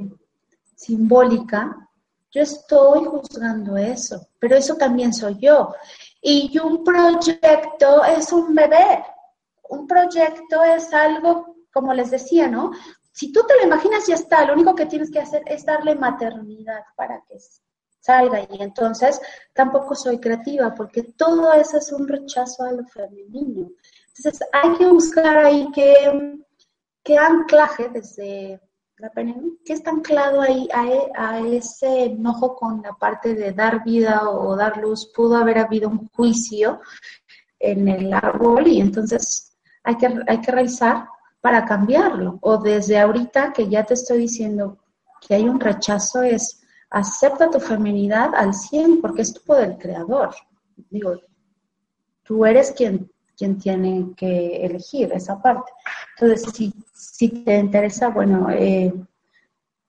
simbólica, 0.75 1.89
yo 2.29 2.43
estoy 2.43 3.05
juzgando 3.05 3.75
eso, 3.77 4.27
pero 4.37 4.55
eso 4.55 4.75
también 4.75 5.11
soy 5.11 5.39
yo. 5.39 5.73
Y 6.21 6.55
un 6.59 6.83
proyecto 6.83 8.03
es 8.03 8.31
un 8.31 8.53
bebé. 8.53 9.03
Un 9.69 9.87
proyecto 9.87 10.63
es 10.63 10.93
algo, 10.93 11.55
como 11.73 11.93
les 11.93 12.11
decía, 12.11 12.47
¿no? 12.47 12.71
Si 13.11 13.31
tú 13.31 13.41
te 13.47 13.55
lo 13.55 13.63
imaginas, 13.63 14.05
ya 14.05 14.15
está. 14.15 14.45
Lo 14.45 14.53
único 14.53 14.75
que 14.75 14.85
tienes 14.85 15.09
que 15.09 15.19
hacer 15.19 15.41
es 15.47 15.65
darle 15.65 15.95
maternidad 15.95 16.83
para 16.95 17.21
que 17.27 17.39
salga. 18.01 18.41
Y 18.51 18.61
entonces 18.61 19.21
tampoco 19.53 19.95
soy 19.95 20.19
creativa, 20.19 20.73
porque 20.73 21.03
todo 21.03 21.53
eso 21.53 21.77
es 21.77 21.91
un 21.93 22.07
rechazo 22.07 22.63
a 22.63 22.73
lo 22.73 22.85
femenino. 22.85 23.69
Entonces 24.17 24.47
hay 24.51 24.73
que 24.77 24.87
buscar 24.87 25.37
ahí 25.37 25.69
qué, 25.73 26.37
qué 27.03 27.17
anclaje 27.17 27.89
desde 27.89 28.59
la 28.97 29.09
pena, 29.09 29.35
qué 29.65 29.73
está 29.73 29.89
anclado 29.89 30.41
ahí 30.41 30.67
a, 31.15 31.39
ese 31.39 32.05
enojo 32.05 32.55
con 32.55 32.81
la 32.83 32.93
parte 32.93 33.33
de 33.33 33.51
dar 33.51 33.83
vida 33.83 34.29
o 34.29 34.55
dar 34.55 34.77
luz. 34.77 35.11
Pudo 35.15 35.37
haber 35.37 35.57
habido 35.57 35.89
un 35.89 36.07
juicio 36.09 36.81
en 37.59 37.87
el 37.87 38.13
árbol 38.13 38.67
y 38.67 38.81
entonces 38.81 39.53
hay 39.83 39.97
que, 39.97 40.07
hay 40.27 40.41
que 40.41 40.51
revisar 40.51 41.07
para 41.39 41.65
cambiarlo. 41.65 42.37
O 42.41 42.57
desde 42.57 42.99
ahorita 42.99 43.53
que 43.53 43.67
ya 43.67 43.83
te 43.83 43.95
estoy 43.95 44.19
diciendo 44.19 44.77
que 45.19 45.35
hay 45.35 45.49
un 45.49 45.59
rechazo 45.59 46.21
es 46.21 46.60
acepta 46.91 47.49
tu 47.49 47.59
feminidad 47.59 48.35
al 48.35 48.53
100 48.53 49.01
porque 49.01 49.23
es 49.23 49.33
tu 49.33 49.41
poder 49.41 49.77
creador. 49.77 50.35
Digo, 50.89 51.19
tú 52.23 52.45
eres 52.45 52.71
quien, 52.71 53.09
quien 53.35 53.57
tiene 53.57 54.13
que 54.15 54.65
elegir 54.65 55.11
esa 55.13 55.41
parte. 55.41 55.71
Entonces, 56.17 56.53
si, 56.53 56.73
si 56.93 57.29
te 57.43 57.57
interesa, 57.57 58.09
bueno, 58.09 58.49
eh, 58.51 58.93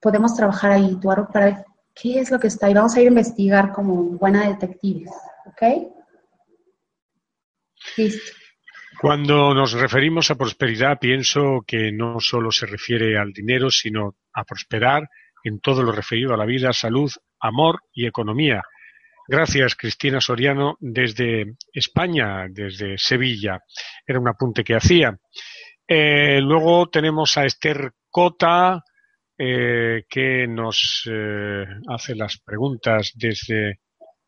podemos 0.01 0.35
trabajar 0.37 0.73
ahí, 0.73 0.97
tu 1.01 1.09
para 1.33 1.47
ver 1.47 1.65
qué 1.95 2.21
es 2.21 2.31
lo 2.31 2.39
que 2.39 2.47
está 2.47 2.67
ahí. 2.67 2.75
Vamos 2.75 2.95
a 2.97 3.01
ir 3.01 3.09
a 3.09 3.11
investigar 3.11 3.73
como 3.73 3.95
buena 4.03 4.49
detectives, 4.49 5.11
¿ok? 5.47 5.63
Listo. 7.97 8.33
Cuando 9.01 9.53
nos 9.53 9.73
referimos 9.73 10.31
a 10.31 10.37
prosperidad, 10.37 10.99
pienso 11.01 11.65
que 11.67 11.91
no 11.91 12.21
solo 12.21 12.53
se 12.53 12.67
refiere 12.67 13.19
al 13.19 13.33
dinero, 13.33 13.69
sino 13.69 14.15
a 14.33 14.45
prosperar 14.45 15.09
en 15.45 15.61
todo 15.61 15.83
lo 15.83 15.93
referido 15.93 16.35
a 16.35 16.37
la 16.37 16.47
vida, 16.47 16.73
salud, 16.73 17.11
amor 17.41 17.81
y 17.93 18.07
economía. 18.07 18.63
Gracias, 19.29 19.77
Cristina 19.77 20.21
Soriano, 20.21 20.77
desde 20.81 21.55
España, 21.73 22.47
desde 22.51 22.99
Sevilla. 22.99 23.61
Era 24.07 24.19
un 24.19 24.29
apunte 24.29 24.65
que 24.65 24.75
hacía. 24.75 25.17
Eh, 25.87 26.41
luego 26.41 26.89
tenemos 26.89 27.37
a 27.39 27.45
Esther 27.45 27.93
Cota, 28.11 28.83
eh, 29.39 30.05
que 30.09 30.47
nos 30.47 31.09
eh, 31.11 31.65
hace 31.89 32.15
las 32.15 32.39
preguntas 32.39 33.13
desde, 33.15 33.81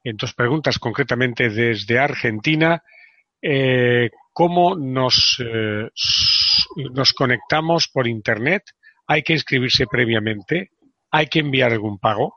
en 0.02 0.16
dos 0.16 0.32
preguntas 0.34 0.78
concretamente 0.78 1.50
desde 1.50 1.98
Argentina. 1.98 2.82
¿Cómo 4.32 4.74
nos, 4.74 5.38
nos 6.94 7.12
conectamos 7.12 7.88
por 7.88 8.08
Internet? 8.08 8.62
¿Hay 9.06 9.22
que 9.22 9.34
inscribirse 9.34 9.86
previamente? 9.86 10.70
¿Hay 11.16 11.28
que 11.28 11.38
enviar 11.38 11.70
algún 11.70 11.96
pago? 11.96 12.34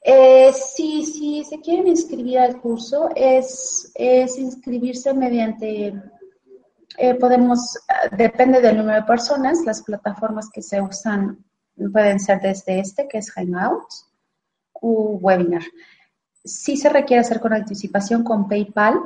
Eh, 0.00 0.52
sí, 0.52 1.04
si 1.04 1.42
se 1.42 1.60
quieren 1.60 1.88
inscribir 1.88 2.38
al 2.38 2.60
curso, 2.60 3.08
es, 3.16 3.92
inscribirse 4.38 5.12
mediante, 5.12 5.92
eh, 6.96 7.14
podemos, 7.14 7.76
depende 8.16 8.60
del 8.60 8.76
número 8.76 9.00
de 9.00 9.08
personas, 9.08 9.64
las 9.66 9.82
plataformas 9.82 10.50
que 10.52 10.62
se 10.62 10.80
usan 10.80 11.44
pueden 11.92 12.20
ser 12.20 12.40
desde 12.42 12.78
este, 12.78 13.08
que 13.08 13.18
es 13.18 13.32
Hangout, 13.32 13.88
o 14.74 15.18
Webinar. 15.20 15.64
Sí 16.44 16.76
se 16.76 16.90
requiere 16.90 17.22
hacer 17.22 17.40
con 17.40 17.52
anticipación 17.52 18.22
con 18.22 18.48
PayPal 18.48 19.00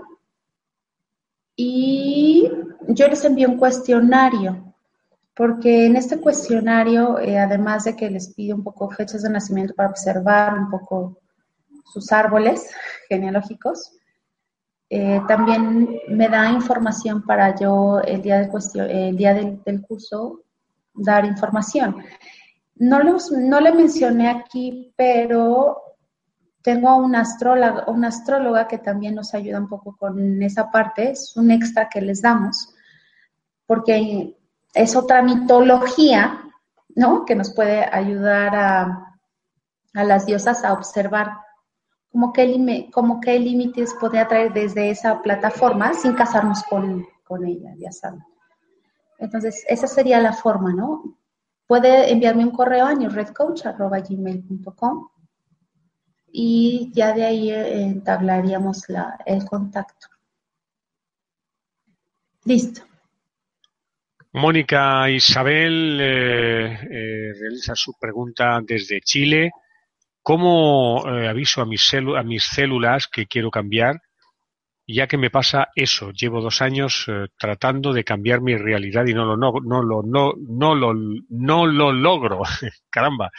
y 1.56 2.50
yo 2.86 3.08
les 3.08 3.24
envío 3.24 3.48
un 3.48 3.56
cuestionario 3.56 4.73
porque 5.36 5.86
en 5.86 5.96
este 5.96 6.20
cuestionario, 6.20 7.18
eh, 7.18 7.38
además 7.38 7.84
de 7.84 7.96
que 7.96 8.10
les 8.10 8.32
pido 8.34 8.56
un 8.56 8.62
poco 8.62 8.90
fechas 8.90 9.22
de 9.22 9.30
nacimiento 9.30 9.74
para 9.74 9.90
observar 9.90 10.56
un 10.56 10.70
poco 10.70 11.18
sus 11.92 12.12
árboles 12.12 12.70
genealógicos, 13.08 13.92
eh, 14.90 15.20
también 15.26 15.88
me 16.08 16.28
da 16.28 16.50
información 16.50 17.22
para 17.22 17.56
yo 17.56 18.00
el 18.00 18.22
día, 18.22 18.38
del, 18.40 18.50
el 18.90 19.16
día 19.16 19.34
del, 19.34 19.82
curso 19.82 20.42
dar 20.94 21.24
información. 21.24 21.96
No, 22.76 23.02
los, 23.02 23.32
no 23.32 23.60
le 23.60 23.72
mencioné 23.72 24.28
aquí, 24.28 24.92
pero 24.94 25.80
tengo 26.62 26.96
una 26.96 27.22
astróloga, 27.22 27.84
una 27.88 28.08
astróloga 28.08 28.68
que 28.68 28.78
también 28.78 29.16
nos 29.16 29.34
ayuda 29.34 29.58
un 29.58 29.68
poco 29.68 29.96
con 29.96 30.42
esa 30.42 30.70
parte, 30.70 31.10
es 31.10 31.36
un 31.36 31.50
extra 31.50 31.88
que 31.88 32.00
les 32.00 32.22
damos, 32.22 32.74
porque 33.66 34.36
es 34.74 34.96
otra 34.96 35.22
mitología, 35.22 36.42
¿no? 36.94 37.24
Que 37.24 37.34
nos 37.34 37.54
puede 37.54 37.84
ayudar 37.84 38.54
a, 38.56 39.10
las 39.92 40.26
diosas 40.26 40.64
a 40.64 40.72
observar 40.72 41.30
como 42.10 42.32
qué, 42.32 42.46
límites 43.38 43.94
puede 44.00 44.24
traer 44.26 44.52
desde 44.52 44.90
esa 44.90 45.22
plataforma 45.22 45.94
sin 45.94 46.14
casarnos 46.14 46.64
con, 46.64 47.06
ella, 47.46 47.74
ya 47.76 47.92
saben. 47.92 48.24
Entonces, 49.18 49.64
esa 49.68 49.86
sería 49.86 50.20
la 50.20 50.32
forma, 50.32 50.72
¿no? 50.72 51.16
Puede 51.66 52.12
enviarme 52.12 52.44
un 52.44 52.50
correo 52.50 52.86
a 52.86 52.94
newredcoach.gmail.com 52.94 55.08
y 56.30 56.92
ya 56.92 57.12
de 57.12 57.24
ahí 57.24 57.50
eh, 57.50 57.84
entablaríamos 57.84 58.88
la, 58.88 59.18
el 59.24 59.44
contacto. 59.44 60.08
Listo. 62.44 62.82
Mónica 64.34 65.08
Isabel 65.08 65.96
eh, 66.00 66.64
eh, 66.90 67.32
realiza 67.38 67.76
su 67.76 67.94
pregunta 68.00 68.60
desde 68.66 69.00
Chile. 69.00 69.52
¿Cómo 70.22 71.04
eh, 71.06 71.28
aviso 71.28 71.62
a 71.62 71.66
mis, 71.66 71.94
a 71.94 72.22
mis, 72.24 72.42
células 72.42 73.06
que 73.06 73.26
quiero 73.26 73.48
cambiar? 73.48 74.00
Ya 74.88 75.06
que 75.06 75.18
me 75.18 75.30
pasa 75.30 75.68
eso, 75.76 76.10
llevo 76.10 76.40
dos 76.40 76.62
años 76.62 77.06
tratando 77.38 77.92
de 77.92 78.02
cambiar 78.02 78.40
mi 78.40 78.56
realidad 78.56 79.06
y 79.06 79.14
no 79.14 79.24
lo, 79.24 79.36
no, 79.36 80.74
lo, 80.74 81.92
logro. 81.92 82.42
Caramba. 82.90 83.30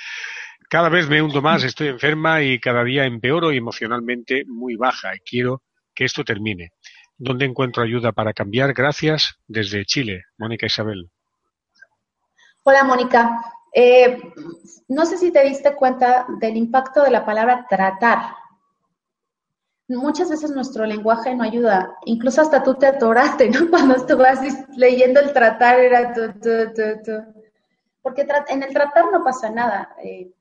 cada 0.70 0.88
vez 0.88 1.10
me 1.10 1.22
hundo 1.22 1.42
más, 1.42 1.64
estoy 1.66 1.90
enferma 1.90 2.42
y 2.42 2.58
cada 2.58 2.86
día 2.86 3.06
empeoro 3.06 3.52
emocionalmente 3.52 4.44
muy 4.48 4.78
baja 4.78 5.14
y 5.14 5.20
quiero 5.20 5.62
que 5.94 6.06
esto 6.06 6.24
termine. 6.24 6.72
¿Dónde 7.18 7.46
encuentro 7.46 7.84
ayuda 7.84 8.12
para 8.12 8.34
cambiar? 8.34 8.74
Gracias 8.74 9.38
desde 9.48 9.86
Chile, 9.86 10.24
Mónica 10.38 10.66
Isabel. 10.66 11.10
Hola, 12.64 12.84
Mónica. 12.84 13.42
Eh, 13.74 14.18
no 14.88 15.06
sé 15.06 15.18
si 15.18 15.32
te 15.32 15.44
diste 15.44 15.76
cuenta 15.76 16.26
del 16.40 16.58
impacto 16.58 17.04
de 17.04 17.12
la 17.12 17.26
palabra 17.26 17.66
tratar. 17.70 18.36
Muchas 19.88 20.30
veces 20.30 20.52
nuestro 20.52 20.86
lenguaje 20.86 21.36
no 21.36 21.44
ayuda. 21.44 21.96
Incluso 22.06 22.42
hasta 22.42 22.64
tú 22.64 22.74
te 22.76 22.88
atoraste, 22.88 23.50
¿no? 23.50 23.60
Cuando 23.70 23.96
estuvas 23.96 24.42
leyendo 24.76 25.20
el 25.22 25.32
tratar 25.32 25.80
era 25.80 26.14
Porque 28.02 28.28
en 28.50 28.64
el 28.64 28.74
tratar 28.74 29.06
no 29.12 29.24
pasa 29.24 29.50
nada. 29.50 29.96
Eh, 30.04 30.32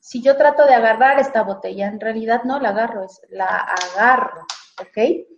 si 0.00 0.22
yo 0.22 0.36
trato 0.36 0.64
de 0.64 0.74
agarrar 0.74 1.18
esta 1.18 1.42
botella, 1.42 1.88
en 1.88 1.98
realidad 1.98 2.42
no 2.44 2.60
la 2.60 2.70
agarro, 2.70 3.04
es 3.04 3.20
la 3.30 3.46
agarro, 3.46 4.46
¿ok? 4.80 5.29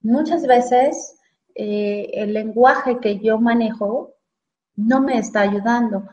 Muchas 0.00 0.46
veces 0.46 1.18
eh, 1.54 2.10
el 2.14 2.34
lenguaje 2.34 2.98
que 3.00 3.18
yo 3.18 3.38
manejo 3.38 4.14
no 4.76 5.00
me 5.00 5.18
está 5.18 5.40
ayudando. 5.40 6.04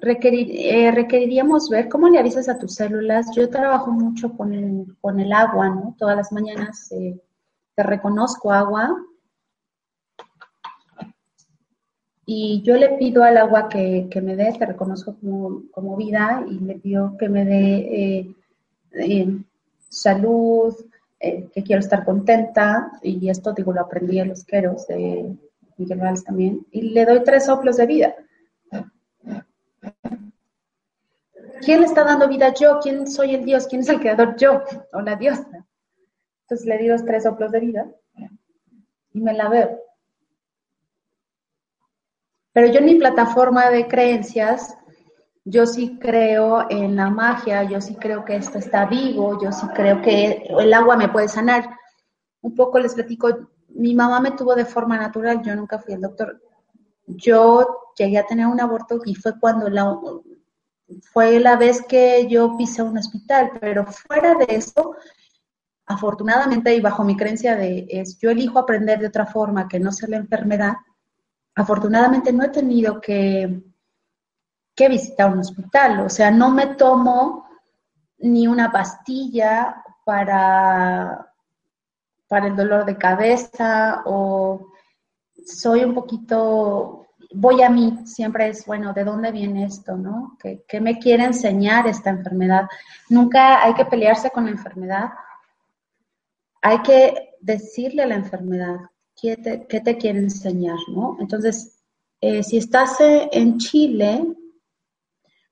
Eh, 0.00 0.90
requeriríamos 0.92 1.68
ver 1.68 1.88
cómo 1.88 2.08
le 2.08 2.18
avisas 2.18 2.48
a 2.48 2.58
tus 2.58 2.74
células. 2.74 3.34
Yo 3.34 3.50
trabajo 3.50 3.90
mucho 3.90 4.36
con 4.36 4.52
el, 4.52 5.32
agua, 5.32 5.68
¿no? 5.70 5.96
Todas 5.98 6.16
las 6.16 6.32
mañanas 6.32 6.92
eh, 6.92 7.20
te 7.74 7.82
reconozco 7.82 8.52
agua 8.52 8.96
y 12.24 12.62
yo 12.62 12.76
le 12.76 12.90
pido 12.90 13.22
al 13.22 13.38
agua 13.38 13.68
que, 13.68 14.08
me 14.22 14.36
dé, 14.36 14.52
te 14.58 14.66
reconozco 14.66 15.16
como, 15.72 15.96
vida 15.96 16.44
y 16.48 16.58
le 16.58 16.74
pido 16.76 17.16
que 17.18 17.28
me 17.28 17.44
dé 17.44 18.34
eh, 21.20 21.48
que 21.52 21.62
quiero 21.62 21.80
estar 21.80 22.04
contenta 22.04 22.92
y 23.02 23.28
esto 23.30 23.52
digo 23.52 23.72
lo 23.72 23.80
aprendí 23.80 24.20
en 24.20 24.28
los 24.28 24.44
queros 24.44 24.86
de 24.86 25.34
Miguel 25.76 26.00
Valls 26.00 26.24
también 26.24 26.66
y 26.70 26.82
le 26.90 27.04
doy 27.04 27.22
tres 27.24 27.46
soplos 27.46 27.76
de 27.76 27.86
vida 27.86 28.14
¿Quién 31.60 31.80
le 31.80 31.86
está 31.86 32.04
dando 32.04 32.28
vida? 32.28 32.52
Yo. 32.54 32.78
¿Quién 32.80 33.06
soy 33.06 33.34
el 33.34 33.44
Dios? 33.44 33.66
¿Quién 33.66 33.80
es 33.80 33.88
el 33.88 34.00
creador? 34.00 34.36
Yo 34.36 34.62
o 34.92 35.00
la 35.00 35.16
diosa. 35.16 35.66
Entonces 36.42 36.66
le 36.66 36.78
di 36.78 36.86
los 36.86 37.04
tres 37.04 37.24
soplos 37.24 37.50
de 37.50 37.60
vida 37.60 37.86
y 39.12 39.20
me 39.20 39.32
la 39.32 39.48
veo. 39.48 39.80
Pero 42.52 42.68
yo 42.68 42.78
en 42.78 42.84
mi 42.84 42.94
plataforma 42.94 43.68
de 43.70 43.86
creencias, 43.88 44.76
yo 45.48 45.64
sí 45.64 45.96
creo 46.00 46.66
en 46.68 46.96
la 46.96 47.08
magia, 47.08 47.62
yo 47.62 47.80
sí 47.80 47.94
creo 47.94 48.24
que 48.24 48.34
esto 48.34 48.58
está 48.58 48.84
vivo, 48.86 49.40
yo 49.40 49.52
sí 49.52 49.64
creo 49.68 50.02
que 50.02 50.44
el 50.58 50.74
agua 50.74 50.96
me 50.96 51.08
puede 51.08 51.28
sanar. 51.28 51.70
Un 52.40 52.56
poco 52.56 52.80
les 52.80 52.94
platico, 52.94 53.28
mi 53.68 53.94
mamá 53.94 54.20
me 54.20 54.32
tuvo 54.32 54.56
de 54.56 54.64
forma 54.64 54.96
natural, 54.96 55.42
yo 55.44 55.54
nunca 55.54 55.78
fui 55.78 55.94
al 55.94 56.00
doctor. 56.00 56.42
Yo 57.06 57.92
llegué 57.96 58.18
a 58.18 58.26
tener 58.26 58.46
un 58.46 58.60
aborto 58.60 59.00
y 59.04 59.14
fue 59.14 59.38
cuando 59.38 59.68
la, 59.70 59.96
fue 61.12 61.38
la 61.38 61.54
vez 61.54 61.80
que 61.88 62.26
yo 62.26 62.56
pisé 62.56 62.82
un 62.82 62.98
hospital, 62.98 63.52
pero 63.60 63.86
fuera 63.86 64.34
de 64.34 64.46
eso, 64.48 64.96
afortunadamente 65.86 66.74
y 66.74 66.80
bajo 66.80 67.04
mi 67.04 67.16
creencia 67.16 67.54
de 67.54 67.86
es 67.88 68.18
yo 68.18 68.30
elijo 68.30 68.58
aprender 68.58 68.98
de 68.98 69.06
otra 69.06 69.26
forma 69.26 69.68
que 69.68 69.78
no 69.78 69.92
sea 69.92 70.08
la 70.08 70.16
enfermedad, 70.16 70.74
afortunadamente 71.54 72.32
no 72.32 72.42
he 72.42 72.48
tenido 72.48 73.00
que, 73.00 73.62
que 74.76 74.88
visitar 74.88 75.32
un 75.32 75.40
hospital, 75.40 76.00
o 76.00 76.08
sea, 76.08 76.30
no 76.30 76.50
me 76.50 76.66
tomo 76.74 77.48
ni 78.18 78.46
una 78.46 78.70
pastilla 78.70 79.82
para, 80.04 81.32
para 82.28 82.46
el 82.46 82.54
dolor 82.54 82.84
de 82.84 82.96
cabeza 82.96 84.02
o 84.04 84.68
soy 85.44 85.82
un 85.84 85.94
poquito 85.94 87.06
voy 87.32 87.62
a 87.62 87.70
mí, 87.70 87.98
siempre 88.04 88.48
es, 88.48 88.64
bueno, 88.66 88.92
¿de 88.92 89.04
dónde 89.04 89.32
viene 89.32 89.64
esto, 89.64 89.96
no? 89.96 90.36
¿Qué, 90.40 90.80
me 90.80 90.98
quiere 90.98 91.24
enseñar 91.24 91.86
esta 91.86 92.10
enfermedad? 92.10 92.66
Nunca 93.08 93.62
hay 93.62 93.74
que 93.74 93.84
pelearse 93.84 94.30
con 94.30 94.46
la 94.46 94.52
enfermedad. 94.52 95.10
Hay 96.62 96.82
que 96.82 97.34
decirle 97.40 98.02
a 98.02 98.06
la 98.06 98.14
enfermedad 98.14 98.76
qué 99.14 99.36
te, 99.36 99.96
quiere 99.96 100.18
enseñar, 100.18 100.78
¿no? 100.88 101.16
Entonces, 101.20 101.78
eh, 102.20 102.42
si 102.42 102.56
estás 102.56 102.96
en 103.00 103.58
Chile, 103.58 104.24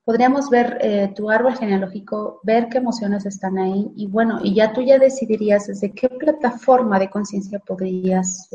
podríamos 0.05 0.51
ver 0.51 0.79
eh, 0.81 1.13
tu 1.15 1.31
árbol 1.31 1.57
genealógico, 1.57 2.41
ver 2.43 2.69
qué 2.69 2.79
emociones 2.79 3.27
están 3.27 3.59
ahí 3.59 3.91
y 3.97 4.07
bueno, 4.07 4.39
y 4.43 4.55
ya 4.55 4.73
tú 4.73 4.83
ya 4.83 4.99
decidirías 4.99 5.67
desde 5.67 5.93
qué 5.93 6.09
plataforma 6.09 6.99
de 6.99 7.11
conciencia 7.11 7.59
podrías 7.59 8.49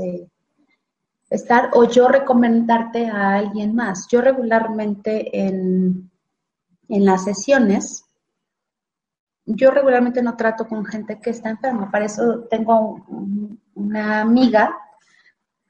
estar 1.29 1.69
o 1.73 1.85
yo 1.85 2.07
recomendarte 2.07 3.07
a 3.07 3.35
alguien 3.35 3.75
más. 3.75 4.07
Yo 4.09 4.21
regularmente 4.21 5.45
en, 5.45 6.09
en 6.87 7.05
las 7.05 7.23
sesiones, 7.23 8.05
yo 9.45 9.71
regularmente 9.71 10.21
no 10.21 10.35
trato 10.35 10.67
con 10.67 10.85
gente 10.85 11.19
que 11.19 11.31
está 11.31 11.49
enferma, 11.49 11.89
para 11.89 12.05
eso 12.05 12.45
tengo 12.49 13.05
una 13.73 14.21
amiga 14.21 14.75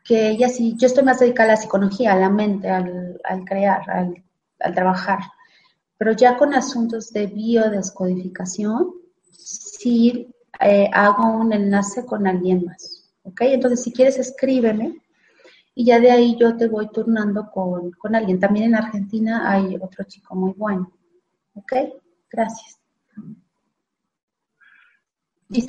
que 0.04 0.30
ella 0.30 0.50
sí, 0.50 0.76
yo 0.78 0.88
estoy 0.88 1.04
más 1.04 1.20
dedicada 1.20 1.50
a 1.50 1.56
la 1.56 1.62
psicología, 1.62 2.14
a 2.14 2.16
la 2.16 2.30
mente, 2.30 2.70
al, 2.70 3.20
crear, 3.46 3.90
al, 3.90 4.74
trabajar, 4.74 5.20
pero 6.00 6.14
ya 6.14 6.38
con 6.38 6.54
asuntos 6.54 7.12
de 7.12 7.28
biodescodificación, 7.28 8.94
sí 9.30 10.34
eh, 10.62 10.90
hago 10.94 11.28
un 11.28 11.52
enlace 11.52 12.06
con 12.06 12.26
alguien 12.26 12.64
más, 12.66 13.12
¿ok? 13.24 13.42
Entonces, 13.42 13.84
si 13.84 13.92
quieres, 13.92 14.18
escríbeme 14.18 14.96
y 15.76 15.86
ya 15.86 16.00
de 16.00 16.10
ahí 16.10 16.38
yo 16.40 16.56
te 16.56 16.70
voy 16.70 16.90
turnando 16.90 17.52
con, 17.52 18.16
alguien. 18.16 18.40
También 18.40 18.68
en 18.68 18.76
Argentina 18.76 19.52
hay 19.52 19.78
otro 19.80 20.06
chico 20.06 20.36
muy 20.36 20.54
bueno. 20.56 20.90
¿Ok? 21.54 21.74
Gracias. 22.30 22.80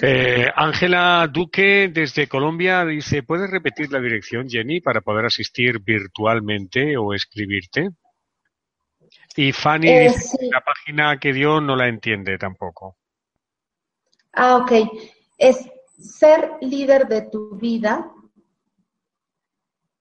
Eh, 0.02 0.46
Ángela 0.54 1.28
Duque 1.32 1.90
desde 1.92 2.28
Colombia 2.28 2.84
dice, 2.84 3.22
¿puedes 3.24 3.50
repetir 3.50 3.90
la 3.90 4.00
dirección, 4.00 4.48
Jenny, 4.48 4.80
para 4.80 5.00
poder 5.00 5.24
asistir 5.24 5.80
virtualmente 5.80 6.96
o 6.96 7.14
escribirte? 7.14 7.90
Y 9.36 9.52
Fanny 9.52 9.88
eh, 9.88 10.00
dice 10.08 10.36
que 10.38 10.46
la 10.46 10.60
página 10.60 11.18
que 11.18 11.32
dio 11.32 11.60
no 11.60 11.76
la 11.76 11.88
entiende 11.88 12.36
tampoco. 12.38 12.96
Ah, 14.32 14.56
ok. 14.56 14.72
Es 15.38 15.68
ser 15.98 16.52
líder 16.60 17.06
de 17.08 17.22
tu 17.22 17.56
vida 17.56 18.10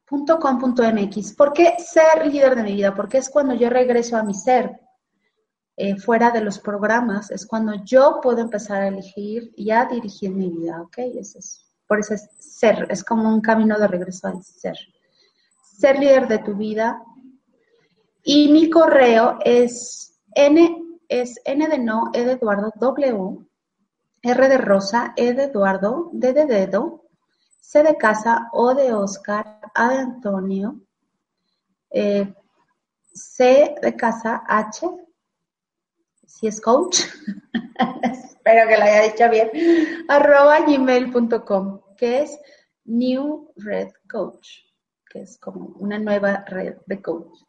.com.mx. 0.10 1.34
¿Por 1.34 1.54
qué 1.54 1.76
ser 1.78 2.26
líder 2.26 2.56
de 2.56 2.64
mi 2.64 2.74
vida? 2.74 2.96
Porque 2.96 3.20
es 3.20 3.30
cuando 3.30 3.54
yo 3.54 3.70
regreso 3.70 4.18
a 4.18 4.24
mi 4.24 4.34
ser, 4.34 4.80
eh, 5.78 5.96
fuera 5.98 6.32
de 6.32 6.42
los 6.42 6.60
programas, 6.60 7.32
es 7.32 7.46
cuando 7.46 7.74
yo 7.86 8.20
puedo 8.22 8.40
empezar 8.40 8.82
a 8.82 8.88
elegir 8.88 9.54
y 9.56 9.72
a 9.72 9.86
dirigir 9.86 10.32
mi 10.32 10.50
vida, 10.50 10.82
¿ok? 10.82 10.98
es, 10.98 11.66
por 11.88 12.00
eso 12.00 12.16
es 12.16 12.28
ser, 12.40 12.88
es 12.90 13.04
como 13.04 13.30
un 13.30 13.40
camino 13.40 13.78
de 13.78 13.88
regreso 13.88 14.28
al 14.28 14.44
ser. 14.44 14.76
Ser 15.64 16.00
líder 16.00 16.28
de 16.28 16.40
tu 16.40 16.56
vida. 16.56 17.02
Y 18.32 18.48
mi 18.50 18.70
correo 18.70 19.40
es 19.44 20.22
n, 20.36 20.86
es 21.08 21.42
n 21.46 21.68
de 21.68 21.80
no, 21.80 22.12
e 22.14 22.24
de 22.26 22.34
Eduardo, 22.34 22.72
W, 22.76 23.40
R 24.22 24.48
de 24.48 24.58
Rosa, 24.60 25.16
E 25.18 25.34
de 25.34 25.46
Eduardo, 25.46 26.12
D 26.14 26.34
de 26.34 26.46
dedo, 26.46 27.06
C 27.60 27.82
de 27.82 27.98
casa, 27.98 28.48
O 28.52 28.76
de 28.76 28.94
Oscar, 28.94 29.62
A 29.74 29.90
de 29.90 29.98
Antonio, 29.98 30.80
eh, 31.90 32.32
C 33.12 33.74
de 33.82 33.96
casa, 33.96 34.44
H, 34.48 34.88
si 36.28 36.46
es 36.46 36.62
coach, 36.62 37.00
espero 38.04 38.68
que 38.68 38.78
lo 38.78 38.84
haya 38.84 39.12
dicho 39.12 39.28
bien, 39.28 39.50
arroba 40.08 40.60
gmail.com, 40.68 41.82
que 41.98 42.22
es 42.22 42.40
New 42.86 43.54
Red 43.56 43.90
Coach, 44.08 44.50
que 45.10 45.22
es 45.22 45.40
como 45.40 45.74
una 45.80 45.98
nueva 45.98 46.46
red 46.46 46.76
de 46.86 47.02
coach, 47.02 47.49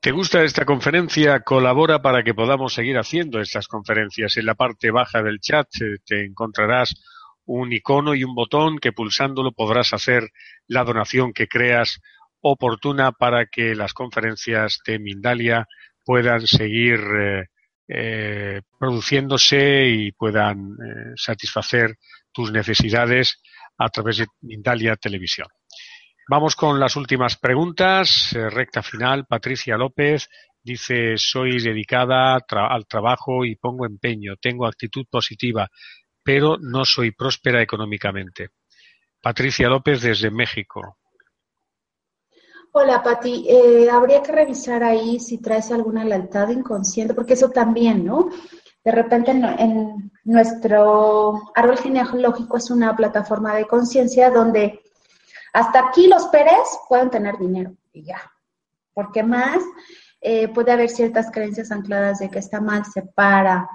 ¿Te 0.00 0.12
gusta 0.12 0.44
esta 0.44 0.64
conferencia? 0.64 1.40
Colabora 1.40 2.00
para 2.00 2.22
que 2.22 2.34
podamos 2.34 2.74
seguir 2.74 2.96
haciendo 2.96 3.40
estas 3.40 3.66
conferencias. 3.66 4.36
En 4.36 4.46
la 4.46 4.54
parte 4.54 4.90
baja 4.90 5.22
del 5.22 5.40
chat 5.40 5.66
eh, 5.80 5.98
te 6.04 6.24
encontrarás 6.24 6.94
un 7.46 7.72
icono 7.72 8.14
y 8.14 8.22
un 8.22 8.34
botón 8.34 8.78
que 8.78 8.92
pulsándolo 8.92 9.52
podrás 9.52 9.92
hacer 9.92 10.30
la 10.68 10.84
donación 10.84 11.32
que 11.32 11.48
creas 11.48 12.00
oportuna 12.40 13.12
para 13.12 13.46
que 13.46 13.74
las 13.74 13.94
conferencias 13.94 14.80
de 14.86 14.98
Mindalia 14.98 15.66
puedan 16.04 16.46
seguir 16.46 17.00
eh, 17.18 17.46
eh, 17.88 18.62
produciéndose 18.78 19.88
y 19.88 20.12
puedan 20.12 20.76
satisfacer 21.16 21.96
tus 22.32 22.52
necesidades 22.52 23.40
a 23.78 23.88
través 23.88 24.18
de 24.18 24.26
Mindalia 24.40 24.96
Televisión. 24.96 25.48
Vamos 26.28 26.56
con 26.56 26.80
las 26.80 26.96
últimas 26.96 27.36
preguntas. 27.36 28.32
Eh, 28.34 28.50
recta 28.50 28.82
final. 28.82 29.26
Patricia 29.26 29.76
López 29.76 30.28
dice, 30.60 31.16
soy 31.16 31.62
dedicada 31.62 32.34
al 32.34 32.86
trabajo 32.88 33.44
y 33.44 33.54
pongo 33.54 33.86
empeño, 33.86 34.34
tengo 34.40 34.66
actitud 34.66 35.04
positiva, 35.08 35.68
pero 36.24 36.56
no 36.60 36.84
soy 36.84 37.12
próspera 37.12 37.62
económicamente. 37.62 38.48
Patricia 39.22 39.68
López 39.68 40.02
desde 40.02 40.32
México. 40.32 40.98
Hola, 42.72 43.04
Pati. 43.04 43.46
Eh, 43.48 43.88
habría 43.88 44.20
que 44.20 44.32
revisar 44.32 44.82
ahí 44.82 45.20
si 45.20 45.40
traes 45.40 45.70
alguna 45.70 46.04
lealtad 46.04 46.48
inconsciente, 46.48 47.14
porque 47.14 47.34
eso 47.34 47.50
también, 47.50 48.04
¿no? 48.04 48.30
De 48.84 48.90
repente 48.90 49.30
en 49.30 50.10
nuestro 50.24 51.52
árbol 51.54 51.78
genealógico 51.78 52.56
es 52.56 52.70
una 52.70 52.96
plataforma 52.96 53.54
de 53.54 53.66
conciencia 53.66 54.30
donde 54.30 54.80
hasta 55.56 55.88
aquí 55.88 56.06
los 56.06 56.26
Pérez 56.26 56.68
pueden 56.86 57.08
tener 57.08 57.38
dinero 57.38 57.74
y 57.90 58.02
ya. 58.02 58.20
Porque 58.92 59.22
más 59.22 59.56
eh, 60.20 60.48
puede 60.48 60.70
haber 60.70 60.90
ciertas 60.90 61.30
creencias 61.30 61.72
ancladas 61.72 62.18
de 62.18 62.28
que 62.28 62.40
está 62.40 62.60
mal, 62.60 62.84
se 62.84 63.00
para, 63.00 63.66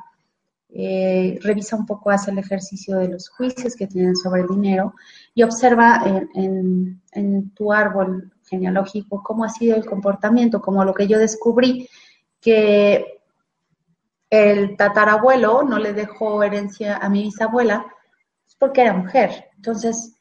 eh, 0.69 1.39
revisa 1.41 1.75
un 1.75 1.88
poco, 1.88 2.11
hace 2.11 2.29
el 2.29 2.38
ejercicio 2.38 2.97
de 2.97 3.07
los 3.07 3.29
juicios 3.29 3.75
que 3.75 3.88
tienen 3.88 4.15
sobre 4.15 4.41
el 4.41 4.47
dinero 4.47 4.93
y 5.34 5.41
observa 5.41 6.03
en, 6.36 7.01
en, 7.13 7.49
tu 7.55 7.73
árbol 7.73 8.32
genealógico 8.47 9.23
cómo 9.23 9.43
ha 9.43 9.49
sido 9.49 9.75
el 9.75 9.88
comportamiento, 9.88 10.61
como 10.61 10.86
lo 10.86 10.93
que 10.93 11.07
yo 11.07 11.17
descubrí, 11.17 11.89
que 12.39 13.23
el 14.29 14.77
tatarabuelo 14.77 15.63
no 15.63 15.79
le 15.79 15.93
dejó 15.93 16.43
herencia 16.43 16.97
a 16.97 17.09
mi 17.09 17.23
bisabuela 17.23 17.88
porque 18.59 18.82
era 18.82 18.93
mujer. 18.93 19.45
Entonces, 19.55 20.20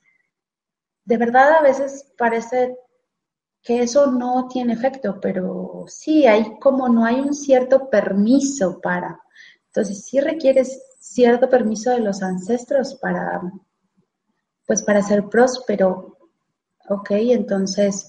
de 1.11 1.17
verdad 1.17 1.55
a 1.55 1.63
veces 1.63 2.07
parece 2.17 2.77
que 3.65 3.83
eso 3.83 4.13
no 4.13 4.47
tiene 4.47 4.75
efecto, 4.75 5.19
pero 5.21 5.85
sí 5.89 6.25
hay 6.25 6.57
como 6.61 6.89
no 6.89 7.05
hay 7.05 7.19
un 7.19 7.35
cierto 7.35 7.91
permiso 7.91 8.81
para. 8.81 9.21
Entonces 9.67 10.05
sí 10.05 10.21
requieres 10.21 10.81
cierto 11.01 11.51
permiso 11.51 11.91
de 11.91 11.99
los 11.99 12.23
ancestros 12.23 12.95
para, 12.95 13.43
pues 14.65 14.85
para 14.85 15.03
ser 15.03 15.25
próspero. 15.25 16.17
Ok, 16.89 17.11
entonces 17.11 18.07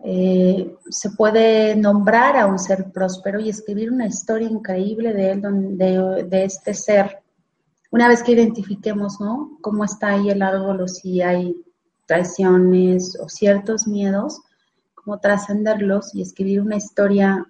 eh, 0.00 0.76
se 0.90 1.10
puede 1.10 1.76
nombrar 1.76 2.36
a 2.36 2.46
un 2.46 2.58
ser 2.58 2.90
próspero 2.90 3.38
y 3.38 3.50
escribir 3.50 3.92
una 3.92 4.08
historia 4.08 4.48
increíble 4.48 5.12
de 5.12 5.30
él, 5.30 5.42
de, 5.78 6.26
de 6.28 6.44
este 6.44 6.74
ser. 6.74 7.20
Una 7.92 8.08
vez 8.08 8.20
que 8.24 8.32
identifiquemos, 8.32 9.20
¿no? 9.20 9.58
Cómo 9.60 9.84
está 9.84 10.08
ahí 10.08 10.28
el 10.28 10.42
árbol 10.42 10.80
o 10.80 10.88
si 10.88 11.22
hay 11.22 11.54
traiciones 12.12 13.18
o 13.18 13.26
ciertos 13.30 13.86
miedos, 13.86 14.42
como 14.94 15.18
trascenderlos 15.18 16.14
y 16.14 16.20
escribir 16.20 16.60
una 16.60 16.76
historia 16.76 17.46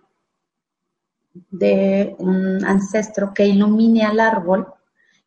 de 1.51 2.15
un 2.19 2.65
ancestro 2.65 3.35
que 3.35 3.45
ilumine 3.45 4.05
al 4.05 4.21
árbol 4.21 4.69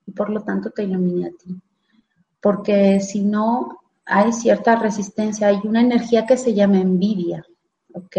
y 0.06 0.12
por 0.14 0.30
lo 0.30 0.42
tanto 0.42 0.70
te 0.70 0.84
ilumine 0.84 1.28
a 1.28 1.32
ti. 1.32 1.54
Porque 2.40 3.02
si 3.02 3.26
no, 3.26 3.82
hay 4.06 4.32
cierta 4.32 4.78
resistencia, 4.78 5.48
hay 5.48 5.60
una 5.66 5.82
energía 5.82 6.26
que 6.26 6.38
se 6.38 6.54
llama 6.54 6.80
envidia, 6.80 7.46
¿ok? 7.94 8.18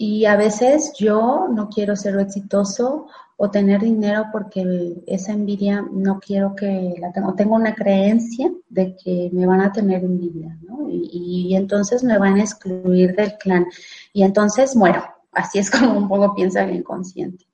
Y 0.00 0.26
a 0.26 0.36
veces 0.36 0.92
yo 0.96 1.48
no 1.52 1.68
quiero 1.68 1.96
ser 1.96 2.16
exitoso 2.20 3.08
o 3.36 3.50
tener 3.50 3.80
dinero 3.80 4.26
porque 4.30 5.02
esa 5.08 5.32
envidia 5.32 5.84
no 5.90 6.20
quiero 6.20 6.54
que 6.54 6.94
la 7.00 7.10
tenga. 7.12 7.34
Tengo 7.34 7.56
una 7.56 7.74
creencia 7.74 8.48
de 8.68 8.94
que 8.94 9.28
me 9.32 9.44
van 9.44 9.60
a 9.60 9.72
tener 9.72 10.04
envidia, 10.04 10.56
¿no? 10.62 10.88
Y, 10.88 11.52
entonces 11.56 12.04
me 12.04 12.16
van 12.16 12.36
a 12.36 12.42
excluir 12.42 13.16
del 13.16 13.36
clan. 13.38 13.66
Y 14.12 14.22
entonces 14.22 14.76
muero. 14.76 15.04
Así 15.32 15.58
es 15.58 15.68
como 15.68 15.98
un 15.98 16.08
poco 16.08 16.32
piensa 16.32 16.62
el 16.62 16.76
inconsciente 16.76 17.44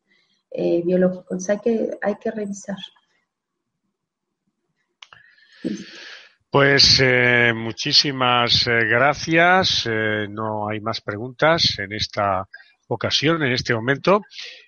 eh, 0.50 0.82
biológico. 0.84 1.24
Entonces 1.30 1.48
hay 1.48 1.58
que, 1.60 1.98
hay 2.02 2.14
que 2.16 2.30
revisar. 2.30 2.76
Pues 6.54 7.00
eh, 7.02 7.52
muchísimas 7.52 8.68
eh, 8.68 8.84
gracias. 8.84 9.88
no 10.30 10.68
hay 10.68 10.80
más 10.80 11.00
preguntas 11.00 11.80
en 11.80 11.92
esta 11.92 12.46
ocasión, 12.86 13.42
en 13.42 13.50
este 13.50 13.74
momento 13.74 14.22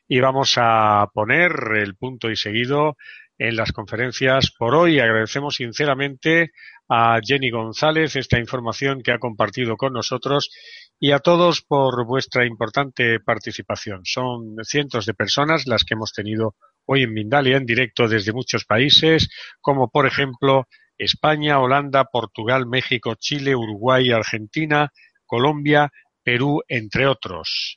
y 0.08 0.18
vamos 0.18 0.54
a 0.56 1.08
poner 1.14 1.52
el 1.76 1.94
punto 1.94 2.28
y 2.28 2.34
seguido 2.34 2.96
en 3.38 3.54
las 3.54 3.70
conferencias 3.70 4.50
por 4.58 4.74
hoy. 4.74 4.98
Agradecemos 4.98 5.54
sinceramente 5.54 6.50
a 6.88 7.20
Jenny 7.24 7.50
González 7.50 8.16
esta 8.16 8.40
información 8.40 9.00
que 9.00 9.12
ha 9.12 9.20
compartido 9.20 9.76
con 9.76 9.92
nosotros 9.92 10.50
y 10.98 11.12
a 11.12 11.20
todos 11.20 11.62
por 11.62 12.04
vuestra 12.04 12.44
importante 12.44 13.20
participación. 13.20 14.00
Son 14.02 14.56
cientos 14.64 15.06
de 15.06 15.14
personas 15.14 15.68
las 15.68 15.84
que 15.84 15.94
hemos 15.94 16.12
tenido 16.12 16.56
hoy 16.84 17.04
en 17.04 17.12
Mindalia 17.12 17.58
en 17.58 17.64
directo 17.64 18.08
desde 18.08 18.32
muchos 18.32 18.64
países, 18.64 19.28
como 19.60 19.88
por 19.88 20.08
ejemplo 20.08 20.66
España, 20.98 21.60
Holanda, 21.60 22.04
Portugal, 22.04 22.66
México, 22.66 23.14
Chile, 23.16 23.54
Uruguay, 23.54 24.10
Argentina, 24.10 24.92
Colombia, 25.26 25.90
Perú, 26.22 26.62
entre 26.68 27.06
otros. 27.06 27.76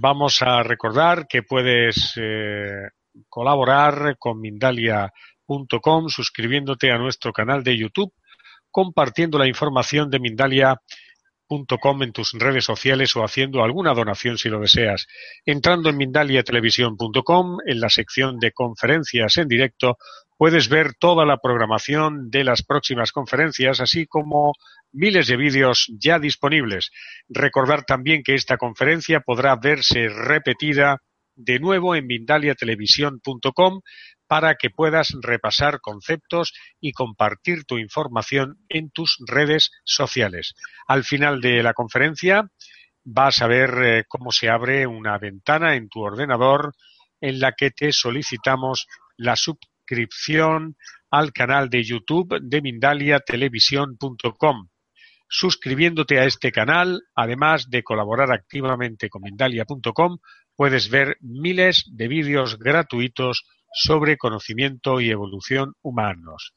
Vamos 0.00 0.42
a 0.42 0.62
recordar 0.62 1.26
que 1.28 1.42
puedes 1.42 2.12
eh, 2.16 2.88
colaborar 3.28 4.16
con 4.18 4.40
Mindalia.com 4.40 6.08
suscribiéndote 6.08 6.92
a 6.92 6.98
nuestro 6.98 7.32
canal 7.32 7.64
de 7.64 7.76
YouTube, 7.76 8.12
compartiendo 8.70 9.38
la 9.38 9.48
información 9.48 10.10
de 10.10 10.20
Mindalia.com 10.20 12.02
en 12.02 12.12
tus 12.12 12.32
redes 12.34 12.64
sociales 12.64 13.16
o 13.16 13.24
haciendo 13.24 13.64
alguna 13.64 13.94
donación 13.94 14.38
si 14.38 14.48
lo 14.48 14.60
deseas. 14.60 15.08
Entrando 15.44 15.90
en 15.90 15.96
mindaliatelevisión.com, 15.96 17.58
en 17.66 17.80
la 17.80 17.90
sección 17.90 18.38
de 18.38 18.52
conferencias 18.52 19.36
en 19.38 19.48
directo, 19.48 19.98
puedes 20.40 20.70
ver 20.70 20.94
toda 20.94 21.26
la 21.26 21.36
programación 21.36 22.30
de 22.30 22.44
las 22.44 22.62
próximas 22.62 23.12
conferencias, 23.12 23.78
así 23.78 24.06
como 24.06 24.54
miles 24.90 25.26
de 25.26 25.36
vídeos 25.36 25.92
ya 26.00 26.18
disponibles. 26.18 26.92
Recordar 27.28 27.84
también 27.84 28.22
que 28.22 28.34
esta 28.34 28.56
conferencia 28.56 29.20
podrá 29.20 29.56
verse 29.56 30.08
repetida 30.08 30.96
de 31.34 31.60
nuevo 31.60 31.94
en 31.94 32.06
mindaliatelevisión.com 32.06 33.82
para 34.26 34.54
que 34.54 34.70
puedas 34.70 35.14
repasar 35.20 35.82
conceptos 35.82 36.54
y 36.80 36.92
compartir 36.92 37.64
tu 37.66 37.76
información 37.76 38.64
en 38.70 38.90
tus 38.90 39.18
redes 39.26 39.70
sociales. 39.84 40.54
Al 40.88 41.04
final 41.04 41.42
de 41.42 41.62
la 41.62 41.74
conferencia 41.74 42.48
vas 43.04 43.42
a 43.42 43.46
ver 43.46 43.74
eh, 43.82 44.04
cómo 44.08 44.32
se 44.32 44.48
abre 44.48 44.86
una 44.86 45.18
ventana 45.18 45.76
en 45.76 45.90
tu 45.90 46.00
ordenador 46.00 46.72
en 47.20 47.40
la 47.40 47.52
que 47.52 47.72
te 47.72 47.92
solicitamos 47.92 48.86
la 49.18 49.36
suscripción 49.90 50.76
al 51.10 51.32
canal 51.32 51.68
de 51.68 51.82
YouTube 51.82 52.38
de 52.40 52.62
mindaliatelevisión.com 52.62 54.68
Suscribiéndote 55.28 56.18
a 56.18 56.24
este 56.24 56.50
canal, 56.50 57.02
además 57.14 57.70
de 57.70 57.84
colaborar 57.84 58.32
activamente 58.32 59.08
con 59.08 59.22
Mindalia.com, 59.22 60.18
puedes 60.56 60.90
ver 60.90 61.16
miles 61.20 61.84
de 61.92 62.08
vídeos 62.08 62.58
gratuitos 62.58 63.44
sobre 63.72 64.16
conocimiento 64.16 65.00
y 65.00 65.10
evolución 65.10 65.74
humanos. 65.82 66.54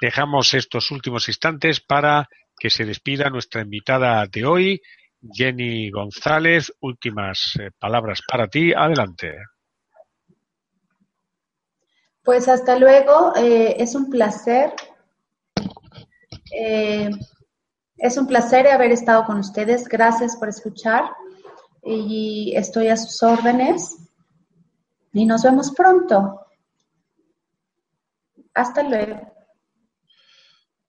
Dejamos 0.00 0.54
estos 0.54 0.90
últimos 0.90 1.28
instantes 1.28 1.82
para 1.82 2.26
que 2.58 2.70
se 2.70 2.86
despida 2.86 3.28
nuestra 3.28 3.60
invitada 3.62 4.26
de 4.26 4.46
hoy, 4.46 4.80
Jenny 5.34 5.90
González. 5.90 6.72
Últimas 6.80 7.58
eh, 7.60 7.70
palabras 7.78 8.22
para 8.26 8.48
ti. 8.48 8.72
Adelante. 8.72 9.34
Pues 12.26 12.48
hasta 12.48 12.76
luego. 12.76 13.32
Eh, 13.36 13.76
es 13.78 13.94
un 13.94 14.10
placer. 14.10 14.72
Eh, 16.52 17.08
es 17.96 18.16
un 18.18 18.26
placer 18.26 18.66
haber 18.66 18.90
estado 18.90 19.24
con 19.24 19.38
ustedes. 19.38 19.86
Gracias 19.88 20.36
por 20.36 20.48
escuchar 20.48 21.04
y 21.84 22.52
estoy 22.56 22.88
a 22.88 22.96
sus 22.96 23.22
órdenes. 23.22 23.96
Y 25.12 25.24
nos 25.24 25.44
vemos 25.44 25.70
pronto. 25.70 26.40
Hasta 28.54 28.82
luego. 28.82 29.32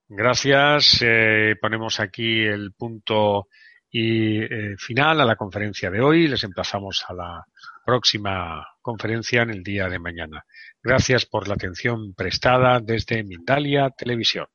Gracias. 0.07 0.97
Eh, 1.01 1.55
ponemos 1.61 1.99
aquí 1.99 2.45
el 2.45 2.73
punto 2.73 3.47
y 3.91 4.39
final 4.77 5.21
a 5.21 5.25
la 5.25 5.35
conferencia 5.35 5.91
de 5.91 6.01
hoy. 6.01 6.27
Les 6.27 6.43
emplazamos 6.43 7.05
a 7.07 7.13
la 7.13 7.45
próxima 7.85 8.65
conferencia 8.87 9.41
en 9.41 9.49
el 9.49 9.63
día 9.63 9.89
de 9.89 9.99
mañana. 9.99 10.45
Gracias 10.81 11.25
por 11.25 11.49
la 11.49 11.55
atención 11.55 12.13
prestada 12.13 12.79
desde 12.79 13.21
Mindalia 13.25 13.89
Televisión. 13.89 14.47